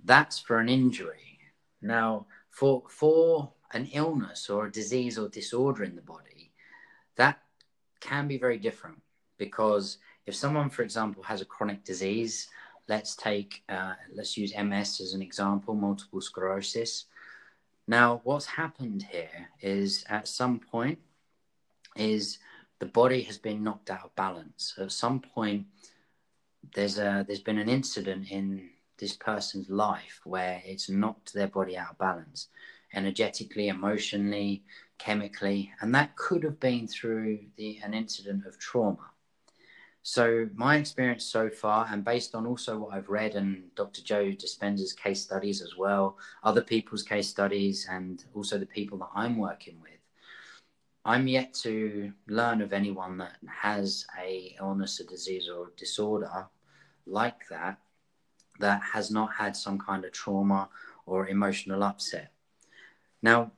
that's 0.05 0.39
for 0.39 0.59
an 0.61 0.68
injury. 0.68 1.39
Now, 1.83 2.26
for 2.51 2.85
for 2.89 3.53
an 3.72 3.87
illness 3.93 4.51
or 4.51 4.66
a 4.66 4.72
disease 4.72 5.18
or 5.18 5.28
disorder 5.28 5.85
in 5.85 5.97
the 5.97 6.03
body, 6.03 6.53
that 7.16 7.39
can 8.01 8.28
be 8.28 8.39
very 8.39 8.59
different 8.59 9.01
because 9.39 9.99
if 10.26 10.35
someone, 10.35 10.70
for 10.70 10.83
example, 10.83 11.22
has 11.22 11.41
a 11.41 11.45
chronic 11.45 11.83
disease, 11.85 12.49
let's 12.91 13.14
take 13.14 13.62
uh, 13.68 13.95
let's 14.12 14.36
use 14.36 14.53
MS 14.57 15.01
as 15.01 15.14
an 15.14 15.22
example, 15.22 15.74
multiple 15.74 16.20
sclerosis. 16.20 17.07
Now, 17.86 18.20
what's 18.24 18.47
happened 18.47 19.07
here 19.11 19.49
is 19.61 20.05
at 20.09 20.26
some 20.26 20.59
point 20.59 20.99
is 21.97 22.38
the 22.80 22.86
body 22.86 23.22
has 23.22 23.38
been 23.38 23.62
knocked 23.62 23.91
out 23.91 24.05
of 24.05 24.14
balance. 24.16 24.74
At 24.76 24.91
some 24.91 25.20
point, 25.20 25.66
there's 26.74 26.99
a 26.99 27.24
there's 27.26 27.49
been 27.51 27.59
an 27.59 27.68
incident 27.68 28.30
in 28.30 28.70
this 28.99 29.14
person's 29.14 29.70
life 29.70 30.20
where 30.24 30.61
it's 30.64 30.91
knocked 30.91 31.32
their 31.32 31.49
body 31.49 31.78
out 31.78 31.93
of 31.93 31.99
balance 31.99 32.49
energetically, 32.93 33.68
emotionally, 33.68 34.64
chemically, 34.99 35.70
and 35.80 35.95
that 35.95 36.16
could 36.16 36.43
have 36.43 36.59
been 36.59 36.88
through 36.88 37.38
the 37.57 37.78
an 37.84 37.95
incident 37.95 38.45
of 38.47 38.59
trauma. 38.59 39.09
So 40.03 40.48
my 40.55 40.76
experience 40.76 41.24
so 41.24 41.51
far, 41.51 41.86
and 41.90 42.05
based 42.05 42.34
on 42.34 42.46
also 42.46 42.78
what 42.78 42.94
I've 42.94 43.11
read 43.11 43.34
and 43.34 43.74
Dr. 43.74 44.03
Joe 44.03 44.32
Dispenza's 44.32 44.94
case 44.94 45.20
studies 45.22 45.61
as 45.61 45.76
well, 45.76 46.16
other 46.42 46.62
people's 46.62 47.03
case 47.03 47.28
studies, 47.28 47.86
and 47.90 48.24
also 48.34 48.59
the 48.59 48.66
people 48.66 48.98
that 48.98 49.11
I'm 49.14 49.36
working 49.36 49.78
with, 49.82 50.01
I'm 51.05 51.28
yet 51.28 51.53
to 51.62 52.12
learn 52.28 52.62
of 52.62 52.72
anyone 52.72 53.18
that 53.18 53.36
has 53.46 54.07
a 54.18 54.57
illness, 54.59 55.01
a 55.01 55.05
disease, 55.05 55.48
or 55.48 55.72
disorder 55.76 56.46
like 57.07 57.46
that 57.48 57.78
that 58.59 58.82
has 58.82 59.11
not 59.11 59.32
had 59.34 59.57
some 59.57 59.78
kind 59.78 60.05
of 60.05 60.12
trauma 60.12 60.68
or 61.07 61.28
emotional 61.28 61.82
upset. 61.82 62.32
Now, 63.22 63.53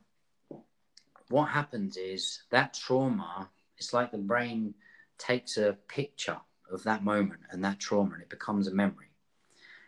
what 1.29 1.45
happens 1.45 1.97
is 1.97 2.43
that 2.49 2.73
trauma, 2.73 3.49
it's 3.77 3.93
like 3.93 4.11
the 4.11 4.17
brain 4.17 4.73
takes 5.17 5.57
a 5.57 5.77
picture 5.87 6.39
of 6.71 6.83
that 6.83 7.03
moment 7.03 7.41
and 7.51 7.63
that 7.63 7.79
trauma 7.79 8.13
and 8.13 8.23
it 8.23 8.29
becomes 8.29 8.67
a 8.67 8.73
memory. 8.73 9.11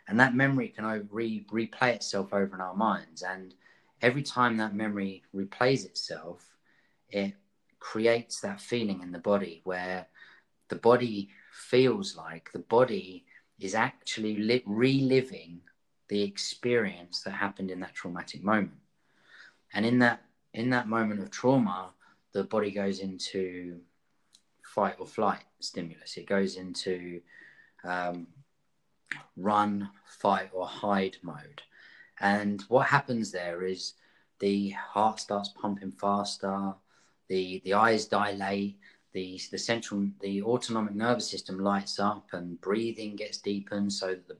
And 0.07 0.19
that 0.19 0.35
memory 0.35 0.69
can 0.69 1.07
re- 1.11 1.45
replay 1.51 1.95
itself 1.95 2.33
over 2.33 2.55
in 2.55 2.61
our 2.61 2.75
minds. 2.75 3.23
And 3.23 3.55
every 4.01 4.21
time 4.21 4.57
that 4.57 4.75
memory 4.75 5.23
replays 5.35 5.85
itself, 5.85 6.55
it 7.09 7.33
creates 7.79 8.39
that 8.41 8.61
feeling 8.61 9.01
in 9.01 9.11
the 9.11 9.19
body 9.19 9.61
where 9.63 10.07
the 10.69 10.75
body 10.75 11.29
feels 11.51 12.15
like 12.15 12.51
the 12.51 12.59
body 12.59 13.25
is 13.59 13.75
actually 13.75 14.35
li- 14.37 14.63
reliving 14.65 15.61
the 16.07 16.21
experience 16.21 17.21
that 17.21 17.31
happened 17.31 17.71
in 17.71 17.79
that 17.79 17.95
traumatic 17.95 18.43
moment. 18.43 18.77
And 19.73 19.85
in 19.85 19.99
that 19.99 20.21
in 20.53 20.69
that 20.69 20.87
moment 20.87 21.19
of 21.19 21.31
trauma, 21.31 21.89
the 22.31 22.43
body 22.43 22.71
goes 22.71 22.99
into 22.99 23.81
fight 24.75 24.95
or 24.99 25.07
flight 25.07 25.43
stimulus. 25.61 26.17
It 26.17 26.27
goes 26.27 26.57
into 26.57 27.21
um, 27.85 28.27
run, 29.37 29.89
fight, 30.05 30.49
or 30.51 30.67
hide 30.67 31.17
mode. 31.21 31.61
And 32.19 32.61
what 32.67 32.87
happens 32.87 33.31
there 33.31 33.63
is 33.63 33.93
the 34.39 34.71
heart 34.71 35.19
starts 35.21 35.49
pumping 35.49 35.91
faster, 35.91 36.73
the, 37.29 37.61
the 37.63 37.73
eyes 37.73 38.05
dilate, 38.05 38.77
the, 39.13 39.39
the 39.49 39.57
central, 39.57 40.07
the 40.19 40.43
autonomic 40.43 40.93
nervous 40.93 41.29
system 41.29 41.57
lights 41.57 41.99
up, 41.99 42.27
and 42.33 42.59
breathing 42.59 43.15
gets 43.15 43.37
deepened 43.37 43.91
so 43.93 44.07
that 44.07 44.27
the, 44.27 44.37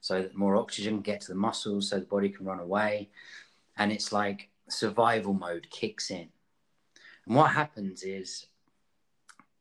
so 0.00 0.22
that 0.22 0.36
more 0.36 0.56
oxygen 0.56 0.96
can 0.96 1.02
get 1.02 1.20
to 1.22 1.32
the 1.32 1.38
muscles, 1.48 1.88
so 1.88 1.98
the 1.98 2.04
body 2.04 2.28
can 2.28 2.46
run 2.46 2.60
away. 2.60 3.08
And 3.78 3.90
it's 3.90 4.12
like 4.12 4.50
survival 4.68 5.32
mode 5.32 5.66
kicks 5.70 6.10
in. 6.10 6.28
And 7.26 7.34
what 7.34 7.50
happens 7.50 8.02
is, 8.02 8.46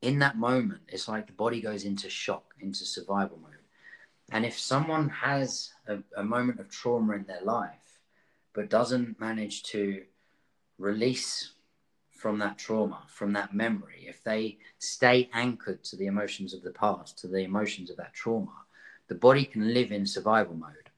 in 0.02 0.20
that 0.20 0.38
moment, 0.38 0.82
it's 0.88 1.08
like 1.08 1.28
the 1.28 1.34
body 1.34 1.62
goes 1.62 1.84
into 1.84 2.10
shock, 2.10 2.54
into 2.60 2.86
survival 2.86 3.39
mode. 3.41 3.54
And 4.32 4.45
if 4.45 4.60
someone 4.60 5.10
has 5.10 5.72
a, 5.88 6.00
a 6.16 6.24
moment 6.24 6.60
of 6.60 6.70
trauma 6.70 7.14
in 7.16 7.24
their 7.24 7.41
life, 7.41 8.00
but 8.54 8.70
doesn't 8.70 9.20
manage 9.20 9.64
to 9.64 10.04
release 10.78 11.54
from 12.12 12.39
that 12.39 12.58
trauma, 12.58 13.04
from 13.08 13.34
that 13.34 13.54
memory, 13.54 14.06
if 14.08 14.24
they 14.24 14.58
stay 14.80 15.30
anchored 15.34 15.84
to 15.86 15.95
the 15.95 16.08
emotions 16.08 16.54
of 16.54 16.64
the 16.64 16.72
past, 16.72 17.18
to 17.20 17.28
the 17.28 17.39
emotions 17.43 17.89
of 17.89 17.98
that 17.98 18.14
trauma, 18.14 18.52
the 19.08 19.16
body 19.16 19.45
can 19.45 19.74
live 19.74 19.91
in 19.91 20.06
survival 20.06 20.56
mode. 20.56 20.89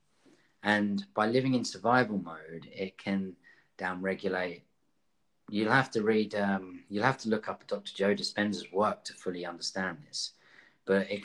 And 0.64 1.06
by 1.14 1.28
living 1.28 1.54
in 1.54 1.64
survival 1.64 2.18
mode, 2.18 2.68
it 2.72 2.98
can 2.98 3.36
downregulate. 3.78 4.62
You'll 5.50 5.72
have 5.72 5.92
to 5.92 6.04
read, 6.04 6.36
um, 6.36 6.84
you'll 6.90 7.04
have 7.04 7.18
to 7.20 7.30
look 7.30 7.50
up 7.50 7.66
Dr. 7.68 7.92
Joe 7.94 8.16
Dispenza's 8.16 8.72
work 8.72 9.04
to 9.06 9.14
fully 9.14 9.46
understand 9.46 9.98
this. 10.08 10.32
But 10.86 11.10
it 11.12 11.24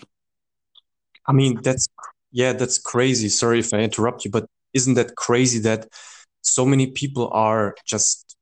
I 1.26 1.32
mean, 1.32 1.60
that's 1.62 1.88
yeah, 2.32 2.52
that's 2.52 2.78
crazy. 2.78 3.28
Sorry 3.28 3.60
if 3.60 3.72
I 3.72 3.78
interrupt 3.78 4.24
you, 4.24 4.30
but 4.30 4.46
isn't 4.72 4.94
that 4.94 5.14
crazy 5.14 5.60
that 5.60 5.88
so 6.42 6.66
many 6.66 6.88
people 6.88 7.30
are 7.32 7.76
just 7.86 8.36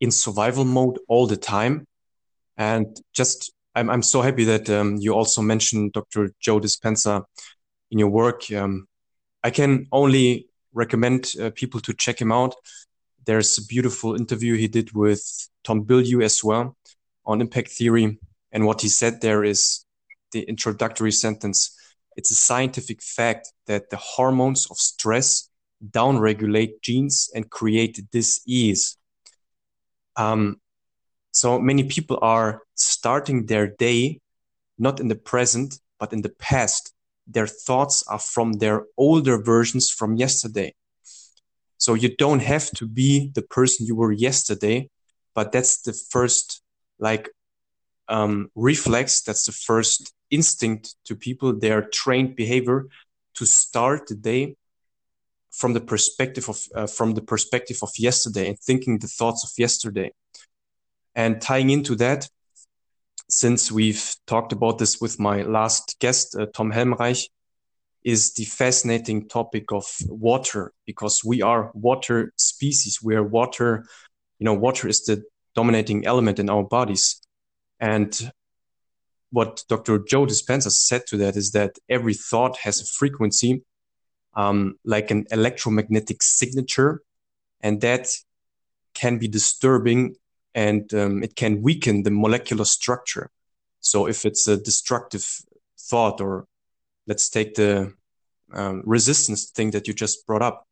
in 0.00 0.10
survival 0.10 0.64
mode 0.64 0.98
all 1.08 1.26
the 1.26 1.36
time? 1.36 1.86
And 2.56 3.00
just, 3.14 3.52
I'm, 3.74 3.88
I'm 3.88 4.02
so 4.02 4.20
happy 4.20 4.44
that 4.44 4.68
um, 4.68 4.96
you 4.96 5.14
also 5.14 5.42
mentioned 5.42 5.92
Dr. 5.92 6.32
Joe 6.40 6.60
Dispenza 6.60 7.22
in 7.90 7.98
your 7.98 8.08
work. 8.08 8.50
Um, 8.52 8.86
I 9.44 9.50
can 9.50 9.86
only 9.92 10.48
recommend 10.74 11.32
uh, 11.40 11.50
people 11.54 11.80
to 11.80 11.94
check 11.94 12.20
him 12.20 12.32
out. 12.32 12.54
There's 13.26 13.58
a 13.58 13.66
beautiful 13.66 14.14
interview 14.14 14.56
he 14.56 14.68
did 14.68 14.92
with 14.92 15.22
Tom 15.64 15.84
Bilyeu 15.84 16.24
as 16.24 16.42
well 16.42 16.76
on 17.24 17.40
impact 17.40 17.70
theory. 17.70 18.18
And 18.52 18.66
what 18.66 18.80
he 18.80 18.88
said 18.88 19.20
there 19.20 19.44
is 19.44 19.84
the 20.32 20.42
introductory 20.42 21.12
sentence 21.12 21.76
it's 22.16 22.30
a 22.30 22.34
scientific 22.34 23.02
fact 23.02 23.52
that 23.66 23.90
the 23.90 23.96
hormones 23.96 24.66
of 24.70 24.76
stress 24.76 25.48
downregulate 25.90 26.82
genes 26.82 27.30
and 27.34 27.48
create 27.48 28.10
dis-ease. 28.12 28.96
Um, 30.16 30.60
so 31.32 31.58
many 31.58 31.84
people 31.84 32.18
are 32.20 32.62
starting 32.74 33.46
their 33.46 33.68
day 33.68 34.20
not 34.78 35.00
in 35.00 35.08
the 35.08 35.14
present, 35.14 35.78
but 35.98 36.12
in 36.12 36.22
the 36.22 36.34
past. 36.38 36.92
Their 37.26 37.46
thoughts 37.46 38.02
are 38.08 38.18
from 38.18 38.54
their 38.54 38.84
older 38.96 39.40
versions 39.40 39.90
from 39.90 40.16
yesterday. 40.16 40.74
So 41.80 41.94
you 41.94 42.14
don't 42.14 42.42
have 42.42 42.70
to 42.72 42.86
be 42.86 43.30
the 43.34 43.40
person 43.40 43.86
you 43.86 43.96
were 43.96 44.12
yesterday, 44.12 44.90
but 45.34 45.50
that's 45.50 45.80
the 45.80 45.94
first 45.94 46.62
like 46.98 47.30
um, 48.06 48.50
reflex. 48.54 49.22
That's 49.22 49.46
the 49.46 49.52
first 49.52 50.12
instinct 50.30 50.94
to 51.06 51.16
people, 51.16 51.58
their 51.58 51.80
trained 51.80 52.36
behavior 52.36 52.84
to 53.34 53.46
start 53.46 54.08
the 54.08 54.14
day 54.14 54.56
from 55.50 55.72
the 55.72 55.80
perspective 55.80 56.50
of 56.50 56.60
uh, 56.74 56.86
from 56.86 57.14
the 57.14 57.22
perspective 57.22 57.78
of 57.82 57.90
yesterday 57.98 58.48
and 58.48 58.58
thinking 58.58 58.98
the 58.98 59.08
thoughts 59.08 59.42
of 59.42 59.50
yesterday. 59.56 60.12
And 61.14 61.40
tying 61.40 61.70
into 61.70 61.96
that, 61.96 62.28
since 63.30 63.72
we've 63.72 64.16
talked 64.26 64.52
about 64.52 64.76
this 64.76 65.00
with 65.00 65.18
my 65.18 65.42
last 65.42 65.96
guest, 65.98 66.36
uh, 66.36 66.44
Tom 66.54 66.72
Helmreich, 66.72 67.24
is 68.04 68.32
the 68.34 68.44
fascinating 68.44 69.28
topic 69.28 69.72
of 69.72 69.84
water 70.08 70.72
because 70.86 71.22
we 71.24 71.42
are 71.42 71.70
water 71.74 72.32
species. 72.36 72.98
We 73.02 73.14
are 73.14 73.22
water, 73.22 73.84
you 74.38 74.44
know, 74.44 74.54
water 74.54 74.88
is 74.88 75.04
the 75.04 75.22
dominating 75.54 76.06
element 76.06 76.38
in 76.38 76.48
our 76.48 76.64
bodies. 76.64 77.20
And 77.78 78.32
what 79.30 79.64
Dr. 79.68 79.98
Joe 79.98 80.26
Dispenza 80.26 80.70
said 80.70 81.02
to 81.08 81.16
that 81.18 81.36
is 81.36 81.52
that 81.52 81.78
every 81.88 82.14
thought 82.14 82.56
has 82.58 82.80
a 82.80 82.86
frequency, 82.86 83.62
um, 84.34 84.76
like 84.84 85.10
an 85.10 85.26
electromagnetic 85.30 86.22
signature, 86.22 87.02
and 87.60 87.80
that 87.80 88.08
can 88.94 89.18
be 89.18 89.28
disturbing 89.28 90.16
and 90.54 90.92
um, 90.94 91.22
it 91.22 91.36
can 91.36 91.62
weaken 91.62 92.02
the 92.02 92.10
molecular 92.10 92.64
structure. 92.64 93.30
So 93.80 94.06
if 94.06 94.26
it's 94.26 94.48
a 94.48 94.56
destructive 94.56 95.26
thought, 95.78 96.20
or 96.20 96.46
let's 97.06 97.28
take 97.28 97.54
the 97.54 97.92
um, 98.52 98.82
resistance 98.84 99.50
thing 99.50 99.70
that 99.72 99.86
you 99.86 99.94
just 99.94 100.26
brought 100.26 100.42
up. 100.42 100.66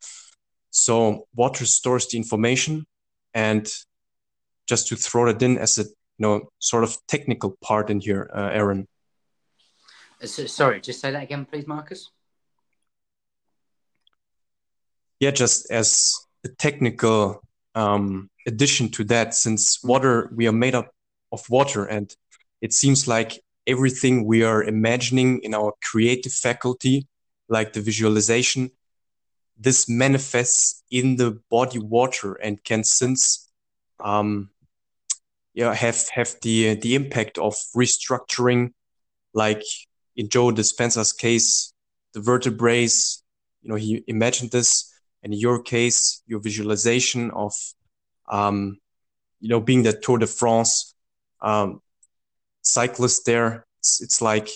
So 0.70 1.26
water 1.34 1.64
stores 1.66 2.08
the 2.08 2.18
information, 2.18 2.86
and 3.34 3.68
just 4.66 4.88
to 4.88 4.96
throw 4.96 5.26
that 5.26 5.42
in 5.42 5.58
as 5.58 5.78
a 5.78 5.84
you 5.84 5.90
know 6.18 6.50
sort 6.58 6.84
of 6.84 6.96
technical 7.06 7.56
part 7.62 7.90
in 7.90 8.00
here, 8.00 8.30
uh, 8.34 8.50
Aaron. 8.52 8.86
Uh, 10.22 10.26
so, 10.26 10.46
sorry, 10.46 10.80
just 10.80 11.00
say 11.00 11.10
that 11.10 11.22
again, 11.22 11.46
please, 11.46 11.66
Marcus. 11.66 12.10
Yeah, 15.20 15.30
just 15.30 15.70
as 15.70 16.14
a 16.44 16.48
technical 16.48 17.42
um, 17.74 18.30
addition 18.46 18.90
to 18.90 19.04
that, 19.04 19.34
since 19.34 19.82
water, 19.82 20.30
we 20.34 20.46
are 20.46 20.52
made 20.52 20.74
up 20.74 20.92
of 21.32 21.48
water, 21.48 21.84
and 21.84 22.14
it 22.60 22.72
seems 22.72 23.08
like 23.08 23.40
everything 23.68 24.24
we 24.24 24.42
are 24.42 24.64
imagining 24.64 25.40
in 25.42 25.54
our 25.54 25.74
creative 25.82 26.32
faculty, 26.32 27.06
like 27.48 27.72
the 27.72 27.80
visualization, 27.80 28.70
this 29.56 29.88
manifests 29.88 30.82
in 30.90 31.16
the 31.16 31.40
body 31.50 31.78
water 31.78 32.34
and 32.34 32.62
can 32.64 32.82
since 32.82 33.48
um, 34.00 34.50
yeah, 35.54 35.74
have 35.74 36.08
have 36.14 36.36
the 36.42 36.76
the 36.76 36.94
impact 36.94 37.36
of 37.36 37.54
restructuring, 37.76 38.72
like 39.34 39.62
in 40.14 40.28
Joe 40.28 40.52
Dispenza's 40.52 41.12
case, 41.12 41.72
the 42.14 42.20
vertebrae. 42.20 42.88
You 43.62 43.70
know, 43.70 43.74
he 43.74 44.04
imagined 44.06 44.52
this, 44.52 44.88
and 45.22 45.34
in 45.34 45.40
your 45.40 45.60
case, 45.60 46.22
your 46.28 46.40
visualization 46.40 47.32
of, 47.32 47.52
um, 48.30 48.78
you 49.40 49.48
know, 49.48 49.60
being 49.60 49.82
the 49.82 49.92
Tour 49.92 50.18
de 50.18 50.28
France 50.28 50.94
um, 51.40 51.80
cyclist 52.68 53.26
there. 53.26 53.66
It's, 53.80 54.02
it's 54.02 54.20
like, 54.20 54.48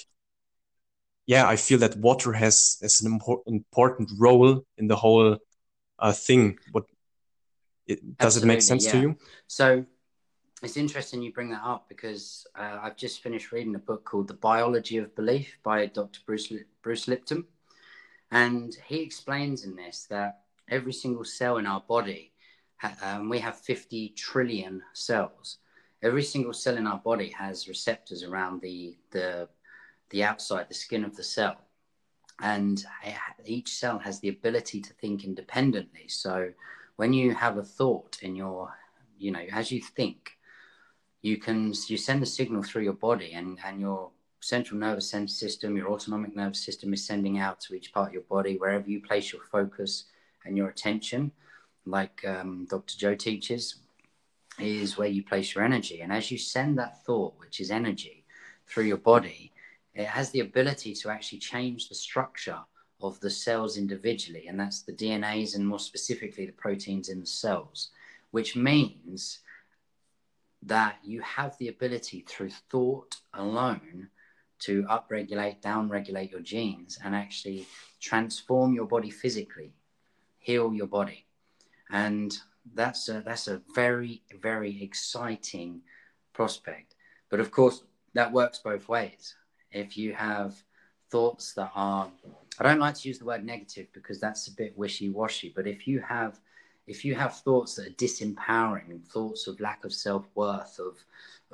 yeah, 1.26 1.46
I 1.46 1.56
feel 1.56 1.78
that 1.78 1.96
water 1.96 2.32
has 2.32 2.78
has 2.82 3.00
an 3.00 3.18
impor- 3.18 3.42
important 3.46 4.10
role 4.18 4.64
in 4.76 4.88
the 4.88 4.96
whole 4.96 5.38
uh, 5.98 6.12
thing. 6.12 6.58
What 6.72 6.84
it, 7.86 8.18
does 8.18 8.36
it 8.36 8.44
make 8.44 8.62
sense 8.62 8.86
yeah. 8.86 8.92
to 8.92 9.00
you? 9.00 9.16
So 9.46 9.84
it's 10.62 10.76
interesting 10.76 11.22
you 11.22 11.32
bring 11.32 11.50
that 11.50 11.62
up 11.64 11.88
because 11.88 12.46
uh, 12.54 12.78
I've 12.82 12.96
just 12.96 13.22
finished 13.22 13.52
reading 13.52 13.74
a 13.74 13.80
book 13.80 14.04
called 14.04 14.28
The 14.28 14.34
Biology 14.34 14.98
of 14.98 15.14
Belief 15.16 15.58
by 15.62 15.86
Dr. 15.86 16.20
Bruce, 16.24 16.52
Bruce 16.82 17.08
Lipton. 17.08 17.44
And 18.30 18.76
he 18.86 19.00
explains 19.02 19.64
in 19.64 19.74
this 19.76 20.06
that 20.08 20.42
every 20.68 20.92
single 20.92 21.24
cell 21.24 21.58
in 21.58 21.66
our 21.66 21.80
body, 21.80 22.32
um, 23.02 23.28
we 23.28 23.40
have 23.40 23.58
50 23.58 24.10
trillion 24.10 24.82
cells. 24.92 25.58
Every 26.03 26.22
single 26.22 26.53
cell 26.53 26.76
in 26.76 26.86
our 26.86 26.98
body 26.98 27.28
has 27.30 27.68
receptors 27.68 28.22
around 28.24 28.61
the, 28.61 28.96
the, 29.11 29.48
the 30.11 30.24
outside, 30.24 30.68
the 30.68 30.74
skin 30.74 31.05
of 31.05 31.16
the 31.16 31.22
cell. 31.22 31.57
And 32.40 32.84
each 33.44 33.68
cell 33.76 33.98
has 33.98 34.18
the 34.18 34.28
ability 34.28 34.80
to 34.80 34.92
think 34.94 35.24
independently. 35.24 36.09
So 36.09 36.53
when 36.96 37.12
you 37.12 37.34
have 37.34 37.57
a 37.57 37.62
thought 37.62 38.18
in 38.22 38.34
your, 38.34 38.74
you 39.18 39.30
know, 39.30 39.44
as 39.53 39.70
you 39.70 39.80
think, 39.80 40.32
you 41.22 41.36
can 41.36 41.72
you 41.86 41.96
send 41.96 42.22
a 42.22 42.26
signal 42.26 42.64
through 42.64 42.82
your 42.82 42.94
body, 42.94 43.32
and 43.32 43.57
and 43.64 43.80
your 43.80 44.11
central 44.40 44.78
nervous 44.78 45.14
system, 45.28 45.76
your 45.76 45.88
autonomic 45.88 46.34
nervous 46.34 46.64
system 46.64 46.92
is 46.92 47.07
sending 47.07 47.38
out 47.38 47.61
to 47.61 47.74
each 47.74 47.92
part 47.92 48.09
of 48.09 48.12
your 48.12 48.24
body, 48.24 48.57
wherever 48.57 48.90
you 48.90 49.00
place 49.00 49.32
your 49.32 49.42
focus 49.42 50.07
and 50.44 50.57
your 50.57 50.68
attention, 50.68 51.30
like 51.86 52.24
um, 52.26 52.66
Dr. 52.68 52.98
Joe 52.98 53.14
teaches, 53.14 53.76
is 54.62 54.96
where 54.96 55.08
you 55.08 55.22
place 55.22 55.54
your 55.54 55.64
energy. 55.64 56.00
And 56.00 56.12
as 56.12 56.30
you 56.30 56.38
send 56.38 56.78
that 56.78 57.04
thought, 57.04 57.34
which 57.38 57.60
is 57.60 57.70
energy, 57.70 58.24
through 58.66 58.84
your 58.84 58.96
body, 58.96 59.52
it 59.94 60.06
has 60.06 60.30
the 60.30 60.40
ability 60.40 60.94
to 60.94 61.10
actually 61.10 61.38
change 61.38 61.88
the 61.88 61.94
structure 61.94 62.58
of 63.00 63.18
the 63.20 63.30
cells 63.30 63.76
individually. 63.76 64.46
And 64.48 64.58
that's 64.58 64.82
the 64.82 64.92
DNAs 64.92 65.54
and 65.54 65.66
more 65.66 65.78
specifically 65.78 66.46
the 66.46 66.52
proteins 66.52 67.08
in 67.08 67.20
the 67.20 67.26
cells, 67.26 67.90
which 68.30 68.56
means 68.56 69.40
that 70.62 70.96
you 71.02 71.20
have 71.20 71.58
the 71.58 71.68
ability 71.68 72.24
through 72.26 72.50
thought 72.70 73.16
alone 73.34 74.08
to 74.60 74.84
upregulate, 74.84 75.60
downregulate 75.60 76.30
your 76.30 76.40
genes 76.40 76.98
and 77.04 77.16
actually 77.16 77.66
transform 78.00 78.72
your 78.72 78.86
body 78.86 79.10
physically, 79.10 79.72
heal 80.38 80.72
your 80.72 80.86
body. 80.86 81.26
And 81.90 82.38
that's 82.74 83.08
a, 83.08 83.22
that's 83.24 83.48
a 83.48 83.60
very, 83.74 84.22
very 84.40 84.82
exciting 84.82 85.80
prospect. 86.32 86.94
But 87.28 87.40
of 87.40 87.50
course, 87.50 87.84
that 88.14 88.32
works 88.32 88.58
both 88.58 88.88
ways. 88.88 89.34
If 89.70 89.96
you 89.96 90.12
have 90.14 90.54
thoughts 91.10 91.52
that 91.54 91.70
are, 91.74 92.10
I 92.58 92.62
don't 92.62 92.78
like 92.78 92.94
to 92.96 93.08
use 93.08 93.18
the 93.18 93.24
word 93.24 93.44
negative 93.44 93.86
because 93.92 94.20
that's 94.20 94.48
a 94.48 94.52
bit 94.52 94.76
wishy 94.76 95.10
washy, 95.10 95.52
but 95.54 95.66
if 95.66 95.86
you 95.86 96.00
have 96.00 96.40
if 96.86 97.04
you 97.04 97.14
have 97.14 97.38
thoughts 97.38 97.76
that 97.76 97.86
are 97.86 97.90
disempowering, 97.90 99.04
thoughts 99.06 99.46
of 99.46 99.60
lack 99.60 99.84
of 99.84 99.92
self 99.92 100.26
worth, 100.34 100.78
of, 100.78 100.96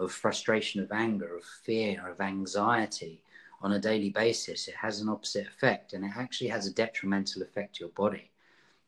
of 0.02 0.10
frustration, 0.10 0.80
of 0.82 0.90
anger, 0.90 1.36
of 1.36 1.44
fear, 1.44 2.08
of 2.08 2.20
anxiety 2.20 3.22
on 3.60 3.72
a 3.72 3.78
daily 3.78 4.10
basis, 4.10 4.68
it 4.68 4.74
has 4.74 5.00
an 5.00 5.08
opposite 5.08 5.46
effect 5.46 5.92
and 5.92 6.04
it 6.04 6.12
actually 6.16 6.48
has 6.48 6.66
a 6.66 6.72
detrimental 6.72 7.42
effect 7.42 7.76
to 7.76 7.80
your 7.80 7.90
body. 7.90 8.30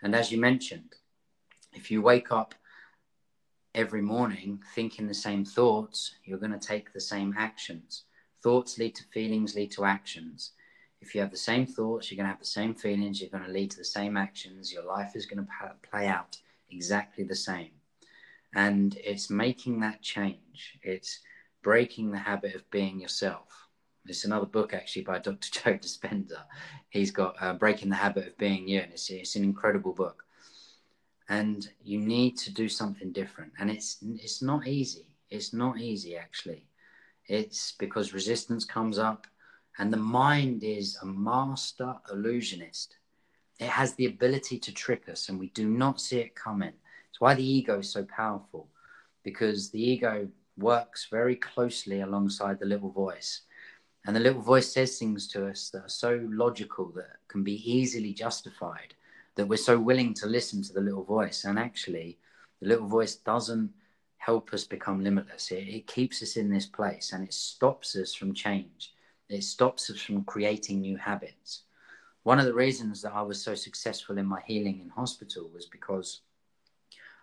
And 0.02 0.14
as 0.14 0.32
you 0.32 0.38
mentioned, 0.38 0.94
if 1.72 1.90
you 1.90 2.02
wake 2.02 2.32
up 2.32 2.54
every 3.74 4.02
morning 4.02 4.62
thinking 4.74 5.06
the 5.06 5.14
same 5.14 5.44
thoughts, 5.44 6.14
you're 6.24 6.38
going 6.38 6.58
to 6.58 6.58
take 6.58 6.92
the 6.92 7.00
same 7.00 7.34
actions. 7.38 8.04
Thoughts 8.42 8.78
lead 8.78 8.94
to 8.96 9.04
feelings, 9.04 9.54
lead 9.54 9.70
to 9.72 9.84
actions. 9.84 10.52
If 11.00 11.14
you 11.14 11.20
have 11.20 11.30
the 11.30 11.36
same 11.36 11.66
thoughts, 11.66 12.10
you're 12.10 12.16
going 12.16 12.26
to 12.26 12.32
have 12.32 12.40
the 12.40 12.44
same 12.44 12.74
feelings, 12.74 13.20
you're 13.20 13.30
going 13.30 13.44
to 13.44 13.50
lead 13.50 13.70
to 13.72 13.78
the 13.78 13.84
same 13.84 14.16
actions. 14.16 14.72
Your 14.72 14.84
life 14.84 15.12
is 15.14 15.26
going 15.26 15.44
to 15.44 15.74
play 15.88 16.06
out 16.06 16.36
exactly 16.70 17.24
the 17.24 17.34
same. 17.34 17.70
And 18.54 18.96
it's 18.96 19.30
making 19.30 19.80
that 19.80 20.02
change. 20.02 20.78
It's 20.82 21.20
breaking 21.62 22.10
the 22.10 22.18
habit 22.18 22.54
of 22.54 22.68
being 22.70 23.00
yourself. 23.00 23.68
It's 24.06 24.24
another 24.24 24.46
book 24.46 24.74
actually 24.74 25.02
by 25.02 25.18
Dr. 25.18 25.50
Joe 25.52 25.74
Dispenza. 25.74 26.42
He's 26.88 27.10
got 27.10 27.36
uh, 27.40 27.54
Breaking 27.54 27.90
the 27.90 27.96
Habit 27.96 28.26
of 28.26 28.38
Being 28.38 28.66
You, 28.66 28.80
and 28.80 28.92
it's, 28.92 29.08
it's 29.10 29.36
an 29.36 29.44
incredible 29.44 29.92
book. 29.92 30.24
And 31.30 31.66
you 31.82 31.98
need 31.98 32.36
to 32.38 32.52
do 32.52 32.68
something 32.68 33.12
different. 33.12 33.52
And 33.58 33.70
it's 33.70 33.98
it's 34.02 34.42
not 34.42 34.66
easy. 34.66 35.06
It's 35.30 35.52
not 35.54 35.78
easy 35.78 36.16
actually. 36.16 36.66
It's 37.26 37.72
because 37.78 38.12
resistance 38.12 38.64
comes 38.64 38.98
up 38.98 39.26
and 39.78 39.92
the 39.92 39.96
mind 39.96 40.64
is 40.64 40.98
a 41.02 41.06
master 41.06 41.94
illusionist. 42.12 42.96
It 43.60 43.68
has 43.68 43.94
the 43.94 44.06
ability 44.06 44.58
to 44.58 44.72
trick 44.72 45.08
us, 45.08 45.28
and 45.28 45.38
we 45.38 45.48
do 45.50 45.68
not 45.68 46.00
see 46.00 46.18
it 46.18 46.34
coming. 46.34 46.72
It's 47.10 47.20
why 47.20 47.34
the 47.34 47.46
ego 47.46 47.78
is 47.78 47.90
so 47.90 48.04
powerful, 48.04 48.68
because 49.22 49.70
the 49.70 49.82
ego 49.82 50.28
works 50.56 51.06
very 51.10 51.36
closely 51.36 52.00
alongside 52.00 52.58
the 52.58 52.66
little 52.66 52.90
voice. 52.90 53.42
And 54.06 54.16
the 54.16 54.20
little 54.20 54.42
voice 54.42 54.72
says 54.72 54.98
things 54.98 55.28
to 55.28 55.46
us 55.46 55.70
that 55.70 55.84
are 55.84 55.88
so 55.88 56.26
logical 56.30 56.90
that 56.96 57.16
can 57.28 57.44
be 57.44 57.56
easily 57.70 58.12
justified, 58.14 58.94
that 59.36 59.46
we're 59.46 59.56
so 59.56 59.78
willing 59.78 60.14
to 60.14 60.26
listen 60.26 60.62
to 60.62 60.72
the 60.72 60.80
little 60.80 61.04
voice. 61.04 61.44
And 61.44 61.58
actually, 61.58 62.18
the 62.60 62.68
little 62.68 62.86
voice 62.86 63.16
doesn't 63.16 63.70
help 64.16 64.52
us 64.52 64.64
become 64.64 65.02
limitless. 65.02 65.50
It, 65.50 65.66
it 65.68 65.86
keeps 65.86 66.22
us 66.22 66.36
in 66.36 66.50
this 66.50 66.66
place 66.66 67.12
and 67.12 67.24
it 67.24 67.32
stops 67.32 67.96
us 67.96 68.14
from 68.14 68.34
change. 68.34 68.92
It 69.28 69.44
stops 69.44 69.90
us 69.90 70.00
from 70.00 70.24
creating 70.24 70.80
new 70.80 70.96
habits. 70.96 71.62
One 72.22 72.38
of 72.38 72.44
the 72.44 72.54
reasons 72.54 73.00
that 73.02 73.14
I 73.14 73.22
was 73.22 73.42
so 73.42 73.54
successful 73.54 74.18
in 74.18 74.26
my 74.26 74.40
healing 74.46 74.80
in 74.80 74.90
hospital 74.90 75.50
was 75.54 75.66
because 75.66 76.20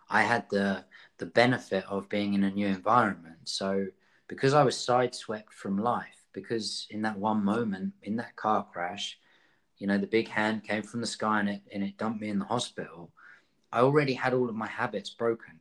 I 0.10 0.24
had 0.24 0.50
the 0.50 0.86
the 1.18 1.26
benefit 1.26 1.84
of 1.90 2.10
being 2.10 2.34
in 2.34 2.44
a 2.44 2.52
new 2.52 2.68
environment. 2.68 3.38
So 3.44 3.88
because 4.28 4.54
I 4.54 4.64
was 4.64 4.76
sideswept 4.76 5.52
from 5.52 5.78
life, 5.78 6.26
because 6.34 6.88
in 6.90 7.02
that 7.04 7.18
one 7.18 7.44
moment, 7.44 7.94
in 8.04 8.16
that 8.18 8.36
car 8.36 8.66
crash, 8.72 9.20
you 9.78 9.88
know, 9.88 9.98
the 9.98 10.08
big 10.08 10.28
hand 10.28 10.64
came 10.64 10.84
from 10.84 11.02
the 11.02 11.08
sky 11.08 11.40
and 11.40 11.50
it 11.50 11.62
and 11.74 11.84
it 11.84 11.98
dumped 11.98 12.22
me 12.22 12.30
in 12.30 12.40
the 12.40 12.46
hospital. 12.46 13.12
I 13.72 13.80
already 13.82 14.14
had 14.14 14.34
all 14.34 14.50
of 14.50 14.56
my 14.56 14.68
habits 14.68 15.10
broken. 15.10 15.60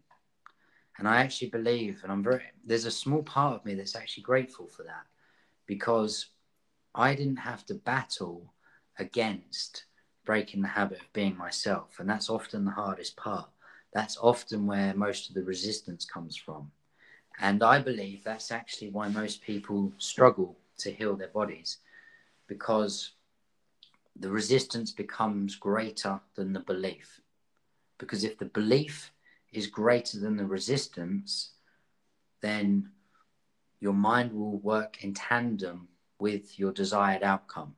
And 0.99 1.07
I 1.07 1.17
actually 1.19 1.51
believe, 1.51 2.01
and 2.03 2.11
I'm 2.11 2.23
very, 2.23 2.43
there's 2.64 2.87
a 2.87 2.91
small 2.91 3.23
part 3.23 3.55
of 3.55 3.64
me 3.67 3.75
that's 3.75 3.97
actually 3.97 4.23
grateful 4.23 4.67
for 4.67 4.83
that 4.85 5.05
because 5.67 6.29
I 6.95 7.14
didn't 7.14 7.37
have 7.37 7.67
to 7.67 7.75
battle 7.75 8.55
against 8.99 9.85
breaking 10.25 10.62
the 10.62 10.69
habit 10.69 11.01
of 11.01 11.12
being 11.12 11.37
myself. 11.37 11.99
And 11.99 12.09
that's 12.09 12.31
often 12.31 12.64
the 12.64 12.71
hardest 12.71 13.17
part. 13.17 13.49
That's 13.93 14.17
often 14.17 14.67
where 14.67 14.95
most 14.95 15.29
of 15.29 15.35
the 15.35 15.43
resistance 15.43 16.07
comes 16.07 16.37
from. 16.37 16.71
And 17.39 17.62
I 17.62 17.79
believe 17.81 18.25
that's 18.25 18.51
actually 18.51 18.91
why 18.91 19.09
most 19.09 19.43
people 19.43 19.93
struggle 19.99 20.57
to 20.79 20.91
heal 20.91 21.14
their 21.17 21.29
bodies 21.29 21.79
because 22.47 23.12
the 24.19 24.31
resistance 24.31 24.93
becomes 24.93 25.57
greater 25.57 26.21
than 26.35 26.53
the 26.53 26.61
belief. 26.61 27.21
Because 27.99 28.25
if 28.25 28.39
the 28.39 28.47
belief 28.47 29.12
is 29.53 29.67
greater 29.67 30.19
than 30.19 30.37
the 30.37 30.47
resistance, 30.47 31.51
then 32.41 32.91
your 33.81 33.93
mind 33.93 34.33
will 34.33 34.59
work 34.59 35.03
in 35.05 35.14
tandem 35.14 35.89
with 36.19 36.59
your 36.59 36.73
desired 36.73 37.23
outcome. 37.23 37.75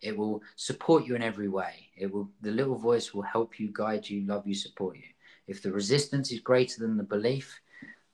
It 0.00 0.16
will 0.16 0.42
support 0.56 1.06
you 1.06 1.14
in 1.14 1.22
every 1.22 1.48
way. 1.48 1.88
It 1.96 2.12
will 2.12 2.28
the 2.40 2.50
little 2.50 2.76
voice 2.76 3.14
will 3.14 3.22
help 3.22 3.60
you, 3.60 3.70
guide 3.72 4.08
you, 4.08 4.26
love 4.26 4.46
you, 4.46 4.54
support 4.54 4.96
you. 4.96 5.04
If 5.46 5.62
the 5.62 5.72
resistance 5.72 6.32
is 6.32 6.40
greater 6.40 6.80
than 6.80 6.96
the 6.96 7.02
belief, 7.02 7.60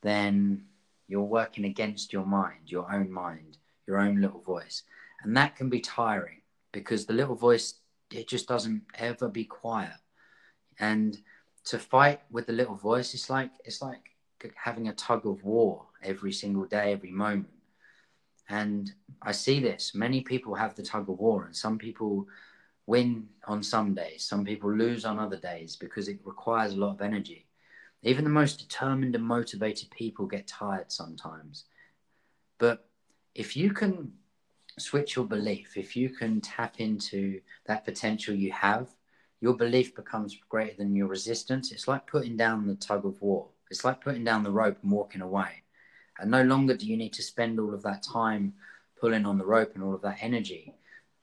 then 0.03 0.65
you're 1.07 1.23
working 1.23 1.65
against 1.65 2.13
your 2.13 2.27
mind, 2.27 2.67
your 2.67 2.93
own 2.93 3.11
mind, 3.11 3.57
your 3.87 3.99
own 3.99 4.21
little 4.21 4.41
voice. 4.41 4.83
And 5.23 5.37
that 5.37 5.57
can 5.57 5.69
be 5.71 5.81
tiring 5.81 6.43
because 6.73 7.07
the 7.07 7.13
little 7.13 7.35
voice 7.35 7.75
it 8.11 8.29
just 8.29 8.49
doesn't 8.49 8.83
ever 8.95 9.29
be 9.29 9.45
quiet. 9.45 9.97
And 10.79 11.19
to 11.65 11.79
fight 11.79 12.21
with 12.31 12.47
the 12.47 12.53
little 12.53 12.77
voice, 12.77 13.15
it's 13.15 13.29
like 13.29 13.51
it's 13.65 13.83
like 13.83 14.17
having 14.55 14.89
a 14.89 14.95
tug 14.95 15.27
of 15.27 15.43
war 15.45 15.87
every 16.03 16.33
single 16.33 16.65
day, 16.65 16.93
every 16.93 17.11
moment. 17.11 17.51
And 18.49 18.91
I 19.21 19.33
see 19.33 19.61
this. 19.61 19.95
Many 19.95 20.23
people 20.23 20.55
have 20.55 20.75
the 20.75 20.83
tug 20.83 21.11
of 21.11 21.19
war, 21.19 21.45
and 21.45 21.55
some 21.55 21.77
people 21.77 22.27
win 22.87 23.29
on 23.47 23.63
some 23.63 23.95
days, 23.95 24.25
some 24.25 24.45
people 24.45 24.73
lose 24.73 25.05
on 25.05 25.19
other 25.19 25.37
days 25.37 25.77
because 25.77 26.09
it 26.09 26.19
requires 26.25 26.73
a 26.73 26.77
lot 26.79 26.95
of 26.95 27.03
energy. 27.03 27.47
Even 28.03 28.25
the 28.25 28.31
most 28.31 28.59
determined 28.59 29.15
and 29.15 29.25
motivated 29.25 29.91
people 29.91 30.25
get 30.25 30.47
tired 30.47 30.91
sometimes. 30.91 31.65
But 32.59 32.89
if 33.35 33.57
you 33.57 33.73
can 33.73 34.13
switch 34.81 35.17
your 35.17 35.25
belief, 35.25 35.77
if 35.77 35.97
you 35.97 36.11
can 36.11 36.41
tap 36.41 36.81
into 36.81 37.41
that 37.67 37.85
potential 37.85 38.35
you 38.35 38.53
have, 38.53 38.89
your 39.41 39.55
belief 39.55 39.95
becomes 39.95 40.39
greater 40.49 40.77
than 40.77 40.97
your 40.97 41.07
resistance. 41.07 41.71
It's 41.71 41.89
like 41.89 42.07
putting 42.07 42.37
down 42.37 42.67
the 42.67 42.75
tug 42.75 43.05
of 43.07 43.21
war. 43.23 43.49
It's 43.71 43.85
like 43.85 44.01
putting 44.01 44.25
down 44.25 44.43
the 44.43 44.51
rope 44.51 44.79
and 44.83 44.91
walking 44.91 45.21
away. 45.21 45.63
And 46.19 46.31
no 46.31 46.43
longer 46.43 46.77
do 46.77 46.87
you 46.87 46.97
need 46.97 47.13
to 47.15 47.23
spend 47.23 47.61
all 47.61 47.75
of 47.75 47.83
that 47.83 48.03
time 48.03 48.55
pulling 49.01 49.27
on 49.27 49.39
the 49.39 49.47
rope 49.47 49.73
and 49.75 49.85
all 49.85 49.95
of 49.95 50.03
that 50.03 50.19
energy. 50.21 50.75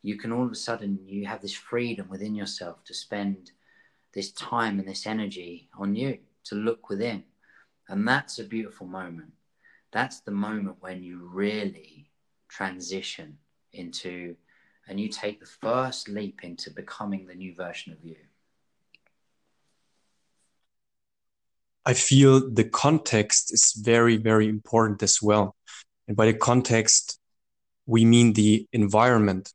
You 0.02 0.18
can 0.18 0.32
all 0.32 0.46
of 0.46 0.52
a 0.52 0.56
sudden 0.56 1.00
you 1.06 1.26
have 1.26 1.42
this 1.42 1.54
freedom 1.54 2.08
within 2.10 2.36
yourself 2.36 2.84
to 2.86 2.94
spend 2.94 3.52
this 4.14 4.32
time 4.32 4.80
and 4.80 4.88
this 4.88 5.06
energy 5.06 5.70
on 5.78 5.96
you 5.96 6.20
to 6.46 6.56
look 6.56 6.90
within. 6.90 7.24
And 7.90 8.08
that's 8.08 8.40
a 8.40 8.44
beautiful 8.44 8.88
moment. 8.88 9.34
That's 9.92 10.22
the 10.22 10.32
moment 10.32 10.78
when 10.80 11.04
you 11.04 11.30
really 11.32 12.10
transition 12.48 13.38
into 13.76 14.36
and 14.88 15.00
you 15.00 15.10
take 15.10 15.40
the 15.40 15.46
first 15.46 16.08
leap 16.10 16.44
into 16.44 16.70
becoming 16.70 17.26
the 17.26 17.34
new 17.34 17.56
version 17.56 17.92
of 17.92 18.04
you. 18.04 18.16
I 21.86 21.94
feel 21.94 22.52
the 22.52 22.64
context 22.64 23.54
is 23.54 23.74
very, 23.78 24.18
very 24.18 24.48
important 24.48 25.02
as 25.04 25.22
well. 25.22 25.56
And 26.08 26.16
by 26.16 26.28
the 26.28 26.34
context, 26.34 27.20
we 27.86 28.06
mean 28.06 28.34
the 28.34 28.68
environment. 28.74 29.54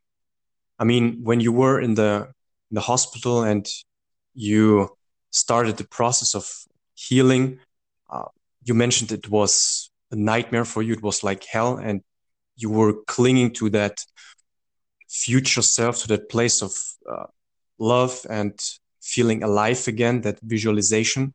I 0.78 0.84
mean, 0.84 1.20
when 1.22 1.40
you 1.40 1.52
were 1.52 1.80
in 1.80 1.94
the 1.94 2.32
in 2.70 2.74
the 2.74 2.80
hospital 2.80 3.42
and 3.42 3.68
you 4.34 4.96
started 5.30 5.76
the 5.76 5.86
process 5.86 6.34
of 6.34 6.48
healing. 6.94 7.58
Uh, 8.08 8.26
you 8.64 8.74
mentioned 8.74 9.12
it 9.12 9.28
was 9.28 9.90
a 10.10 10.16
nightmare 10.16 10.64
for 10.64 10.82
you. 10.82 10.94
It 10.94 11.02
was 11.02 11.24
like 11.24 11.44
hell, 11.44 11.76
and 11.76 12.02
you 12.60 12.70
were 12.70 12.94
clinging 13.06 13.52
to 13.54 13.70
that 13.70 14.04
future 15.08 15.62
self, 15.62 16.02
to 16.02 16.08
that 16.08 16.28
place 16.28 16.62
of 16.62 16.72
uh, 17.10 17.26
love 17.78 18.24
and 18.28 18.58
feeling 19.00 19.42
alive 19.42 19.88
again, 19.88 20.20
that 20.20 20.38
visualization. 20.40 21.34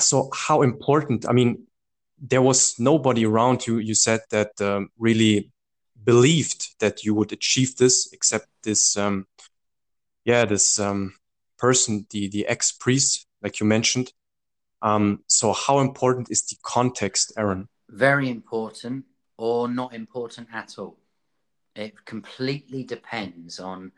So, 0.00 0.28
how 0.34 0.62
important? 0.62 1.26
I 1.28 1.32
mean, 1.32 1.66
there 2.18 2.42
was 2.42 2.78
nobody 2.78 3.24
around 3.24 3.66
you. 3.66 3.78
You 3.78 3.94
said 3.94 4.20
that 4.30 4.60
um, 4.60 4.88
really 4.98 5.52
believed 6.02 6.80
that 6.80 7.04
you 7.04 7.14
would 7.14 7.32
achieve 7.32 7.76
this, 7.76 8.10
except 8.12 8.48
this, 8.62 8.96
um, 8.96 9.26
yeah, 10.24 10.44
this 10.44 10.78
um, 10.80 11.14
person, 11.58 12.06
the 12.10 12.28
the 12.28 12.46
ex 12.46 12.72
priest, 12.72 13.26
like 13.40 13.60
you 13.60 13.66
mentioned. 13.66 14.12
Um, 14.82 15.20
so, 15.28 15.52
how 15.52 15.78
important 15.78 16.30
is 16.30 16.42
the 16.42 16.56
context, 16.62 17.32
Aaron? 17.38 17.68
Very 17.88 18.28
important, 18.28 19.04
or 19.36 19.68
not 19.68 19.94
important 19.94 20.48
at 20.52 20.78
all. 20.78 20.96
It 21.74 22.04
completely 22.04 22.84
depends 22.84 23.58
on 23.58 23.92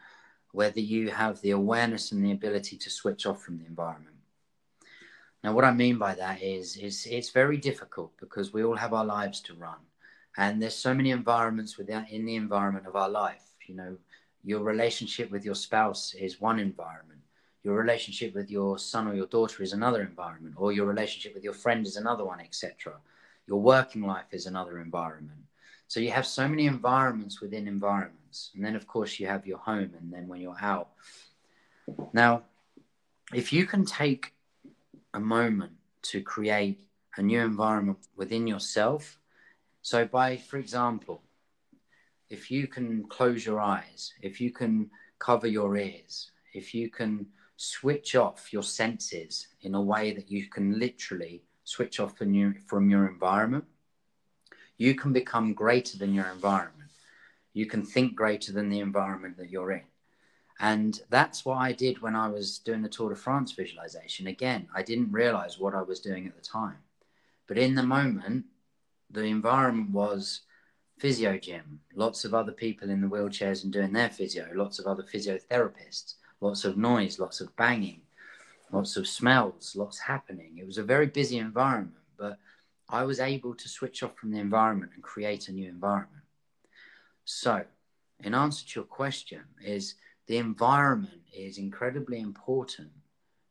whether 0.52 0.80
you 0.80 1.10
have 1.10 1.40
the 1.40 1.50
awareness 1.50 2.12
and 2.12 2.24
the 2.24 2.32
ability 2.32 2.78
to 2.78 2.90
switch 2.90 3.26
off 3.26 3.42
from 3.42 3.58
the 3.58 3.66
environment. 3.66 4.16
Now, 5.44 5.52
what 5.52 5.64
I 5.64 5.72
mean 5.72 5.98
by 5.98 6.14
that 6.14 6.42
is, 6.42 6.76
is 6.76 7.06
it's 7.06 7.30
very 7.30 7.58
difficult 7.58 8.12
because 8.18 8.52
we 8.52 8.64
all 8.64 8.74
have 8.76 8.94
our 8.94 9.04
lives 9.04 9.40
to 9.42 9.54
run, 9.54 9.78
and 10.36 10.60
there's 10.60 10.74
so 10.74 10.94
many 10.94 11.10
environments 11.10 11.76
within 11.76 12.06
in 12.10 12.24
the 12.24 12.36
environment 12.36 12.86
of 12.86 12.96
our 12.96 13.08
life. 13.08 13.44
You 13.66 13.74
know, 13.74 13.96
your 14.42 14.60
relationship 14.60 15.30
with 15.30 15.44
your 15.44 15.54
spouse 15.54 16.14
is 16.14 16.40
one 16.40 16.58
environment. 16.58 17.20
Your 17.62 17.76
relationship 17.76 18.34
with 18.34 18.50
your 18.50 18.78
son 18.78 19.08
or 19.08 19.14
your 19.14 19.26
daughter 19.26 19.62
is 19.62 19.72
another 19.72 20.00
environment, 20.00 20.54
or 20.56 20.72
your 20.72 20.86
relationship 20.86 21.34
with 21.34 21.44
your 21.44 21.52
friend 21.52 21.86
is 21.86 21.96
another 21.96 22.24
one, 22.24 22.40
etc. 22.40 22.94
Your 23.46 23.60
working 23.60 24.02
life 24.02 24.26
is 24.32 24.46
another 24.46 24.80
environment. 24.80 25.40
So 25.88 26.00
you 26.00 26.10
have 26.10 26.26
so 26.26 26.48
many 26.48 26.66
environments 26.66 27.40
within 27.40 27.68
environments. 27.68 28.50
And 28.54 28.64
then, 28.64 28.74
of 28.74 28.86
course, 28.86 29.20
you 29.20 29.26
have 29.28 29.46
your 29.46 29.58
home, 29.58 29.92
and 29.98 30.12
then 30.12 30.26
when 30.26 30.40
you're 30.40 30.56
out. 30.60 30.90
Now, 32.12 32.42
if 33.32 33.52
you 33.52 33.66
can 33.66 33.84
take 33.84 34.34
a 35.14 35.20
moment 35.20 35.72
to 36.02 36.20
create 36.22 36.80
a 37.16 37.22
new 37.22 37.40
environment 37.40 37.98
within 38.16 38.46
yourself, 38.46 39.18
so 39.82 40.04
by, 40.04 40.36
for 40.36 40.58
example, 40.58 41.22
if 42.28 42.50
you 42.50 42.66
can 42.66 43.04
close 43.04 43.46
your 43.46 43.60
eyes, 43.60 44.12
if 44.20 44.40
you 44.40 44.50
can 44.50 44.90
cover 45.20 45.46
your 45.46 45.76
ears, 45.76 46.32
if 46.52 46.74
you 46.74 46.90
can 46.90 47.26
switch 47.56 48.16
off 48.16 48.52
your 48.52 48.64
senses 48.64 49.48
in 49.62 49.74
a 49.74 49.80
way 49.80 50.12
that 50.12 50.30
you 50.30 50.46
can 50.46 50.78
literally 50.78 51.42
switch 51.66 51.98
off 52.00 52.16
from 52.16 52.32
your, 52.32 52.54
from 52.66 52.88
your 52.88 53.06
environment, 53.06 53.64
you 54.78 54.94
can 54.94 55.12
become 55.12 55.52
greater 55.52 55.98
than 55.98 56.14
your 56.14 56.28
environment. 56.28 56.90
You 57.52 57.66
can 57.66 57.84
think 57.84 58.14
greater 58.14 58.52
than 58.52 58.70
the 58.70 58.80
environment 58.80 59.36
that 59.38 59.50
you're 59.50 59.72
in. 59.72 59.82
And 60.60 60.98
that's 61.10 61.44
what 61.44 61.56
I 61.56 61.72
did 61.72 62.00
when 62.00 62.14
I 62.14 62.28
was 62.28 62.58
doing 62.58 62.82
the 62.82 62.88
Tour 62.88 63.10
de 63.10 63.16
France 63.16 63.52
visualization. 63.52 64.28
Again, 64.28 64.68
I 64.74 64.82
didn't 64.82 65.12
realize 65.12 65.58
what 65.58 65.74
I 65.74 65.82
was 65.82 66.00
doing 66.00 66.26
at 66.26 66.36
the 66.36 66.42
time. 66.42 66.78
But 67.46 67.58
in 67.58 67.74
the 67.74 67.82
moment, 67.82 68.46
the 69.10 69.24
environment 69.24 69.90
was 69.90 70.42
physio 70.98 71.36
gym, 71.36 71.80
lots 71.94 72.24
of 72.24 72.32
other 72.32 72.52
people 72.52 72.90
in 72.90 73.00
the 73.00 73.08
wheelchairs 73.08 73.64
and 73.64 73.72
doing 73.72 73.92
their 73.92 74.08
physio, 74.08 74.48
lots 74.54 74.78
of 74.78 74.86
other 74.86 75.02
physiotherapists, 75.02 76.14
lots 76.40 76.64
of 76.64 76.78
noise, 76.78 77.18
lots 77.18 77.40
of 77.40 77.54
banging, 77.56 78.00
lots 78.76 78.96
of 78.98 79.08
smells, 79.08 79.74
lots 79.74 79.98
happening. 79.98 80.58
It 80.58 80.66
was 80.66 80.76
a 80.76 80.82
very 80.82 81.06
busy 81.06 81.38
environment, 81.38 82.04
but 82.18 82.38
I 82.90 83.04
was 83.04 83.20
able 83.20 83.54
to 83.54 83.68
switch 83.68 84.02
off 84.02 84.16
from 84.16 84.32
the 84.32 84.38
environment 84.38 84.92
and 84.94 85.02
create 85.02 85.48
a 85.48 85.52
new 85.52 85.68
environment. 85.68 86.24
So, 87.24 87.64
in 88.22 88.34
answer 88.34 88.66
to 88.66 88.80
your 88.80 88.84
question, 88.84 89.40
is 89.64 89.94
the 90.26 90.36
environment 90.36 91.22
is 91.32 91.56
incredibly 91.56 92.20
important 92.20 92.90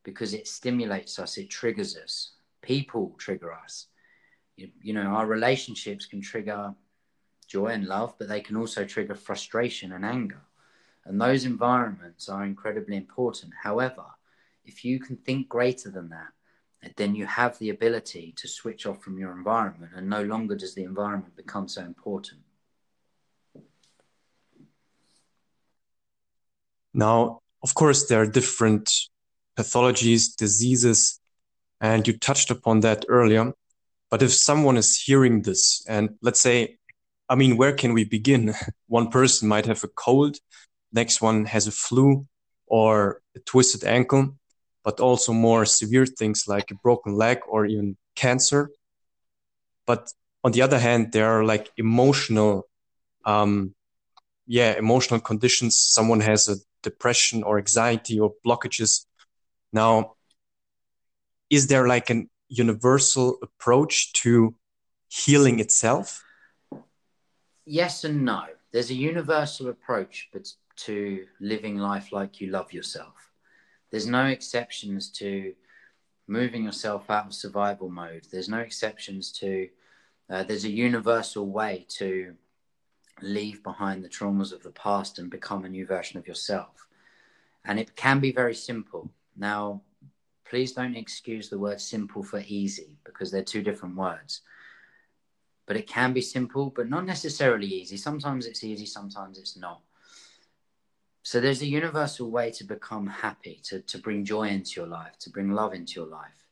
because 0.04 0.36
it 0.36 0.48
stimulates 0.48 1.18
us, 1.18 1.38
it 1.38 1.50
triggers 1.50 1.98
us. 1.98 2.34
People 2.62 3.16
trigger 3.18 3.52
us. 3.52 3.88
You, 4.58 4.70
you 4.82 4.94
know, 4.94 5.08
our 5.18 5.26
relationships 5.26 6.06
can 6.06 6.22
trigger 6.22 6.76
joy 7.48 7.68
and 7.68 7.88
love, 7.88 8.14
but 8.20 8.28
they 8.28 8.42
can 8.42 8.58
also 8.58 8.86
trigger 8.86 9.16
frustration 9.16 9.92
and 9.94 10.06
anger. 10.06 10.44
And 11.04 11.20
those 11.20 11.46
environments 11.46 12.30
are 12.30 12.46
incredibly 12.46 12.96
important. 12.96 13.54
However, 13.64 14.06
if 14.66 14.84
you 14.84 15.00
can 15.00 15.18
think 15.18 15.50
greater 15.50 15.90
than 15.90 16.10
that, 16.10 16.30
then 16.98 17.16
you 17.16 17.26
have 17.26 17.58
the 17.60 17.70
ability 17.70 18.34
to 18.38 18.48
switch 18.48 18.86
off 18.86 19.02
from 19.02 19.18
your 19.18 19.32
environment 19.32 19.92
and 19.96 20.10
no 20.10 20.24
longer 20.24 20.56
does 20.56 20.76
the 20.76 20.84
environment 20.84 21.36
become 21.36 21.68
so 21.68 21.82
important. 21.82 22.42
Now, 26.94 27.42
of 27.64 27.74
course, 27.74 28.06
there 28.08 28.22
are 28.22 28.28
different 28.28 28.90
pathologies, 29.58 30.36
diseases, 30.36 31.20
and 31.82 32.08
you 32.08 32.18
touched 32.18 32.52
upon 32.52 32.82
that 32.82 33.06
earlier. 33.10 33.52
But 34.10 34.22
if 34.22 34.34
someone 34.34 34.78
is 34.78 35.02
hearing 35.02 35.42
this, 35.42 35.84
and 35.88 36.12
let's 36.22 36.40
say, 36.40 36.78
I 37.28 37.36
mean, 37.36 37.58
where 37.58 37.74
can 37.74 37.94
we 37.94 38.06
begin? 38.06 38.54
one 38.88 39.10
person 39.10 39.48
might 39.48 39.66
have 39.66 39.84
a 39.84 39.90
cold, 39.90 40.38
next 40.94 41.22
one 41.22 41.46
has 41.46 41.68
a 41.68 41.72
flu 41.72 42.28
or 42.68 43.22
a 43.36 43.40
twisted 43.40 43.84
ankle 43.84 44.36
but 44.86 45.00
also 45.00 45.34
more 45.34 45.66
severe 45.66 46.06
things 46.06 46.48
like 46.48 46.70
a 46.70 46.76
broken 46.76 47.16
leg 47.16 47.40
or 47.50 47.66
even 47.66 47.98
cancer. 48.16 48.70
But 49.88 50.14
on 50.44 50.52
the 50.52 50.62
other 50.62 50.78
hand, 50.78 51.12
there 51.12 51.26
are 51.26 51.44
like 51.44 51.72
emotional, 51.76 52.68
um, 53.26 53.74
yeah, 54.46 54.78
emotional 54.78 55.20
conditions. 55.20 55.76
Someone 55.76 56.20
has 56.22 56.48
a 56.48 56.58
depression 56.84 57.42
or 57.42 57.58
anxiety 57.58 58.20
or 58.20 58.34
blockages. 58.46 59.08
Now, 59.74 60.14
is 61.50 61.66
there 61.66 61.88
like 61.88 62.12
an 62.12 62.30
universal 62.48 63.40
approach 63.42 64.14
to 64.22 64.54
healing 65.10 65.60
itself? 65.60 66.24
Yes 67.66 68.04
and 68.04 68.24
no. 68.24 68.44
There's 68.72 68.92
a 68.92 68.96
universal 68.96 69.70
approach 69.70 70.30
but 70.32 70.48
to 70.86 71.26
living 71.40 71.78
life 71.78 72.12
like 72.12 72.40
you 72.40 72.52
love 72.52 72.72
yourself 72.72 73.25
there's 73.96 74.08
no 74.08 74.26
exceptions 74.26 75.08
to 75.08 75.54
moving 76.28 76.66
yourself 76.66 77.10
out 77.10 77.28
of 77.28 77.34
survival 77.34 77.88
mode. 77.88 78.28
There's 78.30 78.50
no 78.50 78.58
exceptions 78.58 79.32
to, 79.40 79.70
uh, 80.30 80.44
there's 80.44 80.66
a 80.66 80.70
universal 80.70 81.48
way 81.48 81.86
to 81.92 82.36
leave 83.22 83.64
behind 83.64 84.04
the 84.04 84.10
traumas 84.10 84.52
of 84.52 84.64
the 84.64 84.72
past 84.72 85.18
and 85.18 85.32
become 85.32 85.64
a 85.64 85.70
new 85.70 85.86
version 85.86 86.20
of 86.20 86.28
yourself. 86.28 86.90
And 87.64 87.80
it 87.80 87.96
can 87.96 88.20
be 88.20 88.34
very 88.34 88.54
simple. 88.54 89.10
Now, 89.38 89.82
please 90.44 90.74
don't 90.74 90.98
excuse 90.98 91.48
the 91.48 91.58
word 91.58 91.80
simple 91.80 92.22
for 92.22 92.44
easy 92.50 92.98
because 93.06 93.32
they're 93.32 93.46
two 93.46 93.62
different 93.62 93.96
words. 93.96 94.42
But 95.68 95.78
it 95.78 95.88
can 95.88 96.12
be 96.12 96.20
simple, 96.20 96.70
but 96.70 96.90
not 96.90 97.06
necessarily 97.06 97.68
easy. 97.68 97.96
Sometimes 97.96 98.46
it's 98.46 98.66
easy, 98.66 98.88
sometimes 98.88 99.38
it's 99.38 99.56
not. 99.56 99.80
So 101.26 101.42
there's 101.42 101.64
a 101.64 101.66
universal 101.66 102.30
way 102.30 102.52
to 102.52 102.64
become 102.64 103.08
happy, 103.08 103.60
to, 103.64 103.80
to 103.80 103.98
bring 103.98 104.24
joy 104.24 104.50
into 104.50 104.80
your 104.80 104.88
life, 104.88 105.18
to 105.22 105.32
bring 105.32 105.50
love 105.50 105.74
into 105.74 106.00
your 106.00 106.08
life. 106.08 106.46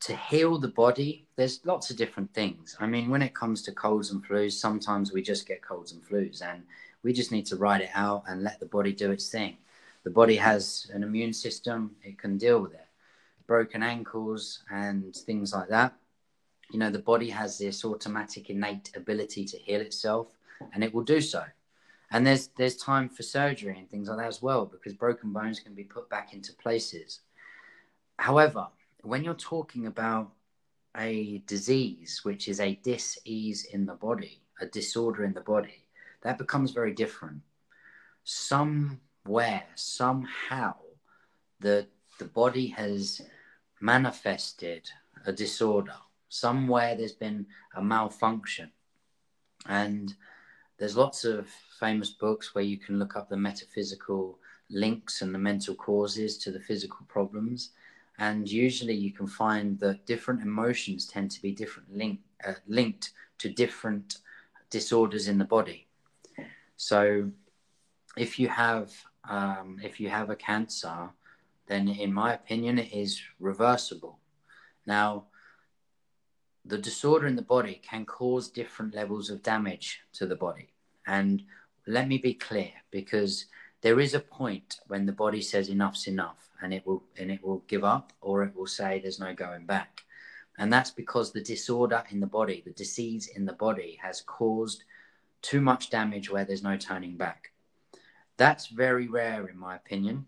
To 0.00 0.16
heal 0.16 0.56
the 0.56 0.68
body, 0.68 1.26
there's 1.36 1.60
lots 1.66 1.90
of 1.90 1.98
different 1.98 2.32
things. 2.32 2.74
I 2.80 2.86
mean, 2.86 3.10
when 3.10 3.20
it 3.20 3.34
comes 3.34 3.60
to 3.64 3.72
colds 3.72 4.12
and 4.12 4.24
flus, 4.24 4.52
sometimes 4.52 5.12
we 5.12 5.20
just 5.20 5.46
get 5.46 5.60
colds 5.60 5.92
and 5.92 6.02
flus 6.02 6.40
and 6.40 6.62
we 7.02 7.12
just 7.12 7.32
need 7.32 7.44
to 7.46 7.56
ride 7.56 7.82
it 7.82 7.90
out 7.92 8.24
and 8.28 8.42
let 8.42 8.60
the 8.60 8.66
body 8.66 8.94
do 8.94 9.10
its 9.10 9.28
thing. 9.28 9.58
The 10.04 10.10
body 10.10 10.36
has 10.36 10.90
an 10.94 11.02
immune 11.02 11.34
system, 11.34 11.94
it 12.02 12.18
can 12.18 12.38
deal 12.38 12.60
with 12.62 12.72
it. 12.72 12.88
Broken 13.46 13.82
ankles 13.82 14.60
and 14.70 15.14
things 15.14 15.52
like 15.52 15.68
that. 15.68 15.92
You 16.72 16.78
know, 16.78 16.88
the 16.88 16.98
body 16.98 17.28
has 17.28 17.58
this 17.58 17.84
automatic 17.84 18.48
innate 18.48 18.90
ability 18.96 19.44
to 19.44 19.58
heal 19.58 19.82
itself 19.82 20.28
and 20.72 20.82
it 20.82 20.94
will 20.94 21.04
do 21.04 21.20
so 21.20 21.44
and 22.10 22.26
there's 22.26 22.48
there's 22.56 22.76
time 22.76 23.08
for 23.08 23.22
surgery 23.22 23.78
and 23.78 23.88
things 23.88 24.08
like 24.08 24.18
that 24.18 24.26
as 24.26 24.42
well 24.42 24.66
because 24.66 24.94
broken 24.94 25.32
bones 25.32 25.60
can 25.60 25.74
be 25.74 25.84
put 25.84 26.08
back 26.10 26.32
into 26.34 26.52
places. 26.54 27.20
However 28.18 28.68
when 29.02 29.24
you're 29.24 29.34
talking 29.34 29.86
about 29.86 30.30
a 30.96 31.42
disease 31.46 32.20
which 32.22 32.48
is 32.48 32.60
a 32.60 32.74
dis-ease 32.82 33.64
in 33.72 33.86
the 33.86 33.94
body 33.94 34.42
a 34.60 34.66
disorder 34.66 35.24
in 35.24 35.32
the 35.32 35.40
body 35.40 35.86
that 36.22 36.38
becomes 36.38 36.72
very 36.72 36.92
different. 36.92 37.40
Somewhere 38.24 39.64
somehow 39.74 40.74
the 41.60 41.86
the 42.18 42.24
body 42.26 42.66
has 42.66 43.22
manifested 43.80 44.90
a 45.24 45.32
disorder. 45.32 45.96
Somewhere 46.28 46.94
there's 46.94 47.12
been 47.12 47.46
a 47.74 47.82
malfunction. 47.82 48.70
And 49.66 50.14
there's 50.80 50.96
lots 50.96 51.24
of 51.26 51.46
famous 51.78 52.08
books 52.08 52.54
where 52.54 52.64
you 52.64 52.78
can 52.78 52.98
look 52.98 53.14
up 53.14 53.28
the 53.28 53.36
metaphysical 53.36 54.38
links 54.70 55.20
and 55.20 55.34
the 55.34 55.38
mental 55.38 55.74
causes 55.74 56.38
to 56.38 56.50
the 56.50 56.58
physical 56.58 57.04
problems. 57.06 57.72
And 58.18 58.50
usually 58.50 58.94
you 58.94 59.12
can 59.12 59.26
find 59.26 59.78
that 59.80 60.06
different 60.06 60.40
emotions 60.40 61.06
tend 61.06 61.30
to 61.32 61.42
be 61.42 61.52
different 61.52 61.94
link, 61.94 62.20
uh, 62.46 62.54
linked 62.66 63.12
to 63.38 63.50
different 63.50 64.18
disorders 64.70 65.28
in 65.28 65.36
the 65.36 65.44
body. 65.44 65.86
So 66.76 67.30
if 68.16 68.38
you 68.38 68.48
have 68.48 68.90
um, 69.28 69.78
if 69.84 70.00
you 70.00 70.08
have 70.08 70.30
a 70.30 70.36
cancer, 70.36 71.10
then 71.66 71.88
in 71.88 72.10
my 72.10 72.32
opinion 72.32 72.78
it 72.78 72.90
is 72.90 73.20
reversible. 73.38 74.18
Now 74.86 75.26
the 76.64 76.78
disorder 76.78 77.26
in 77.26 77.36
the 77.36 77.42
body 77.42 77.80
can 77.82 78.04
cause 78.06 78.48
different 78.48 78.94
levels 78.94 79.28
of 79.30 79.42
damage 79.42 80.00
to 80.14 80.26
the 80.26 80.36
body. 80.36 80.69
And 81.10 81.42
let 81.88 82.06
me 82.06 82.18
be 82.18 82.34
clear 82.34 82.70
because 82.92 83.46
there 83.80 83.98
is 83.98 84.14
a 84.14 84.20
point 84.20 84.78
when 84.86 85.06
the 85.06 85.12
body 85.24 85.42
says 85.42 85.68
enough's 85.68 86.06
enough 86.06 86.50
and 86.62 86.72
it 86.72 86.86
will 86.86 87.02
and 87.18 87.32
it 87.32 87.42
will 87.42 87.64
give 87.66 87.82
up 87.82 88.12
or 88.20 88.44
it 88.44 88.54
will 88.54 88.68
say 88.68 89.00
there's 89.00 89.18
no 89.18 89.34
going 89.34 89.66
back. 89.66 90.02
And 90.56 90.72
that's 90.72 90.92
because 90.92 91.32
the 91.32 91.42
disorder 91.42 92.04
in 92.10 92.20
the 92.20 92.28
body, 92.38 92.62
the 92.64 92.82
disease 92.84 93.26
in 93.26 93.44
the 93.44 93.54
body 93.54 93.98
has 94.00 94.20
caused 94.20 94.84
too 95.42 95.60
much 95.60 95.90
damage 95.90 96.30
where 96.30 96.44
there's 96.44 96.62
no 96.62 96.76
turning 96.76 97.16
back. 97.16 97.50
That's 98.36 98.68
very 98.68 99.08
rare 99.08 99.48
in 99.48 99.58
my 99.58 99.74
opinion 99.74 100.26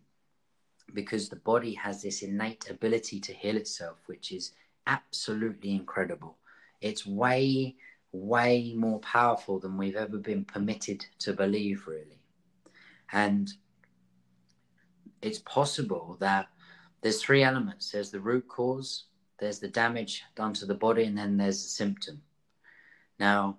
because 0.92 1.28
the 1.28 1.44
body 1.52 1.74
has 1.74 2.02
this 2.02 2.22
innate 2.22 2.68
ability 2.68 3.20
to 3.20 3.32
heal 3.32 3.56
itself 3.56 3.98
which 4.06 4.32
is 4.32 4.50
absolutely 4.88 5.76
incredible. 5.76 6.38
It's 6.80 7.06
way, 7.06 7.76
way 8.12 8.74
more 8.76 9.00
powerful 9.00 9.58
than 9.58 9.76
we've 9.76 9.96
ever 9.96 10.18
been 10.18 10.44
permitted 10.44 11.04
to 11.20 11.32
believe, 11.32 11.86
really. 11.86 12.20
And 13.10 13.52
it's 15.20 15.38
possible 15.40 16.16
that 16.20 16.48
there's 17.00 17.22
three 17.22 17.42
elements 17.42 17.90
there's 17.90 18.10
the 18.10 18.20
root 18.20 18.46
cause, 18.48 19.04
there's 19.38 19.58
the 19.58 19.68
damage 19.68 20.22
done 20.36 20.52
to 20.54 20.66
the 20.66 20.74
body, 20.74 21.04
and 21.04 21.16
then 21.16 21.36
there's 21.36 21.62
the 21.62 21.68
symptom. 21.68 22.22
Now, 23.18 23.58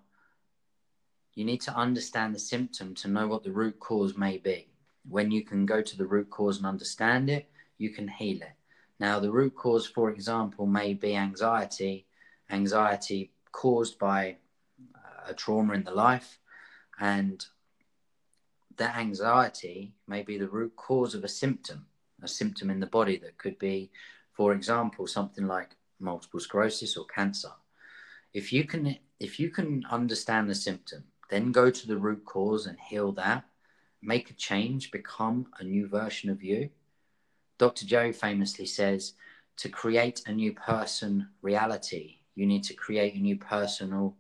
you 1.35 1.45
need 1.45 1.61
to 1.61 1.75
understand 1.75 2.35
the 2.35 2.39
symptom 2.39 2.93
to 2.95 3.07
know 3.07 3.27
what 3.27 3.43
the 3.43 3.51
root 3.51 3.79
cause 3.79 4.15
may 4.15 4.37
be. 4.37 4.69
When 5.09 5.31
you 5.31 5.43
can 5.43 5.65
go 5.65 5.81
to 5.81 5.97
the 5.97 6.05
root 6.05 6.29
cause 6.29 6.57
and 6.57 6.65
understand 6.65 7.29
it, 7.29 7.49
you 7.77 7.89
can 7.89 8.07
heal 8.07 8.37
it. 8.41 8.53
Now, 8.99 9.19
the 9.19 9.31
root 9.31 9.55
cause, 9.55 9.87
for 9.87 10.11
example, 10.11 10.65
may 10.65 10.93
be 10.93 11.15
anxiety, 11.15 12.05
anxiety 12.49 13.33
caused 13.51 13.97
by 13.97 14.37
a 15.27 15.33
trauma 15.33 15.73
in 15.73 15.83
the 15.83 15.91
life, 15.91 16.39
and 16.99 17.45
that 18.77 18.95
anxiety 18.95 19.93
may 20.07 20.23
be 20.23 20.37
the 20.37 20.47
root 20.47 20.75
cause 20.75 21.15
of 21.15 21.23
a 21.23 21.27
symptom, 21.27 21.85
a 22.21 22.27
symptom 22.27 22.69
in 22.69 22.79
the 22.79 22.87
body 22.87 23.17
that 23.17 23.37
could 23.37 23.57
be, 23.59 23.91
for 24.31 24.53
example, 24.53 25.07
something 25.07 25.47
like 25.47 25.75
multiple 25.99 26.39
sclerosis 26.39 26.97
or 26.97 27.05
cancer. 27.05 27.51
If 28.33 28.51
you 28.51 28.63
can, 28.63 28.97
if 29.19 29.39
you 29.39 29.49
can 29.49 29.85
understand 29.89 30.49
the 30.49 30.55
symptom, 30.55 31.03
then 31.29 31.51
go 31.51 31.69
to 31.69 31.87
the 31.87 31.97
root 31.97 32.25
cause 32.25 32.65
and 32.65 32.79
heal 32.79 33.11
that, 33.13 33.45
make 34.01 34.29
a 34.29 34.33
change, 34.33 34.91
become 34.91 35.47
a 35.59 35.63
new 35.63 35.87
version 35.87 36.29
of 36.29 36.43
you 36.43 36.69
Dr. 37.57 37.85
Joe 37.85 38.11
famously 38.11 38.65
says 38.65 39.13
to 39.57 39.69
create 39.69 40.21
a 40.25 40.31
new 40.31 40.53
person 40.53 41.29
reality, 41.41 42.17
you 42.35 42.45
need 42.45 42.63
to 42.65 42.73
create 42.73 43.15
a 43.15 43.19
new 43.19 43.37
personal, 43.37 44.17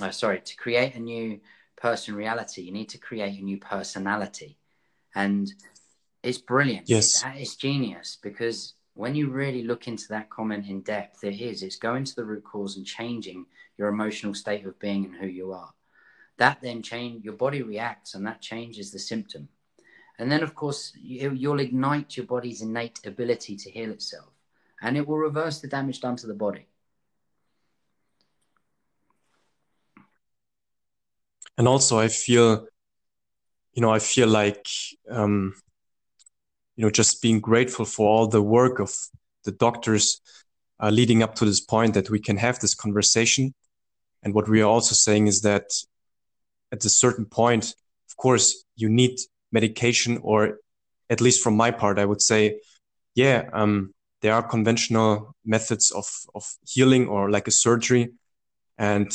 uh, 0.00 0.10
sorry, 0.10 0.40
to 0.40 0.56
create 0.56 0.94
a 0.94 1.00
new 1.00 1.40
person 1.76 2.14
reality, 2.14 2.62
you 2.62 2.72
need 2.72 2.88
to 2.90 2.98
create 2.98 3.38
a 3.38 3.44
new 3.44 3.58
personality. 3.58 4.58
And 5.14 5.52
it's 6.22 6.38
brilliant. 6.38 6.88
Yes. 6.88 7.22
It's, 7.24 7.24
it's 7.36 7.56
genius 7.56 8.18
because 8.22 8.74
when 8.94 9.14
you 9.14 9.28
really 9.28 9.62
look 9.62 9.88
into 9.88 10.08
that 10.08 10.30
comment 10.30 10.66
in 10.66 10.80
depth, 10.80 11.24
it 11.24 11.40
is. 11.40 11.62
It's 11.62 11.76
going 11.76 12.04
to 12.04 12.14
the 12.14 12.24
root 12.24 12.44
cause 12.44 12.76
and 12.76 12.86
changing 12.86 13.46
your 13.76 13.88
emotional 13.88 14.34
state 14.34 14.64
of 14.64 14.78
being 14.78 15.04
and 15.04 15.14
who 15.16 15.26
you 15.26 15.52
are. 15.52 15.72
That 16.38 16.60
then 16.62 16.82
change 16.82 17.24
your 17.24 17.34
body 17.34 17.62
reacts 17.62 18.14
and 18.14 18.26
that 18.26 18.40
changes 18.40 18.90
the 18.90 18.98
symptom. 18.98 19.48
And 20.18 20.30
then, 20.30 20.42
of 20.42 20.54
course, 20.54 20.92
you, 20.96 21.30
will 21.50 21.60
ignite 21.60 22.16
your 22.16 22.26
body's 22.26 22.62
innate 22.62 23.00
ability 23.04 23.56
to 23.56 23.70
heal 23.70 23.90
itself, 23.90 24.30
and 24.80 24.96
it 24.96 25.06
will 25.06 25.18
reverse 25.18 25.60
the 25.60 25.66
damage 25.66 26.00
done 26.00 26.14
to 26.16 26.28
the 26.28 26.34
body. 26.34 26.68
And 31.56 31.68
also, 31.68 31.98
I 31.98 32.08
feel, 32.08 32.66
you 33.74 33.82
know, 33.82 33.92
I 33.92 33.98
feel 33.98 34.28
like, 34.28 34.66
um, 35.08 35.54
you 36.76 36.84
know, 36.84 36.90
just 36.90 37.22
being 37.22 37.40
grateful 37.40 37.84
for 37.84 38.08
all 38.08 38.26
the 38.26 38.42
work 38.42 38.80
of 38.80 38.92
the 39.44 39.52
doctors 39.52 40.20
uh, 40.80 40.90
leading 40.90 41.22
up 41.22 41.34
to 41.36 41.44
this 41.44 41.60
point 41.60 41.94
that 41.94 42.10
we 42.10 42.18
can 42.18 42.36
have 42.36 42.58
this 42.58 42.74
conversation. 42.74 43.54
And 44.22 44.34
what 44.34 44.48
we 44.48 44.62
are 44.62 44.68
also 44.68 44.94
saying 44.94 45.26
is 45.26 45.42
that 45.42 45.70
at 46.72 46.84
a 46.84 46.88
certain 46.88 47.26
point, 47.26 47.74
of 48.10 48.16
course, 48.16 48.64
you 48.74 48.88
need 48.88 49.18
medication, 49.52 50.18
or 50.22 50.58
at 51.10 51.20
least 51.20 51.42
from 51.42 51.56
my 51.56 51.70
part, 51.70 51.98
I 51.98 52.04
would 52.04 52.22
say, 52.22 52.58
yeah, 53.14 53.48
um, 53.52 53.94
there 54.22 54.34
are 54.34 54.42
conventional 54.42 55.36
methods 55.44 55.90
of, 55.90 56.06
of 56.34 56.50
healing 56.66 57.06
or 57.06 57.30
like 57.30 57.46
a 57.46 57.52
surgery. 57.52 58.12
And 58.78 59.12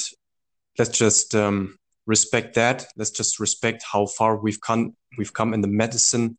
let's 0.78 0.98
just 0.98 1.34
um, 1.36 1.79
respect 2.10 2.56
that. 2.56 2.88
Let's 2.98 3.12
just 3.12 3.40
respect 3.40 3.84
how 3.94 4.08
far 4.08 4.36
we've 4.36 4.60
come, 4.60 4.96
we've 5.18 5.32
come 5.32 5.54
in 5.54 5.62
the 5.62 5.68
medicine, 5.84 6.38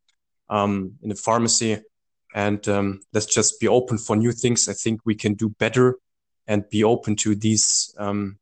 um, 0.49 0.99
in 1.01 1.09
the 1.09 1.15
pharmacy. 1.15 1.79
And 2.35 2.69
um, 2.69 3.01
let's 3.13 3.33
just 3.33 3.61
be 3.61 3.69
open 3.69 3.97
for 3.97 4.17
new 4.17 4.33
things. 4.33 4.69
I 4.69 4.73
think 4.73 5.01
we 5.05 5.15
can 5.15 5.35
do 5.35 5.49
better 5.49 5.97
and 6.49 6.69
be 6.71 6.83
open 6.83 7.15
to 7.17 7.37
these 7.37 7.95
um, 7.99 8.39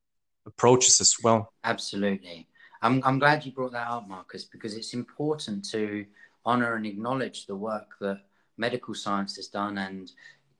approaches 0.46 1.00
as 1.02 1.14
well. 1.22 1.52
Absolutely. 1.64 2.48
I'm, 2.80 3.02
I'm 3.04 3.18
glad 3.18 3.44
you 3.44 3.52
brought 3.52 3.72
that 3.72 3.88
up, 3.88 4.08
Marcus, 4.08 4.44
because 4.44 4.74
it's 4.74 4.94
important 4.94 5.68
to 5.72 6.06
honor 6.46 6.76
and 6.76 6.86
acknowledge 6.86 7.46
the 7.46 7.56
work 7.56 7.90
that 8.00 8.22
medical 8.56 8.94
science 8.94 9.36
has 9.36 9.48
done 9.48 9.76
and 9.76 10.10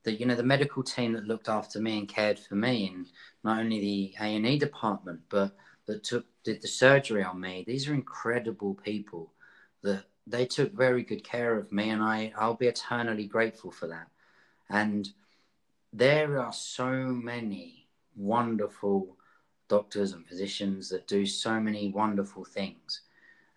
the 0.03 0.13
you 0.13 0.25
know 0.25 0.35
the 0.35 0.43
medical 0.43 0.81
team 0.81 1.11
that 1.13 1.25
looked 1.25 1.49
after 1.49 1.79
me 1.81 1.97
and 1.99 2.07
cared 2.07 2.39
for 2.39 2.55
me 2.55 2.87
and 2.87 3.07
not 3.43 3.59
only 3.59 3.79
the 3.81 4.13
A&E 4.21 4.57
department 4.57 5.19
but 5.29 5.51
that 5.89 6.03
took 6.03 6.25
did 6.49 6.61
the 6.61 6.67
surgery 6.67 7.23
on 7.23 7.39
me 7.39 7.63
these 7.65 7.87
are 7.87 7.93
incredible 7.93 8.73
people 8.91 9.31
that 9.81 10.03
they 10.25 10.45
took 10.45 10.71
very 10.73 11.03
good 11.03 11.23
care 11.23 11.57
of 11.57 11.71
me 11.71 11.89
and 11.89 12.01
I 12.01 12.33
I'll 12.37 12.61
be 12.65 12.67
eternally 12.67 13.27
grateful 13.35 13.71
for 13.71 13.87
that 13.87 14.07
and 14.69 15.09
there 15.91 16.39
are 16.39 16.53
so 16.53 16.91
many 17.31 17.87
wonderful 18.15 19.17
doctors 19.67 20.11
and 20.11 20.27
physicians 20.27 20.89
that 20.89 21.07
do 21.07 21.25
so 21.25 21.59
many 21.59 21.91
wonderful 21.91 22.43
things. 22.43 23.01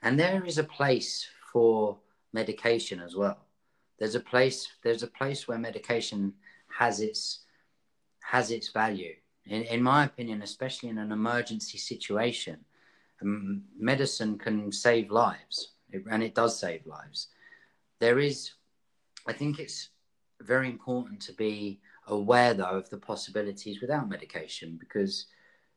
And 0.02 0.18
there 0.18 0.44
is 0.44 0.58
a 0.58 0.64
place 0.64 1.26
for 1.52 1.98
medication 2.32 3.00
as 3.00 3.16
well. 3.16 3.38
There's 3.98 4.14
a 4.14 4.20
place 4.20 4.68
there's 4.82 5.02
a 5.02 5.08
place 5.08 5.46
where 5.46 5.58
medication 5.58 6.34
has 6.68 7.00
its 7.00 7.40
has 8.22 8.50
its 8.50 8.68
value. 8.68 9.14
In, 9.46 9.62
in 9.62 9.82
my 9.82 10.04
opinion, 10.04 10.42
especially 10.42 10.88
in 10.88 10.98
an 10.98 11.12
emergency 11.12 11.78
situation, 11.78 12.64
medicine 13.24 14.38
can 14.38 14.72
save 14.72 15.10
lives, 15.10 15.72
it, 15.90 16.04
and 16.10 16.22
it 16.22 16.34
does 16.34 16.58
save 16.58 16.86
lives. 16.86 17.28
There 18.00 18.18
is, 18.18 18.52
I 19.26 19.32
think 19.32 19.58
it's 19.58 19.90
very 20.40 20.68
important 20.68 21.20
to 21.22 21.32
be 21.32 21.80
aware, 22.08 22.54
though, 22.54 22.78
of 22.78 22.90
the 22.90 22.98
possibilities 22.98 23.80
without 23.80 24.08
medication 24.08 24.76
because 24.78 25.26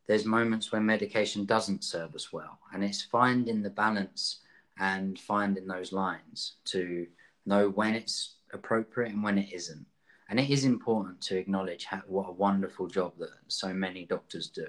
there's 0.08 0.26
moments 0.26 0.72
when 0.72 0.86
medication 0.86 1.46
doesn't 1.46 1.84
serve 1.84 2.16
us 2.16 2.32
well. 2.32 2.60
And 2.74 2.84
it's 2.84 3.04
finding 3.04 3.62
the 3.62 3.70
balance 3.70 4.40
and 4.80 5.20
finding 5.20 5.68
those 5.68 5.92
lines 5.92 6.56
to 6.66 7.08
know 7.46 7.70
when 7.70 7.94
it's 7.94 8.36
appropriate 8.54 9.12
and 9.12 9.24
when 9.24 9.38
it 9.38 9.52
isn't. 9.54 9.86
And 10.30 10.40
it 10.40 10.50
is 10.50 10.66
important 10.66 11.22
to 11.22 11.38
acknowledge 11.38 11.86
how, 11.86 12.02
what 12.08 12.30
a 12.30 12.34
wonderful 12.34 12.88
job 12.88 13.14
that 13.20 13.30
so 13.48 13.74
many 13.74 14.06
doctors 14.06 14.50
do. 14.50 14.66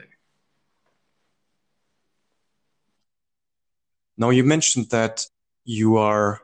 Now, 4.18 4.30
you 4.30 4.44
mentioned 4.44 4.90
that 4.90 5.26
you 5.64 5.96
are 5.96 6.40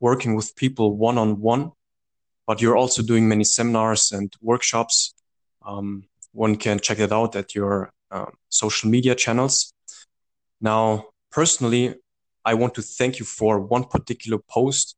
working 0.00 0.36
with 0.36 0.54
people 0.54 0.96
one 0.96 1.18
on 1.18 1.40
one, 1.40 1.72
but 2.46 2.60
you're 2.60 2.76
also 2.76 3.02
doing 3.02 3.28
many 3.28 3.44
seminars 3.44 4.12
and 4.12 4.32
workshops. 4.40 5.14
Um, 5.66 6.04
one 6.32 6.56
can 6.56 6.78
check 6.78 7.00
it 7.00 7.12
out 7.12 7.34
at 7.34 7.54
your 7.54 7.92
um, 8.10 8.32
social 8.48 8.88
media 8.88 9.14
channels. 9.14 9.72
Now, 10.60 11.06
personally, 11.30 11.96
I 12.44 12.54
want 12.54 12.74
to 12.74 12.82
thank 12.82 13.18
you 13.18 13.24
for 13.24 13.60
one 13.60 13.84
particular 13.84 14.38
post 14.38 14.96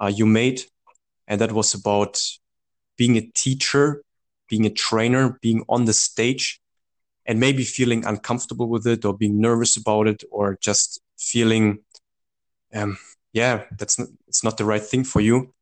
uh, 0.00 0.06
you 0.06 0.26
made, 0.26 0.62
and 1.26 1.40
that 1.40 1.52
was 1.52 1.74
about 1.74 2.20
being 2.96 3.16
a 3.16 3.28
teacher, 3.34 4.02
being 4.48 4.66
a 4.66 4.70
trainer, 4.70 5.38
being 5.42 5.64
on 5.68 5.84
the 5.84 5.92
stage, 5.92 6.60
and 7.26 7.40
maybe 7.40 7.64
feeling 7.64 8.04
uncomfortable 8.04 8.68
with 8.68 8.86
it, 8.86 9.04
or 9.04 9.16
being 9.16 9.40
nervous 9.40 9.76
about 9.76 10.06
it, 10.06 10.22
or 10.30 10.56
just 10.60 11.00
feeling, 11.16 11.78
um, 12.74 12.98
yeah, 13.32 13.64
that's 13.78 13.98
not, 13.98 14.08
it's 14.28 14.44
not 14.44 14.56
the 14.56 14.64
right 14.64 14.82
thing 14.82 15.04
for 15.04 15.20
you. 15.20 15.52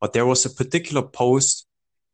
But 0.00 0.12
there 0.12 0.26
was 0.26 0.44
a 0.44 0.50
particular 0.50 1.02
post 1.02 1.66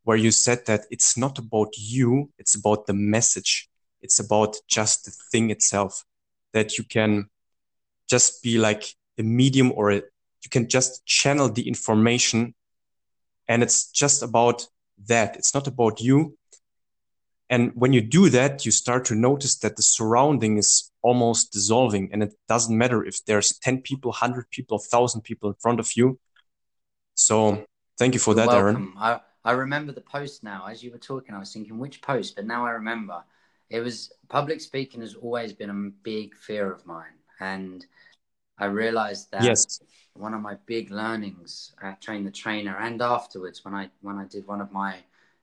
where 0.04 0.16
you 0.16 0.30
said 0.30 0.64
that 0.66 0.82
it's 0.90 1.16
not 1.16 1.38
about 1.38 1.74
you, 1.76 2.30
it's 2.38 2.54
about 2.54 2.86
the 2.86 2.94
message. 2.94 3.68
It's 4.00 4.20
about 4.20 4.56
just 4.68 5.04
the 5.04 5.10
thing 5.32 5.50
itself 5.50 6.04
that 6.52 6.78
you 6.78 6.84
can 6.84 7.28
just 8.08 8.42
be 8.42 8.58
like 8.58 8.94
a 9.18 9.22
medium 9.22 9.72
or 9.72 9.90
a, 9.90 9.96
you 9.96 10.50
can 10.50 10.68
just 10.68 11.04
channel 11.04 11.48
the 11.48 11.66
information 11.66 12.54
and 13.48 13.62
it's 13.62 13.90
just 13.90 14.22
about 14.22 14.66
that. 15.08 15.36
It's 15.36 15.52
not 15.52 15.66
about 15.66 16.00
you. 16.00 16.37
And 17.50 17.72
when 17.74 17.92
you 17.92 18.02
do 18.02 18.28
that, 18.30 18.66
you 18.66 18.72
start 18.72 19.06
to 19.06 19.14
notice 19.14 19.56
that 19.58 19.76
the 19.76 19.82
surrounding 19.82 20.58
is 20.58 20.92
almost 21.02 21.52
dissolving. 21.52 22.10
And 22.12 22.22
it 22.22 22.34
doesn't 22.46 22.76
matter 22.76 23.04
if 23.04 23.24
there's 23.24 23.58
10 23.58 23.82
people, 23.82 24.10
100 24.10 24.50
people, 24.50 24.76
1,000 24.76 25.22
people 25.22 25.48
in 25.48 25.56
front 25.58 25.80
of 25.80 25.90
you. 25.96 26.18
So 27.14 27.64
thank 27.98 28.14
you 28.14 28.20
for 28.20 28.34
You're 28.34 28.46
that, 28.46 28.48
welcome. 28.48 28.94
Aaron. 29.00 29.20
I, 29.44 29.50
I 29.50 29.52
remember 29.52 29.92
the 29.92 30.02
post 30.02 30.44
now. 30.44 30.66
As 30.66 30.82
you 30.82 30.90
were 30.90 30.98
talking, 30.98 31.34
I 31.34 31.38
was 31.38 31.52
thinking, 31.52 31.78
which 31.78 32.02
post? 32.02 32.36
But 32.36 32.46
now 32.46 32.66
I 32.66 32.70
remember. 32.70 33.24
It 33.70 33.80
was 33.80 34.12
public 34.28 34.60
speaking 34.60 35.00
has 35.00 35.14
always 35.14 35.52
been 35.54 35.70
a 35.70 35.90
big 36.02 36.34
fear 36.34 36.70
of 36.70 36.84
mine. 36.86 37.16
And 37.40 37.84
I 38.58 38.66
realized 38.66 39.30
that 39.30 39.42
yes. 39.42 39.80
one 40.14 40.34
of 40.34 40.42
my 40.42 40.56
big 40.66 40.90
learnings 40.90 41.72
at 41.82 42.02
Train 42.02 42.24
the 42.24 42.30
Trainer 42.30 42.76
and 42.76 43.00
afterwards 43.00 43.64
when 43.64 43.74
I 43.74 43.88
when 44.00 44.18
I 44.18 44.24
did 44.24 44.46
one 44.46 44.60
of 44.60 44.72
my 44.72 44.96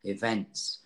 events 0.04 0.80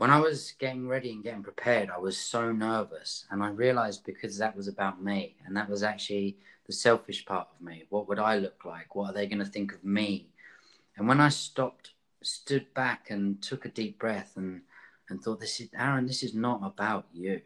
when 0.00 0.10
I 0.10 0.18
was 0.18 0.54
getting 0.58 0.88
ready 0.88 1.10
and 1.10 1.22
getting 1.22 1.42
prepared, 1.42 1.90
I 1.90 1.98
was 1.98 2.16
so 2.16 2.52
nervous. 2.52 3.26
And 3.30 3.42
I 3.42 3.50
realized 3.50 4.02
because 4.06 4.38
that 4.38 4.56
was 4.56 4.66
about 4.66 5.04
me 5.04 5.36
and 5.44 5.54
that 5.54 5.68
was 5.68 5.82
actually 5.82 6.38
the 6.66 6.72
selfish 6.72 7.26
part 7.26 7.48
of 7.52 7.60
me. 7.62 7.84
What 7.90 8.08
would 8.08 8.18
I 8.18 8.38
look 8.38 8.64
like? 8.64 8.94
What 8.94 9.10
are 9.10 9.12
they 9.12 9.26
going 9.26 9.44
to 9.44 9.44
think 9.44 9.74
of 9.74 9.84
me? 9.84 10.30
And 10.96 11.06
when 11.06 11.20
I 11.20 11.28
stopped, 11.28 11.90
stood 12.22 12.72
back 12.72 13.10
and 13.10 13.42
took 13.42 13.66
a 13.66 13.68
deep 13.68 13.98
breath 13.98 14.32
and, 14.36 14.62
and 15.10 15.22
thought, 15.22 15.38
this 15.38 15.60
is, 15.60 15.68
Aaron, 15.78 16.06
this 16.06 16.22
is 16.22 16.32
not 16.32 16.62
about 16.64 17.04
you. 17.12 17.42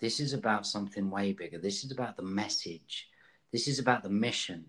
This 0.00 0.18
is 0.18 0.32
about 0.32 0.66
something 0.66 1.08
way 1.08 1.34
bigger. 1.34 1.58
This 1.58 1.84
is 1.84 1.92
about 1.92 2.16
the 2.16 2.24
message. 2.24 3.10
This 3.52 3.68
is 3.68 3.78
about 3.78 4.02
the 4.02 4.10
mission. 4.10 4.64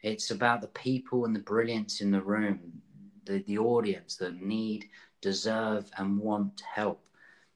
It's 0.00 0.30
about 0.30 0.60
the 0.60 0.68
people 0.68 1.24
and 1.24 1.34
the 1.34 1.40
brilliance 1.40 2.00
in 2.00 2.12
the 2.12 2.22
room, 2.22 2.82
the, 3.24 3.42
the 3.48 3.58
audience 3.58 4.14
that 4.18 4.40
need 4.40 4.90
deserve 5.26 5.90
and 5.98 6.20
want 6.20 6.60
help. 6.60 7.00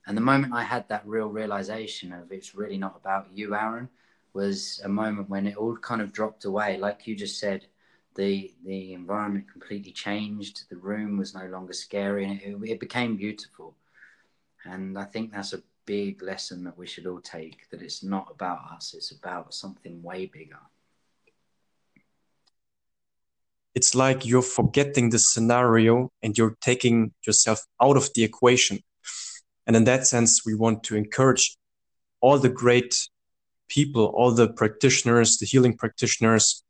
And 0.07 0.17
the 0.17 0.29
moment 0.33 0.53
I 0.53 0.65
had 0.65 0.89
that 0.89 1.07
real 1.07 1.29
realization 1.29 2.13
of 2.13 2.33
it's 2.33 2.53
really 2.57 2.79
not 2.79 2.97
about 2.97 3.29
you, 3.33 3.55
Aaron, 3.55 3.89
was 4.33 4.81
a 4.83 4.89
moment 4.89 5.31
when 5.31 5.47
it 5.47 5.57
all 5.57 5.77
kind 5.77 6.03
of 6.03 6.13
dropped 6.13 6.45
away. 6.45 6.79
Like 6.79 7.07
you 7.07 7.15
just 7.15 7.39
said, 7.39 7.67
the 8.17 8.53
the 8.65 8.93
environment 8.93 9.53
completely 9.53 9.93
changed. 9.93 10.65
The 10.69 10.83
room 10.91 11.17
was 11.17 11.33
no 11.33 11.47
longer 11.47 11.73
scary, 11.73 12.25
and 12.25 12.41
it, 12.43 12.73
it 12.73 12.81
became 12.81 13.17
beautiful. 13.17 13.77
And 14.65 14.99
I 14.99 15.05
think 15.05 15.31
that's 15.31 15.53
a 15.53 15.63
big 15.87 16.23
lesson 16.23 16.65
that 16.65 16.77
we 16.77 16.89
should 16.89 17.07
all 17.07 17.21
take. 17.21 17.71
That 17.71 17.83
it's 17.83 18.03
not 18.03 18.27
about 18.37 18.61
us; 18.75 18.95
it's 18.95 19.13
about 19.13 19.55
something 19.55 20.03
way 20.03 20.27
bigger 20.27 20.65
it's 23.75 23.95
like 23.95 24.27
you're 24.27 24.43
forgetting 24.43 25.11
the 25.11 25.19
scenario 25.19 26.11
and 26.23 26.37
you're 26.37 26.57
taking 26.61 27.13
yourself 27.27 27.61
out 27.81 27.97
of 27.97 28.11
the 28.15 28.25
equation. 28.25 28.81
And 29.67 29.77
in 29.77 29.85
that 29.85 30.07
sense, 30.07 30.45
we 30.45 30.55
want 30.55 30.83
to 30.85 30.97
encourage 30.97 31.57
all 32.21 32.39
the 32.39 32.49
great 32.49 33.09
people, 33.69 34.07
all 34.07 34.33
the 34.33 34.49
practitioners, 34.49 35.39
the 35.39 35.47
healing 35.47 35.77
practitioners, 35.77 36.65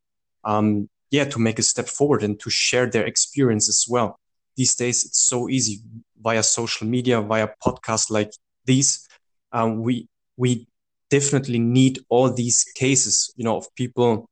um, 0.44 0.88
yeah, 1.10 1.24
to 1.24 1.38
make 1.38 1.58
a 1.58 1.62
step 1.62 1.88
forward 1.88 2.22
and 2.22 2.38
to 2.40 2.50
share 2.50 2.86
their 2.86 3.04
experience 3.04 3.68
as 3.68 3.86
well. 3.88 4.18
These 4.56 4.74
days, 4.74 5.04
it's 5.04 5.20
so 5.20 5.48
easy 5.48 5.80
via 6.20 6.42
social 6.42 6.86
media, 6.86 7.20
via 7.20 7.48
podcasts 7.64 8.10
like 8.10 8.30
these. 8.64 9.08
Um, 9.52 9.82
we 9.82 10.06
we 10.36 10.68
definitely 11.08 11.58
need 11.58 11.98
all 12.08 12.32
these 12.32 12.64
cases, 12.74 13.32
you 13.36 13.44
know, 13.44 13.56
of 13.56 13.74
people 13.74 14.28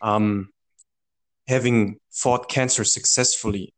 um, 0.00 0.48
having 1.48 1.98
fought 2.10 2.48
cancer 2.48 2.84
successfully, 2.84 3.72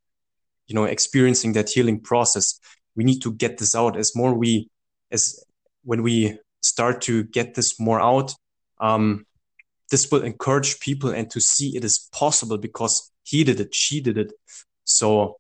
you 0.67 0.75
know, 0.75 0.85
experiencing 0.85 1.53
that 1.53 1.71
healing 1.71 2.01
process, 2.01 2.59
we 2.97 3.05
need 3.05 3.21
to 3.21 3.33
get 3.33 3.59
this 3.59 3.75
out 3.75 3.97
as 3.97 4.15
more 4.17 4.35
we, 4.35 4.69
as 5.11 5.45
when 5.85 6.03
we 6.03 6.39
start 6.61 7.01
to 7.03 7.25
get 7.25 7.55
this 7.55 7.79
more 7.79 8.01
out, 8.01 8.35
um, 8.81 9.27
this 9.91 10.11
will 10.11 10.23
encourage 10.23 10.81
people 10.81 11.11
and 11.11 11.31
to 11.31 11.41
see 11.41 11.77
it 11.77 11.85
is 11.85 12.09
possible 12.13 12.59
because 12.59 13.11
he 13.23 13.45
did 13.45 13.61
it, 13.61 13.75
she 13.75 14.01
did 14.01 14.19
it. 14.19 14.33
So, 14.85 15.39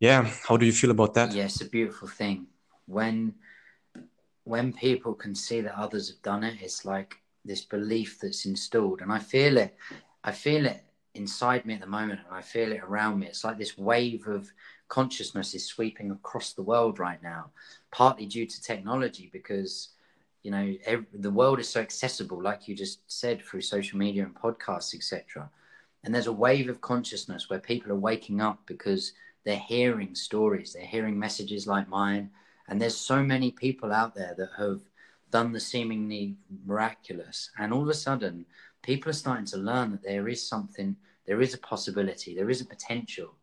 yeah, 0.00 0.28
how 0.48 0.56
do 0.56 0.66
you 0.66 0.72
feel 0.72 0.90
about 0.90 1.14
that? 1.14 1.32
Yes, 1.32 1.60
yeah, 1.60 1.66
a 1.66 1.70
beautiful 1.70 2.08
thing. 2.08 2.46
When 2.86 3.34
when 4.44 4.72
people 4.72 5.14
can 5.14 5.36
see 5.36 5.60
that 5.60 5.78
others 5.78 6.08
have 6.08 6.20
done 6.22 6.42
it, 6.42 6.60
it's 6.60 6.84
like 6.84 7.14
this 7.44 7.64
belief 7.64 8.18
that's 8.20 8.44
installed, 8.44 9.00
and 9.00 9.12
I 9.12 9.20
feel 9.20 9.56
it. 9.56 9.76
I 10.24 10.32
feel 10.32 10.66
it 10.66 10.84
inside 11.14 11.66
me 11.66 11.74
at 11.74 11.80
the 11.80 11.86
moment 11.86 12.20
and 12.26 12.36
I 12.36 12.42
feel 12.42 12.72
it 12.72 12.82
around 12.82 13.18
me. 13.18 13.26
It's 13.26 13.44
like 13.44 13.58
this 13.58 13.76
wave 13.76 14.26
of 14.26 14.50
consciousness 14.88 15.54
is 15.54 15.66
sweeping 15.66 16.10
across 16.10 16.52
the 16.52 16.62
world 16.62 16.98
right 16.98 17.22
now, 17.22 17.50
partly 17.90 18.26
due 18.26 18.46
to 18.46 18.62
technology 18.62 19.30
because 19.32 19.90
you 20.42 20.50
know 20.50 20.74
every, 20.84 21.06
the 21.14 21.30
world 21.30 21.60
is 21.60 21.68
so 21.68 21.80
accessible 21.80 22.42
like 22.42 22.66
you 22.66 22.74
just 22.74 22.98
said 23.06 23.40
through 23.40 23.60
social 23.60 23.96
media 23.96 24.24
and 24.24 24.34
podcasts 24.34 24.92
etc 24.92 25.48
and 26.02 26.12
there's 26.12 26.26
a 26.26 26.32
wave 26.32 26.68
of 26.68 26.80
consciousness 26.80 27.48
where 27.48 27.60
people 27.60 27.92
are 27.92 27.96
waking 27.96 28.40
up 28.40 28.58
because 28.66 29.12
they're 29.44 29.56
hearing 29.56 30.14
stories 30.14 30.72
they're 30.72 30.84
hearing 30.84 31.18
messages 31.18 31.66
like 31.66 31.88
mine. 31.88 32.30
And 32.68 32.80
there's 32.80 32.96
so 32.96 33.22
many 33.22 33.50
people 33.50 33.92
out 33.92 34.14
there 34.14 34.34
that 34.36 34.50
have 34.56 34.80
done 35.30 35.52
the 35.52 35.60
seemingly 35.60 36.36
miraculous. 36.64 37.50
And 37.58 37.72
all 37.72 37.82
of 37.82 37.88
a 37.88 37.94
sudden 37.94 38.46
people 38.82 39.10
are 39.10 39.14
starting 39.14 39.46
to 39.46 39.56
learn 39.56 39.92
that 39.92 40.02
there 40.02 40.28
is 40.28 40.46
something, 40.46 40.96
there 41.26 41.40
is 41.40 41.54
a 41.54 41.58
possibility, 41.58 42.34
there 42.34 42.50
is 42.50 42.60
a 42.60 42.66
potential. 42.66 43.34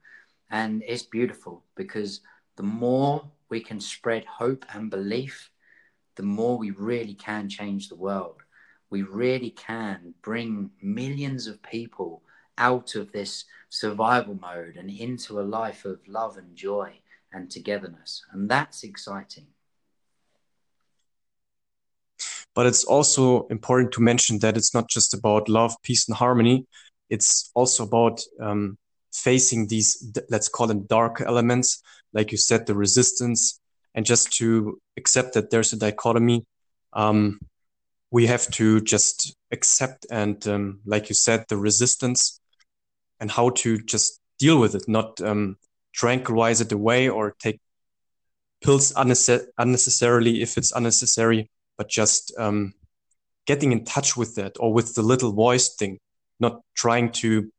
And 0.52 0.84
it's 0.86 1.04
beautiful 1.04 1.64
because 1.76 2.22
the 2.58 2.64
more 2.64 3.30
we 3.50 3.62
can 3.62 3.80
spread 3.80 4.26
hope 4.26 4.66
and 4.74 4.90
belief, 4.90 5.50
the 6.16 6.24
more 6.24 6.58
we 6.58 6.72
really 6.72 7.14
can 7.14 7.48
change 7.48 7.88
the 7.88 7.96
world. 7.96 8.42
We 8.90 9.04
really 9.04 9.52
can 9.52 10.14
bring 10.22 10.72
millions 10.82 11.48
of 11.48 11.62
people 11.62 12.24
out 12.58 12.96
of 12.96 13.12
this 13.12 13.46
survival 13.70 14.36
mode 14.36 14.76
and 14.76 14.90
into 14.90 15.40
a 15.40 15.42
life 15.42 15.86
of 15.86 16.00
love 16.08 16.38
and 16.38 16.56
joy 16.56 17.00
and 17.32 17.50
togetherness. 17.50 18.26
And 18.34 18.50
that's 18.50 18.84
exciting. 18.84 19.48
But 22.56 22.66
it's 22.66 22.84
also 22.84 23.47
important 23.47 23.91
to 23.93 24.02
mention 24.02 24.39
that 24.39 24.58
it's 24.58 24.74
not 24.74 24.89
just 24.89 25.14
about 25.14 25.50
love, 25.50 25.76
peace, 25.84 26.08
and 26.08 26.18
harmony. 26.18 26.66
It's 27.10 27.52
also 27.54 27.84
about 27.84 28.22
um, 28.39 28.78
facing 29.14 29.68
these, 29.68 30.12
let's 30.30 30.50
call 30.50 30.68
them 30.68 30.86
dark 30.86 31.22
elements, 31.22 31.82
like 32.14 32.32
you 32.32 32.38
said, 32.38 32.66
the 32.66 32.76
resistance, 32.76 33.60
and 33.95 34.06
just 34.06 34.34
to 34.38 34.80
accept 34.97 35.34
that 35.34 35.50
there's 35.50 35.74
a 35.74 35.78
dichotomy. 35.78 36.45
Um, 36.93 37.39
we 38.12 38.28
have 38.28 38.50
to 38.52 38.82
just 38.82 39.36
accept 39.52 40.06
and, 40.12 40.45
um, 40.47 40.80
like 40.86 41.10
you 41.10 41.16
said, 41.16 41.45
the 41.47 41.58
resistance 41.58 42.39
and 43.20 43.30
how 43.30 43.50
to 43.50 43.80
just 43.80 44.20
deal 44.39 44.60
with 44.60 44.76
it, 44.76 44.84
not 44.88 45.22
um, 45.22 45.58
tranquilize 45.93 46.62
it 46.62 46.72
away 46.72 47.10
or 47.10 47.36
take 47.39 47.60
pills 48.62 48.93
unnecessarily 48.95 50.41
if 50.41 50.58
it's 50.58 50.72
unnecessary 50.72 51.50
but 51.80 51.88
just 51.88 52.34
um, 52.38 52.73
getting 53.47 53.71
in 53.71 53.86
touch 53.86 54.17
with 54.17 54.36
that 54.36 54.57
or 54.59 54.73
with 54.73 54.95
the 54.95 55.01
little 55.01 55.32
voice 55.32 55.75
thing, 55.75 55.97
not 56.38 56.59
trying 56.75 57.09
to 57.09 57.49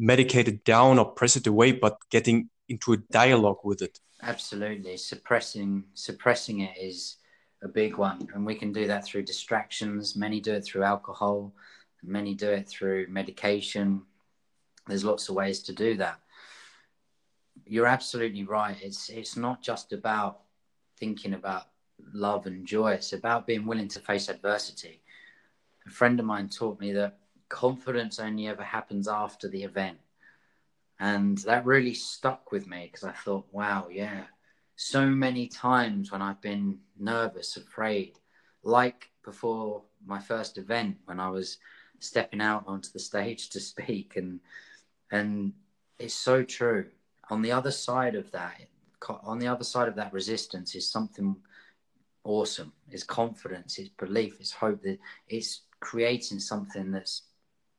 medicate 0.00 0.46
it 0.46 0.64
down 0.64 1.00
or 1.00 1.04
press 1.04 1.34
it 1.36 1.48
away, 1.48 1.72
but 1.72 1.98
getting 2.10 2.48
into 2.68 2.92
a 2.92 2.96
dialogue 2.96 3.58
with 3.64 3.82
it. 3.82 3.98
Absolutely, 4.22 4.96
suppressing 4.96 5.84
suppressing 5.94 6.60
it 6.60 6.76
is 6.80 7.16
a 7.62 7.68
big 7.68 7.96
one, 7.96 8.28
and 8.34 8.46
we 8.46 8.54
can 8.54 8.72
do 8.72 8.86
that 8.86 9.04
through 9.04 9.22
distractions. 9.22 10.14
Many 10.14 10.40
do 10.40 10.52
it 10.52 10.64
through 10.64 10.84
alcohol, 10.84 11.52
many 12.04 12.34
do 12.34 12.50
it 12.50 12.68
through 12.68 13.08
medication. 13.08 14.02
There's 14.86 15.04
lots 15.04 15.28
of 15.28 15.34
ways 15.34 15.58
to 15.64 15.72
do 15.72 15.96
that. 15.96 16.20
You're 17.66 17.86
absolutely 17.86 18.44
right. 18.44 18.76
It's 18.80 19.08
it's 19.08 19.36
not 19.36 19.60
just 19.60 19.92
about 19.92 20.42
thinking 21.00 21.34
about 21.34 21.69
love 22.12 22.46
and 22.46 22.66
joy. 22.66 22.92
It's 22.92 23.12
about 23.12 23.46
being 23.46 23.66
willing 23.66 23.88
to 23.88 24.00
face 24.00 24.28
adversity. 24.28 25.02
A 25.86 25.90
friend 25.90 26.18
of 26.20 26.26
mine 26.26 26.48
taught 26.48 26.80
me 26.80 26.92
that 26.92 27.18
confidence 27.48 28.18
only 28.18 28.46
ever 28.48 28.62
happens 28.62 29.08
after 29.08 29.48
the 29.48 29.64
event. 29.64 29.98
And 30.98 31.38
that 31.38 31.64
really 31.64 31.94
stuck 31.94 32.52
with 32.52 32.66
me 32.66 32.88
because 32.90 33.04
I 33.04 33.12
thought, 33.12 33.46
wow, 33.52 33.88
yeah, 33.90 34.24
so 34.76 35.06
many 35.06 35.46
times 35.46 36.12
when 36.12 36.22
I've 36.22 36.40
been 36.40 36.78
nervous, 36.98 37.56
afraid, 37.56 38.18
like 38.62 39.10
before 39.24 39.82
my 40.06 40.18
first 40.18 40.58
event 40.58 40.96
when 41.04 41.20
I 41.20 41.28
was 41.28 41.58
stepping 41.98 42.40
out 42.40 42.64
onto 42.66 42.90
the 42.90 42.98
stage 42.98 43.50
to 43.50 43.60
speak 43.60 44.16
and 44.16 44.40
and 45.10 45.52
it's 45.98 46.14
so 46.14 46.42
true 46.42 46.86
on 47.28 47.42
the 47.42 47.52
other 47.52 47.70
side 47.70 48.14
of 48.14 48.30
that 48.32 48.60
on 49.22 49.38
the 49.38 49.48
other 49.48 49.64
side 49.64 49.88
of 49.88 49.96
that 49.96 50.12
resistance 50.12 50.74
is 50.74 50.90
something 50.90 51.36
awesome. 52.24 52.72
It's 52.90 53.02
confidence 53.02 53.78
it's 53.78 53.88
belief 53.90 54.36
it's 54.40 54.52
hope 54.52 54.82
that 54.82 54.98
it's 55.28 55.62
creating 55.80 56.38
something 56.38 56.90
that's 56.90 57.22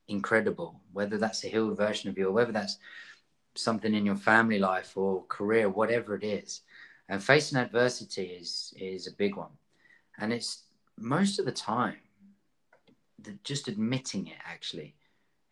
incredible. 0.07 0.81
Whether 0.93 1.17
that's 1.17 1.43
a 1.43 1.47
healed 1.47 1.77
version 1.77 2.09
of 2.09 2.17
you 2.17 2.27
or 2.27 2.31
whether 2.31 2.51
that's 2.51 2.77
something 3.55 3.93
in 3.93 4.05
your 4.05 4.15
family 4.15 4.59
life 4.59 4.95
or 4.95 5.23
career 5.27 5.69
whatever 5.69 6.15
it 6.15 6.23
is. 6.23 6.61
And 7.09 7.23
facing 7.23 7.57
adversity 7.57 8.23
is 8.23 8.73
is 8.77 9.07
a 9.07 9.13
big 9.13 9.35
one. 9.35 9.51
And 10.17 10.33
it's 10.33 10.63
most 10.97 11.39
of 11.39 11.45
the 11.45 11.51
time 11.51 11.97
just 13.43 13.67
admitting 13.67 14.27
it 14.27 14.37
actually 14.45 14.95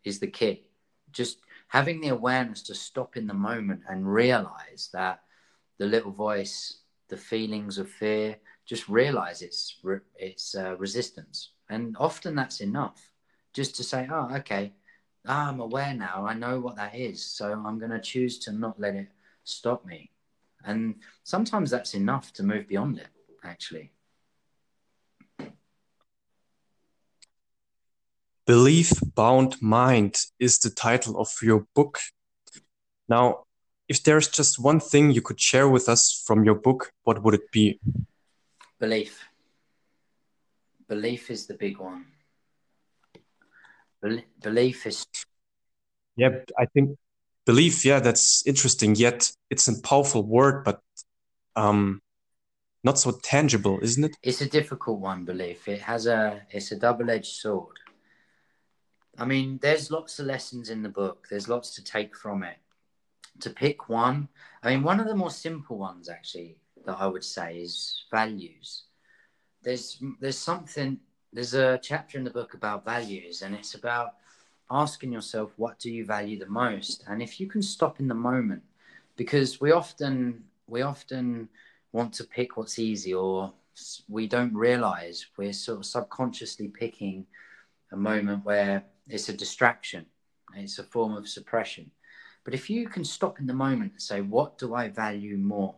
is 0.04 0.20
the 0.20 0.28
key. 0.28 0.64
Just 1.12 1.40
having 1.68 2.02
the 2.02 2.10
awareness 2.10 2.64
to 2.64 2.76
stop 2.76 3.16
in 3.16 3.28
the 3.28 3.34
moment 3.34 3.82
and 3.88 4.12
realize 4.12 4.90
that 4.94 5.22
the 5.78 5.86
little 5.86 6.12
voice 6.12 6.80
the 7.10 7.18
feelings 7.18 7.78
of 7.78 7.90
fear 7.90 8.38
just 8.70 8.88
realize 8.88 9.42
it's 9.42 9.78
it's 10.16 10.56
uh, 10.56 10.78
resistance. 10.78 11.52
And 11.70 11.98
often 12.00 12.36
that's 12.36 12.62
enough 12.62 13.12
just 13.54 13.76
to 13.76 13.84
say 13.84 14.08
oh 14.12 14.30
okay 14.36 14.72
i'm 15.26 15.60
aware 15.60 15.94
now 15.94 16.26
i 16.26 16.34
know 16.34 16.60
what 16.60 16.76
that 16.76 16.96
is 16.96 17.24
so 17.24 17.52
i'm 17.66 17.80
going 17.80 17.92
to 17.92 18.00
choose 18.00 18.38
to 18.40 18.52
not 18.52 18.80
let 18.80 18.96
it 18.96 19.08
stop 19.44 19.86
me. 19.86 20.12
And 20.64 20.96
sometimes 21.24 21.72
that's 21.72 21.94
enough 21.94 22.32
to 22.34 22.44
move 22.44 22.68
beyond 22.68 23.00
it 23.00 23.08
actually. 23.44 23.92
Belief 28.46 28.92
bound 29.16 29.62
mind 29.62 30.16
is 30.40 30.60
the 30.60 30.70
title 30.70 31.20
of 31.20 31.30
your 31.42 31.66
book. 31.76 32.00
Now 33.08 33.46
if 33.88 34.04
there's 34.04 34.28
just 34.28 34.60
one 34.60 34.80
thing 34.80 35.12
you 35.12 35.22
could 35.22 35.40
share 35.40 35.68
with 35.68 35.90
us 35.90 36.24
from 36.28 36.44
your 36.44 36.56
book 36.56 36.92
what 37.04 37.24
would 37.24 37.34
it 37.34 37.52
be 37.52 37.80
belief. 38.80 39.30
Belief 40.88 41.30
is 41.30 41.48
the 41.48 41.54
big 41.54 41.78
one. 41.78 42.06
Bel- 44.02 44.24
belief 44.42 44.88
is 44.88 45.06
yeah 46.16 46.30
i 46.58 46.66
think 46.66 46.98
belief 47.46 47.84
yeah 47.84 48.00
that's 48.00 48.46
interesting 48.48 48.96
yet 48.96 49.30
it's 49.50 49.68
a 49.68 49.82
powerful 49.82 50.24
word 50.24 50.64
but 50.64 50.80
um 51.58 52.02
not 52.84 52.98
so 52.98 53.12
tangible 53.22 53.78
isn't 53.82 54.06
it? 54.06 54.16
It's 54.24 54.40
a 54.40 54.48
difficult 54.48 55.02
one 55.02 55.26
belief. 55.26 55.68
It 55.68 55.82
has 55.82 56.08
a 56.08 56.44
it's 56.50 56.72
a 56.72 56.78
double-edged 56.78 57.36
sword. 57.44 57.78
I 59.18 59.26
mean 59.26 59.60
there's 59.62 59.92
lots 59.92 60.18
of 60.20 60.28
lessons 60.28 60.70
in 60.70 60.82
the 60.82 60.88
book. 60.88 61.28
There's 61.30 61.50
lots 61.50 61.76
to 61.76 61.84
take 61.84 62.16
from 62.16 62.42
it. 62.44 62.58
To 63.42 63.50
pick 63.50 63.90
one 63.90 64.30
i 64.64 64.70
mean 64.70 64.84
one 64.84 65.00
of 65.00 65.08
the 65.08 65.16
more 65.16 65.32
simple 65.32 65.78
ones 65.78 66.10
actually 66.10 66.58
that 66.90 67.00
i 67.00 67.08
would 67.08 67.24
say 67.24 67.60
is 67.60 68.06
values. 68.12 68.84
There's 69.62 70.02
there's 70.20 70.38
something 70.52 70.98
there's 71.32 71.54
a 71.54 71.80
chapter 71.90 72.18
in 72.18 72.24
the 72.24 72.38
book 72.40 72.56
about 72.56 72.86
values 72.86 73.44
and 73.44 73.54
it's 73.54 73.76
about 73.76 74.16
asking 74.72 75.12
yourself 75.14 75.52
what 75.58 75.78
do 75.80 75.90
you 75.92 76.04
value 76.06 76.38
the 76.40 76.56
most? 76.64 77.04
And 77.08 77.22
if 77.22 77.40
you 77.40 77.48
can 77.48 77.62
stop 77.62 78.00
in 78.00 78.08
the 78.08 78.24
moment 78.32 78.64
because 79.16 79.62
we 79.62 79.72
often 79.72 80.44
we 80.68 80.82
often 80.82 81.50
want 81.92 82.12
to 82.14 82.24
pick 82.24 82.58
what's 82.58 82.80
easy 82.80 83.14
or 83.14 83.54
we 84.08 84.28
don't 84.28 84.56
realize 84.56 85.28
we're 85.38 85.54
sort 85.54 85.80
of 85.80 85.86
subconsciously 85.86 86.68
picking 86.68 87.26
a 87.92 87.98
moment 87.98 88.46
where 88.46 88.84
it's 89.08 89.30
a 89.30 89.34
distraction 89.44 90.06
it's 90.56 90.80
a 90.80 90.84
form 90.84 91.14
of 91.16 91.28
suppression. 91.28 91.92
But 92.44 92.56
if 92.56 92.70
you 92.72 92.90
can 92.90 93.04
stop 93.04 93.40
in 93.40 93.46
the 93.46 93.62
moment 93.66 93.92
and 93.92 94.02
say 94.02 94.22
what 94.22 94.58
do 94.58 94.74
i 94.74 94.88
value 94.88 95.38
more 95.38 95.76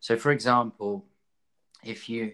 so 0.00 0.16
for 0.16 0.30
example 0.30 1.04
if 1.84 2.08
you 2.08 2.32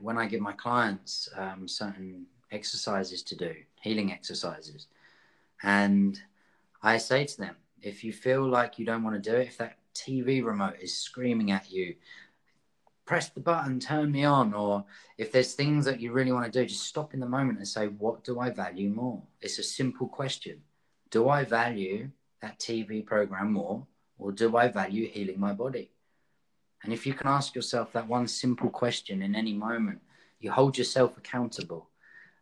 when 0.00 0.18
i 0.18 0.26
give 0.26 0.40
my 0.40 0.52
clients 0.52 1.28
um, 1.36 1.66
certain 1.66 2.26
exercises 2.50 3.22
to 3.22 3.36
do 3.36 3.54
healing 3.80 4.12
exercises 4.12 4.86
and 5.62 6.20
i 6.82 6.96
say 6.96 7.24
to 7.24 7.36
them 7.38 7.56
if 7.82 8.04
you 8.04 8.12
feel 8.12 8.46
like 8.46 8.78
you 8.78 8.86
don't 8.86 9.02
want 9.02 9.14
to 9.22 9.30
do 9.30 9.36
it 9.36 9.48
if 9.48 9.58
that 9.58 9.78
tv 9.94 10.44
remote 10.44 10.76
is 10.80 10.96
screaming 10.96 11.50
at 11.50 11.70
you 11.70 11.94
press 13.04 13.28
the 13.28 13.40
button 13.40 13.78
turn 13.78 14.10
me 14.10 14.24
on 14.24 14.54
or 14.54 14.84
if 15.18 15.30
there's 15.30 15.52
things 15.52 15.84
that 15.84 16.00
you 16.00 16.12
really 16.12 16.32
want 16.32 16.50
to 16.50 16.60
do 16.60 16.66
just 16.66 16.84
stop 16.84 17.12
in 17.12 17.20
the 17.20 17.26
moment 17.26 17.58
and 17.58 17.68
say 17.68 17.86
what 17.86 18.24
do 18.24 18.40
i 18.40 18.50
value 18.50 18.88
more? 18.88 19.22
It's 19.40 19.58
a 19.58 19.62
simple 19.62 20.08
question. 20.08 20.62
Do 21.10 21.28
i 21.28 21.44
value 21.44 22.10
that 22.40 22.58
tv 22.58 23.04
program 23.04 23.52
more 23.52 23.86
or 24.18 24.32
do 24.32 24.56
i 24.56 24.68
value 24.68 25.08
healing 25.08 25.38
my 25.38 25.52
body 25.52 25.90
and 26.84 26.92
if 26.92 27.06
you 27.06 27.14
can 27.14 27.26
ask 27.26 27.54
yourself 27.54 27.92
that 27.92 28.06
one 28.06 28.28
simple 28.28 28.68
question 28.68 29.22
in 29.22 29.34
any 29.34 29.54
moment, 29.54 30.00
you 30.38 30.52
hold 30.52 30.76
yourself 30.76 31.16
accountable 31.16 31.88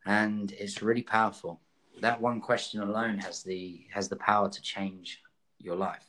and 0.05 0.51
it's 0.53 0.83
really 0.83 1.03
powerful. 1.03 1.61
That 2.01 2.21
one 2.21 2.41
question 2.41 2.81
alone 2.83 3.19
has 3.19 3.45
the 3.45 3.87
has 3.91 4.09
the 4.09 4.17
power 4.17 4.49
to 4.51 4.61
change 4.61 5.23
your 5.59 5.77
life. 5.77 6.05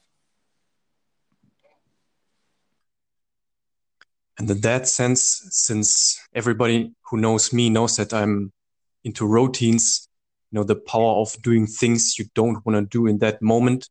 And 4.39 4.49
in 4.49 4.61
that 4.61 4.87
sense, 4.87 5.47
since 5.51 6.19
everybody 6.33 6.95
who 7.03 7.17
knows 7.17 7.53
me 7.53 7.69
knows 7.69 7.97
that 7.97 8.13
I'm 8.15 8.51
into 9.03 9.27
routines, 9.27 10.07
you 10.49 10.57
know, 10.57 10.63
the 10.63 10.75
power 10.75 11.21
of 11.21 11.39
doing 11.43 11.67
things 11.67 12.17
you 12.17 12.25
don't 12.33 12.65
want 12.65 12.77
to 12.79 12.97
do 12.97 13.05
in 13.05 13.19
that 13.19 13.43
moment 13.43 13.89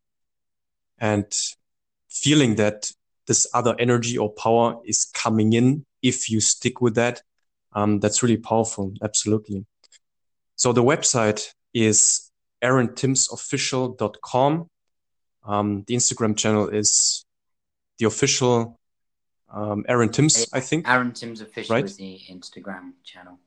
and 0.98 1.26
feeling 2.08 2.56
that 2.56 2.90
this 3.26 3.46
other 3.54 3.74
energy 3.78 4.18
or 4.18 4.32
power 4.32 4.80
is 4.84 5.04
coming 5.04 5.52
in 5.52 5.86
if 6.02 6.28
you 6.30 6.40
stick 6.40 6.80
with 6.80 6.96
that. 6.96 7.22
Um, 7.72 8.00
that's 8.00 8.20
really 8.22 8.36
powerful. 8.36 8.92
Absolutely. 9.02 9.64
So 10.56 10.72
the 10.72 10.82
website 10.82 11.54
is 11.72 12.30
aarontimmsofficial.com. 12.62 14.68
Um, 15.44 15.84
the 15.86 15.94
Instagram 15.94 16.36
channel 16.36 16.68
is 16.68 17.24
the 17.98 18.06
official 18.06 18.78
um, 19.52 19.84
Aaron 19.88 20.08
Timms, 20.08 20.46
I 20.52 20.60
think. 20.60 20.88
Aaron 20.88 21.12
Timms 21.12 21.40
Official 21.40 21.74
right? 21.74 21.84
is 21.84 21.96
the 21.96 22.20
Instagram 22.30 22.92
channel. 23.04 23.38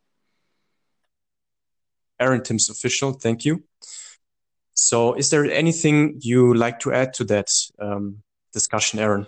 Aaron 2.20 2.44
Timms 2.44 2.70
Official, 2.70 3.14
thank 3.14 3.44
you. 3.44 3.64
So, 4.74 5.14
is 5.14 5.30
there 5.30 5.46
anything 5.46 6.20
you 6.22 6.54
like 6.54 6.80
to 6.82 6.94
add 6.94 7.14
to 7.16 7.24
that 7.26 7.48
um, 7.80 8.22
discussion, 8.54 9.00
Aaron? 9.00 9.28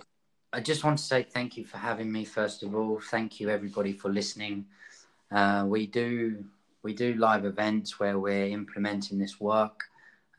I 0.50 0.60
just 0.60 0.82
want 0.82 0.96
to 0.96 1.04
say 1.04 1.22
thank 1.24 1.58
you 1.58 1.66
for 1.66 1.76
having 1.76 2.10
me. 2.10 2.24
First 2.24 2.62
of 2.62 2.74
all, 2.74 3.00
thank 3.10 3.38
you 3.38 3.50
everybody 3.50 3.92
for 3.92 4.08
listening. 4.08 4.64
Uh, 5.30 5.66
we 5.68 5.86
do 5.86 6.42
we 6.82 6.94
do 6.94 7.14
live 7.14 7.44
events 7.44 8.00
where 8.00 8.18
we're 8.18 8.46
implementing 8.46 9.18
this 9.18 9.38
work. 9.38 9.84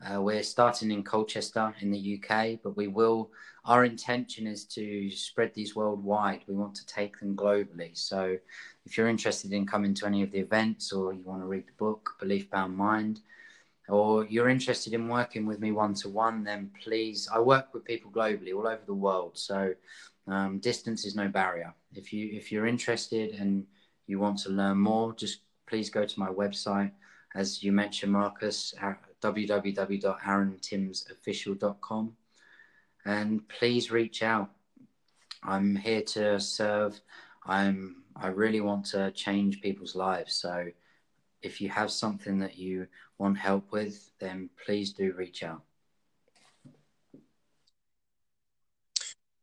Uh, 0.04 0.20
we're 0.20 0.42
starting 0.42 0.90
in 0.90 1.04
Colchester 1.04 1.72
in 1.80 1.92
the 1.92 2.18
UK, 2.18 2.58
but 2.60 2.76
we 2.76 2.88
will. 2.88 3.30
Our 3.64 3.84
intention 3.84 4.48
is 4.48 4.64
to 4.64 5.10
spread 5.12 5.54
these 5.54 5.76
worldwide. 5.76 6.40
We 6.48 6.54
want 6.56 6.74
to 6.76 6.86
take 6.86 7.20
them 7.20 7.36
globally. 7.36 7.96
So, 7.96 8.36
if 8.86 8.98
you're 8.98 9.08
interested 9.08 9.52
in 9.52 9.64
coming 9.64 9.94
to 9.94 10.06
any 10.06 10.22
of 10.22 10.32
the 10.32 10.40
events 10.40 10.92
or 10.92 11.12
you 11.12 11.22
want 11.22 11.42
to 11.42 11.46
read 11.46 11.68
the 11.68 11.78
book 11.78 12.16
Belief 12.18 12.50
Bound 12.50 12.76
Mind, 12.76 13.20
or 13.90 14.24
you're 14.26 14.48
interested 14.48 14.94
in 14.94 15.08
working 15.08 15.46
with 15.46 15.58
me 15.60 15.72
one 15.72 15.94
to 15.94 16.08
one, 16.08 16.44
then 16.44 16.70
please, 16.82 17.28
I 17.32 17.40
work 17.40 17.74
with 17.74 17.84
people 17.84 18.10
globally, 18.10 18.54
all 18.54 18.66
over 18.66 18.82
the 18.86 18.94
world. 18.94 19.36
So 19.36 19.74
um, 20.26 20.58
distance 20.60 21.04
is 21.04 21.14
no 21.16 21.28
barrier. 21.28 21.74
If 21.94 22.10
you 22.12 22.28
if 22.32 22.52
you're 22.52 22.66
interested 22.66 23.34
and 23.34 23.66
you 24.06 24.20
want 24.20 24.38
to 24.40 24.50
learn 24.50 24.76
more, 24.78 25.14
just 25.14 25.40
please 25.66 25.88
go 25.90 26.04
to 26.04 26.20
my 26.20 26.28
website, 26.28 26.92
as 27.34 27.62
you 27.62 27.72
mentioned, 27.72 28.12
Marcus, 28.12 28.74
www.aarontimmsofficial.com, 29.22 32.12
and 33.04 33.48
please 33.48 33.90
reach 33.90 34.22
out. 34.22 34.50
I'm 35.42 35.74
here 35.74 36.02
to 36.02 36.38
serve. 36.38 37.00
I'm 37.46 38.04
I 38.14 38.26
really 38.28 38.60
want 38.60 38.84
to 38.86 39.10
change 39.12 39.62
people's 39.62 39.96
lives. 39.96 40.34
So 40.34 40.66
if 41.42 41.60
you 41.60 41.68
have 41.70 41.90
something 41.90 42.38
that 42.40 42.58
you 42.58 42.86
want 43.20 43.38
help 43.38 43.70
with, 43.70 44.10
then 44.18 44.48
please 44.64 44.92
do 44.92 45.12
reach 45.12 45.42
out. 45.42 45.62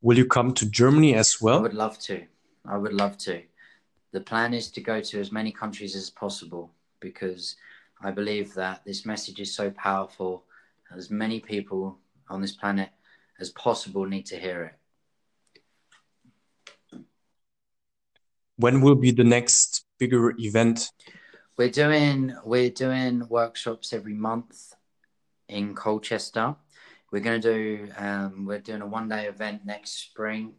Will 0.02 0.18
you 0.18 0.26
come 0.26 0.54
to 0.56 0.70
Germany 0.70 1.16
as 1.16 1.38
well? 1.40 1.60
I 1.60 1.62
would 1.62 1.74
love 1.74 1.99
to. 1.99 2.24
I 2.66 2.78
would 2.78 2.94
love 2.94 3.18
to. 3.20 3.44
The 4.12 4.22
plan 4.22 4.54
is 4.54 4.72
to 4.72 4.82
go 4.82 4.99
to 5.02 5.20
as 5.20 5.32
many 5.32 5.52
countries 5.52 5.95
as 5.95 6.10
possible 6.10 6.72
because 6.99 7.56
I 8.02 8.12
believe 8.12 8.54
that 8.56 8.84
this 8.84 9.06
message 9.06 9.40
is 9.40 9.56
so 9.56 9.70
powerful. 9.72 10.44
As 10.95 11.12
many 11.12 11.40
people 11.40 11.99
on 12.30 12.41
this 12.41 12.54
planet 12.54 12.90
as 13.40 13.52
possible 13.52 14.06
need 14.06 14.26
to 14.28 14.40
hear 14.40 14.74
it. 16.94 16.99
When 18.56 18.82
will 18.82 18.95
be 18.95 19.12
the 19.12 19.24
next 19.24 19.86
bigger 19.99 20.34
event? 20.40 20.90
We're 21.57 21.71
doing 21.71 22.35
we're 22.45 22.69
doing 22.69 23.27
workshops 23.29 23.91
every 23.91 24.13
month 24.13 24.75
in 25.49 25.73
Colchester. 25.73 26.55
We're 27.11 27.23
going 27.23 27.41
to 27.41 27.51
do 27.51 27.89
um, 27.97 28.45
we're 28.45 28.59
doing 28.59 28.81
a 28.81 28.85
one 28.85 29.09
day 29.09 29.25
event 29.25 29.65
next 29.65 29.93
spring. 29.93 30.53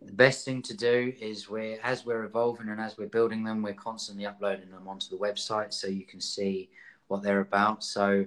The 0.00 0.12
best 0.12 0.44
thing 0.44 0.62
to 0.62 0.76
do 0.76 1.12
is 1.20 1.50
we're 1.50 1.80
as 1.82 2.06
we're 2.06 2.22
evolving 2.22 2.68
and 2.68 2.80
as 2.80 2.96
we're 2.96 3.08
building 3.08 3.42
them, 3.42 3.60
we're 3.60 3.74
constantly 3.74 4.24
uploading 4.24 4.70
them 4.70 4.86
onto 4.86 5.08
the 5.08 5.16
website 5.16 5.74
so 5.74 5.88
you 5.88 6.06
can 6.06 6.20
see 6.20 6.70
what 7.08 7.24
they're 7.24 7.40
about. 7.40 7.82
So 7.82 8.24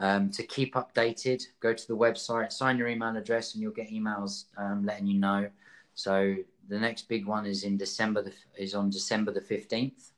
um, 0.00 0.30
to 0.30 0.42
keep 0.42 0.74
updated, 0.74 1.42
go 1.60 1.74
to 1.74 1.86
the 1.86 1.96
website, 1.96 2.50
sign 2.50 2.78
your 2.78 2.88
email 2.88 3.14
address, 3.14 3.52
and 3.52 3.62
you'll 3.62 3.72
get 3.72 3.90
emails 3.90 4.44
um, 4.56 4.86
letting 4.86 5.06
you 5.06 5.18
know. 5.18 5.50
So 5.92 6.34
the 6.68 6.78
next 6.78 7.10
big 7.10 7.26
one 7.26 7.44
is 7.44 7.62
in 7.62 7.76
December. 7.76 8.22
The, 8.22 8.32
is 8.56 8.74
on 8.74 8.88
December 8.88 9.32
the 9.32 9.42
fifteenth. 9.42 10.12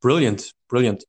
Brilliant, 0.00 0.52
brilliant. 0.68 1.04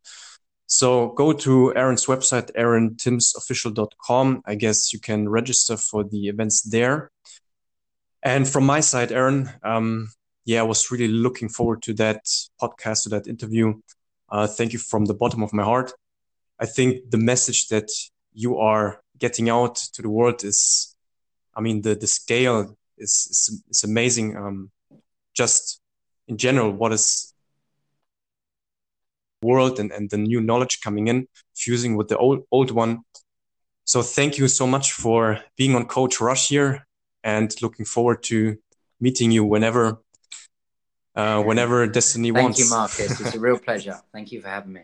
So 0.65 1.09
go 1.09 1.33
to 1.33 1.75
Aaron's 1.75 2.05
website, 2.05 2.51
aarontimmsofficial.com. 2.55 4.43
I 4.45 4.55
guess 4.55 4.93
you 4.93 4.99
can 4.99 5.27
register 5.27 5.77
for 5.77 6.03
the 6.03 6.27
events 6.27 6.61
there. 6.61 7.11
And 8.21 8.47
from 8.47 8.65
my 8.65 8.79
side, 8.79 9.11
Aaron, 9.11 9.49
um, 9.63 10.09
yeah, 10.45 10.59
I 10.59 10.63
was 10.63 10.91
really 10.91 11.07
looking 11.07 11.49
forward 11.49 11.81
to 11.83 11.93
that 11.95 12.25
podcast, 12.61 13.03
to 13.03 13.09
that 13.09 13.27
interview. 13.27 13.81
Uh, 14.29 14.47
thank 14.47 14.73
you 14.73 14.79
from 14.79 15.05
the 15.05 15.13
bottom 15.13 15.41
of 15.41 15.53
my 15.53 15.63
heart. 15.63 15.91
I 16.59 16.65
think 16.65 17.09
the 17.09 17.17
message 17.17 17.67
that 17.69 17.89
you 18.33 18.57
are 18.57 19.01
getting 19.17 19.49
out 19.49 19.75
to 19.93 20.01
the 20.01 20.09
world 20.09 20.43
is, 20.43 20.95
I 21.55 21.61
mean, 21.61 21.81
the, 21.81 21.95
the 21.95 22.07
scale 22.07 22.75
is, 22.97 23.27
is, 23.29 23.63
is 23.69 23.83
amazing. 23.83 24.37
Um, 24.37 24.71
just 25.33 25.81
in 26.27 26.37
general, 26.37 26.71
what 26.71 26.91
is 26.91 27.33
world 29.41 29.79
and, 29.79 29.91
and 29.91 30.09
the 30.09 30.17
new 30.17 30.41
knowledge 30.41 30.79
coming 30.81 31.07
in, 31.07 31.27
fusing 31.55 31.95
with 31.95 32.07
the 32.07 32.17
old, 32.17 32.43
old 32.51 32.71
one. 32.71 33.01
So 33.85 34.01
thank 34.01 34.37
you 34.37 34.47
so 34.47 34.67
much 34.67 34.93
for 34.93 35.39
being 35.57 35.75
on 35.75 35.85
Coach 35.85 36.21
Rush 36.21 36.49
here 36.49 36.85
and 37.23 37.53
looking 37.61 37.85
forward 37.85 38.23
to 38.23 38.57
meeting 38.99 39.31
you 39.31 39.43
whenever 39.43 39.99
uh, 41.15 41.41
whenever 41.41 41.87
Destiny 41.87 42.31
Thank 42.31 42.43
wants. 42.43 42.59
Thank 42.59 42.69
you, 42.69 42.75
Marcus. 42.75 43.19
It's 43.19 43.35
a 43.35 43.39
real 43.39 43.57
pleasure. 43.67 43.99
Thank 44.13 44.31
you 44.31 44.41
for 44.41 44.47
having 44.47 44.73
me. 44.73 44.81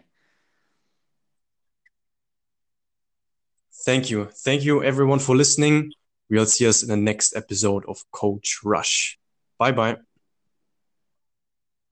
Thank 3.86 4.10
you. 4.10 4.26
Thank 4.26 4.64
you, 4.64 4.84
everyone, 4.84 5.19
for 5.19 5.36
listening. 5.36 5.94
We'll 6.30 6.48
see 6.48 6.68
us 6.68 6.82
in 6.82 6.90
the 6.90 6.98
next 6.98 7.36
episode 7.36 7.86
of 7.88 8.03
Coach 8.11 8.60
Rush. 8.64 9.19
Bye 9.60 9.72
bye. 9.72 9.98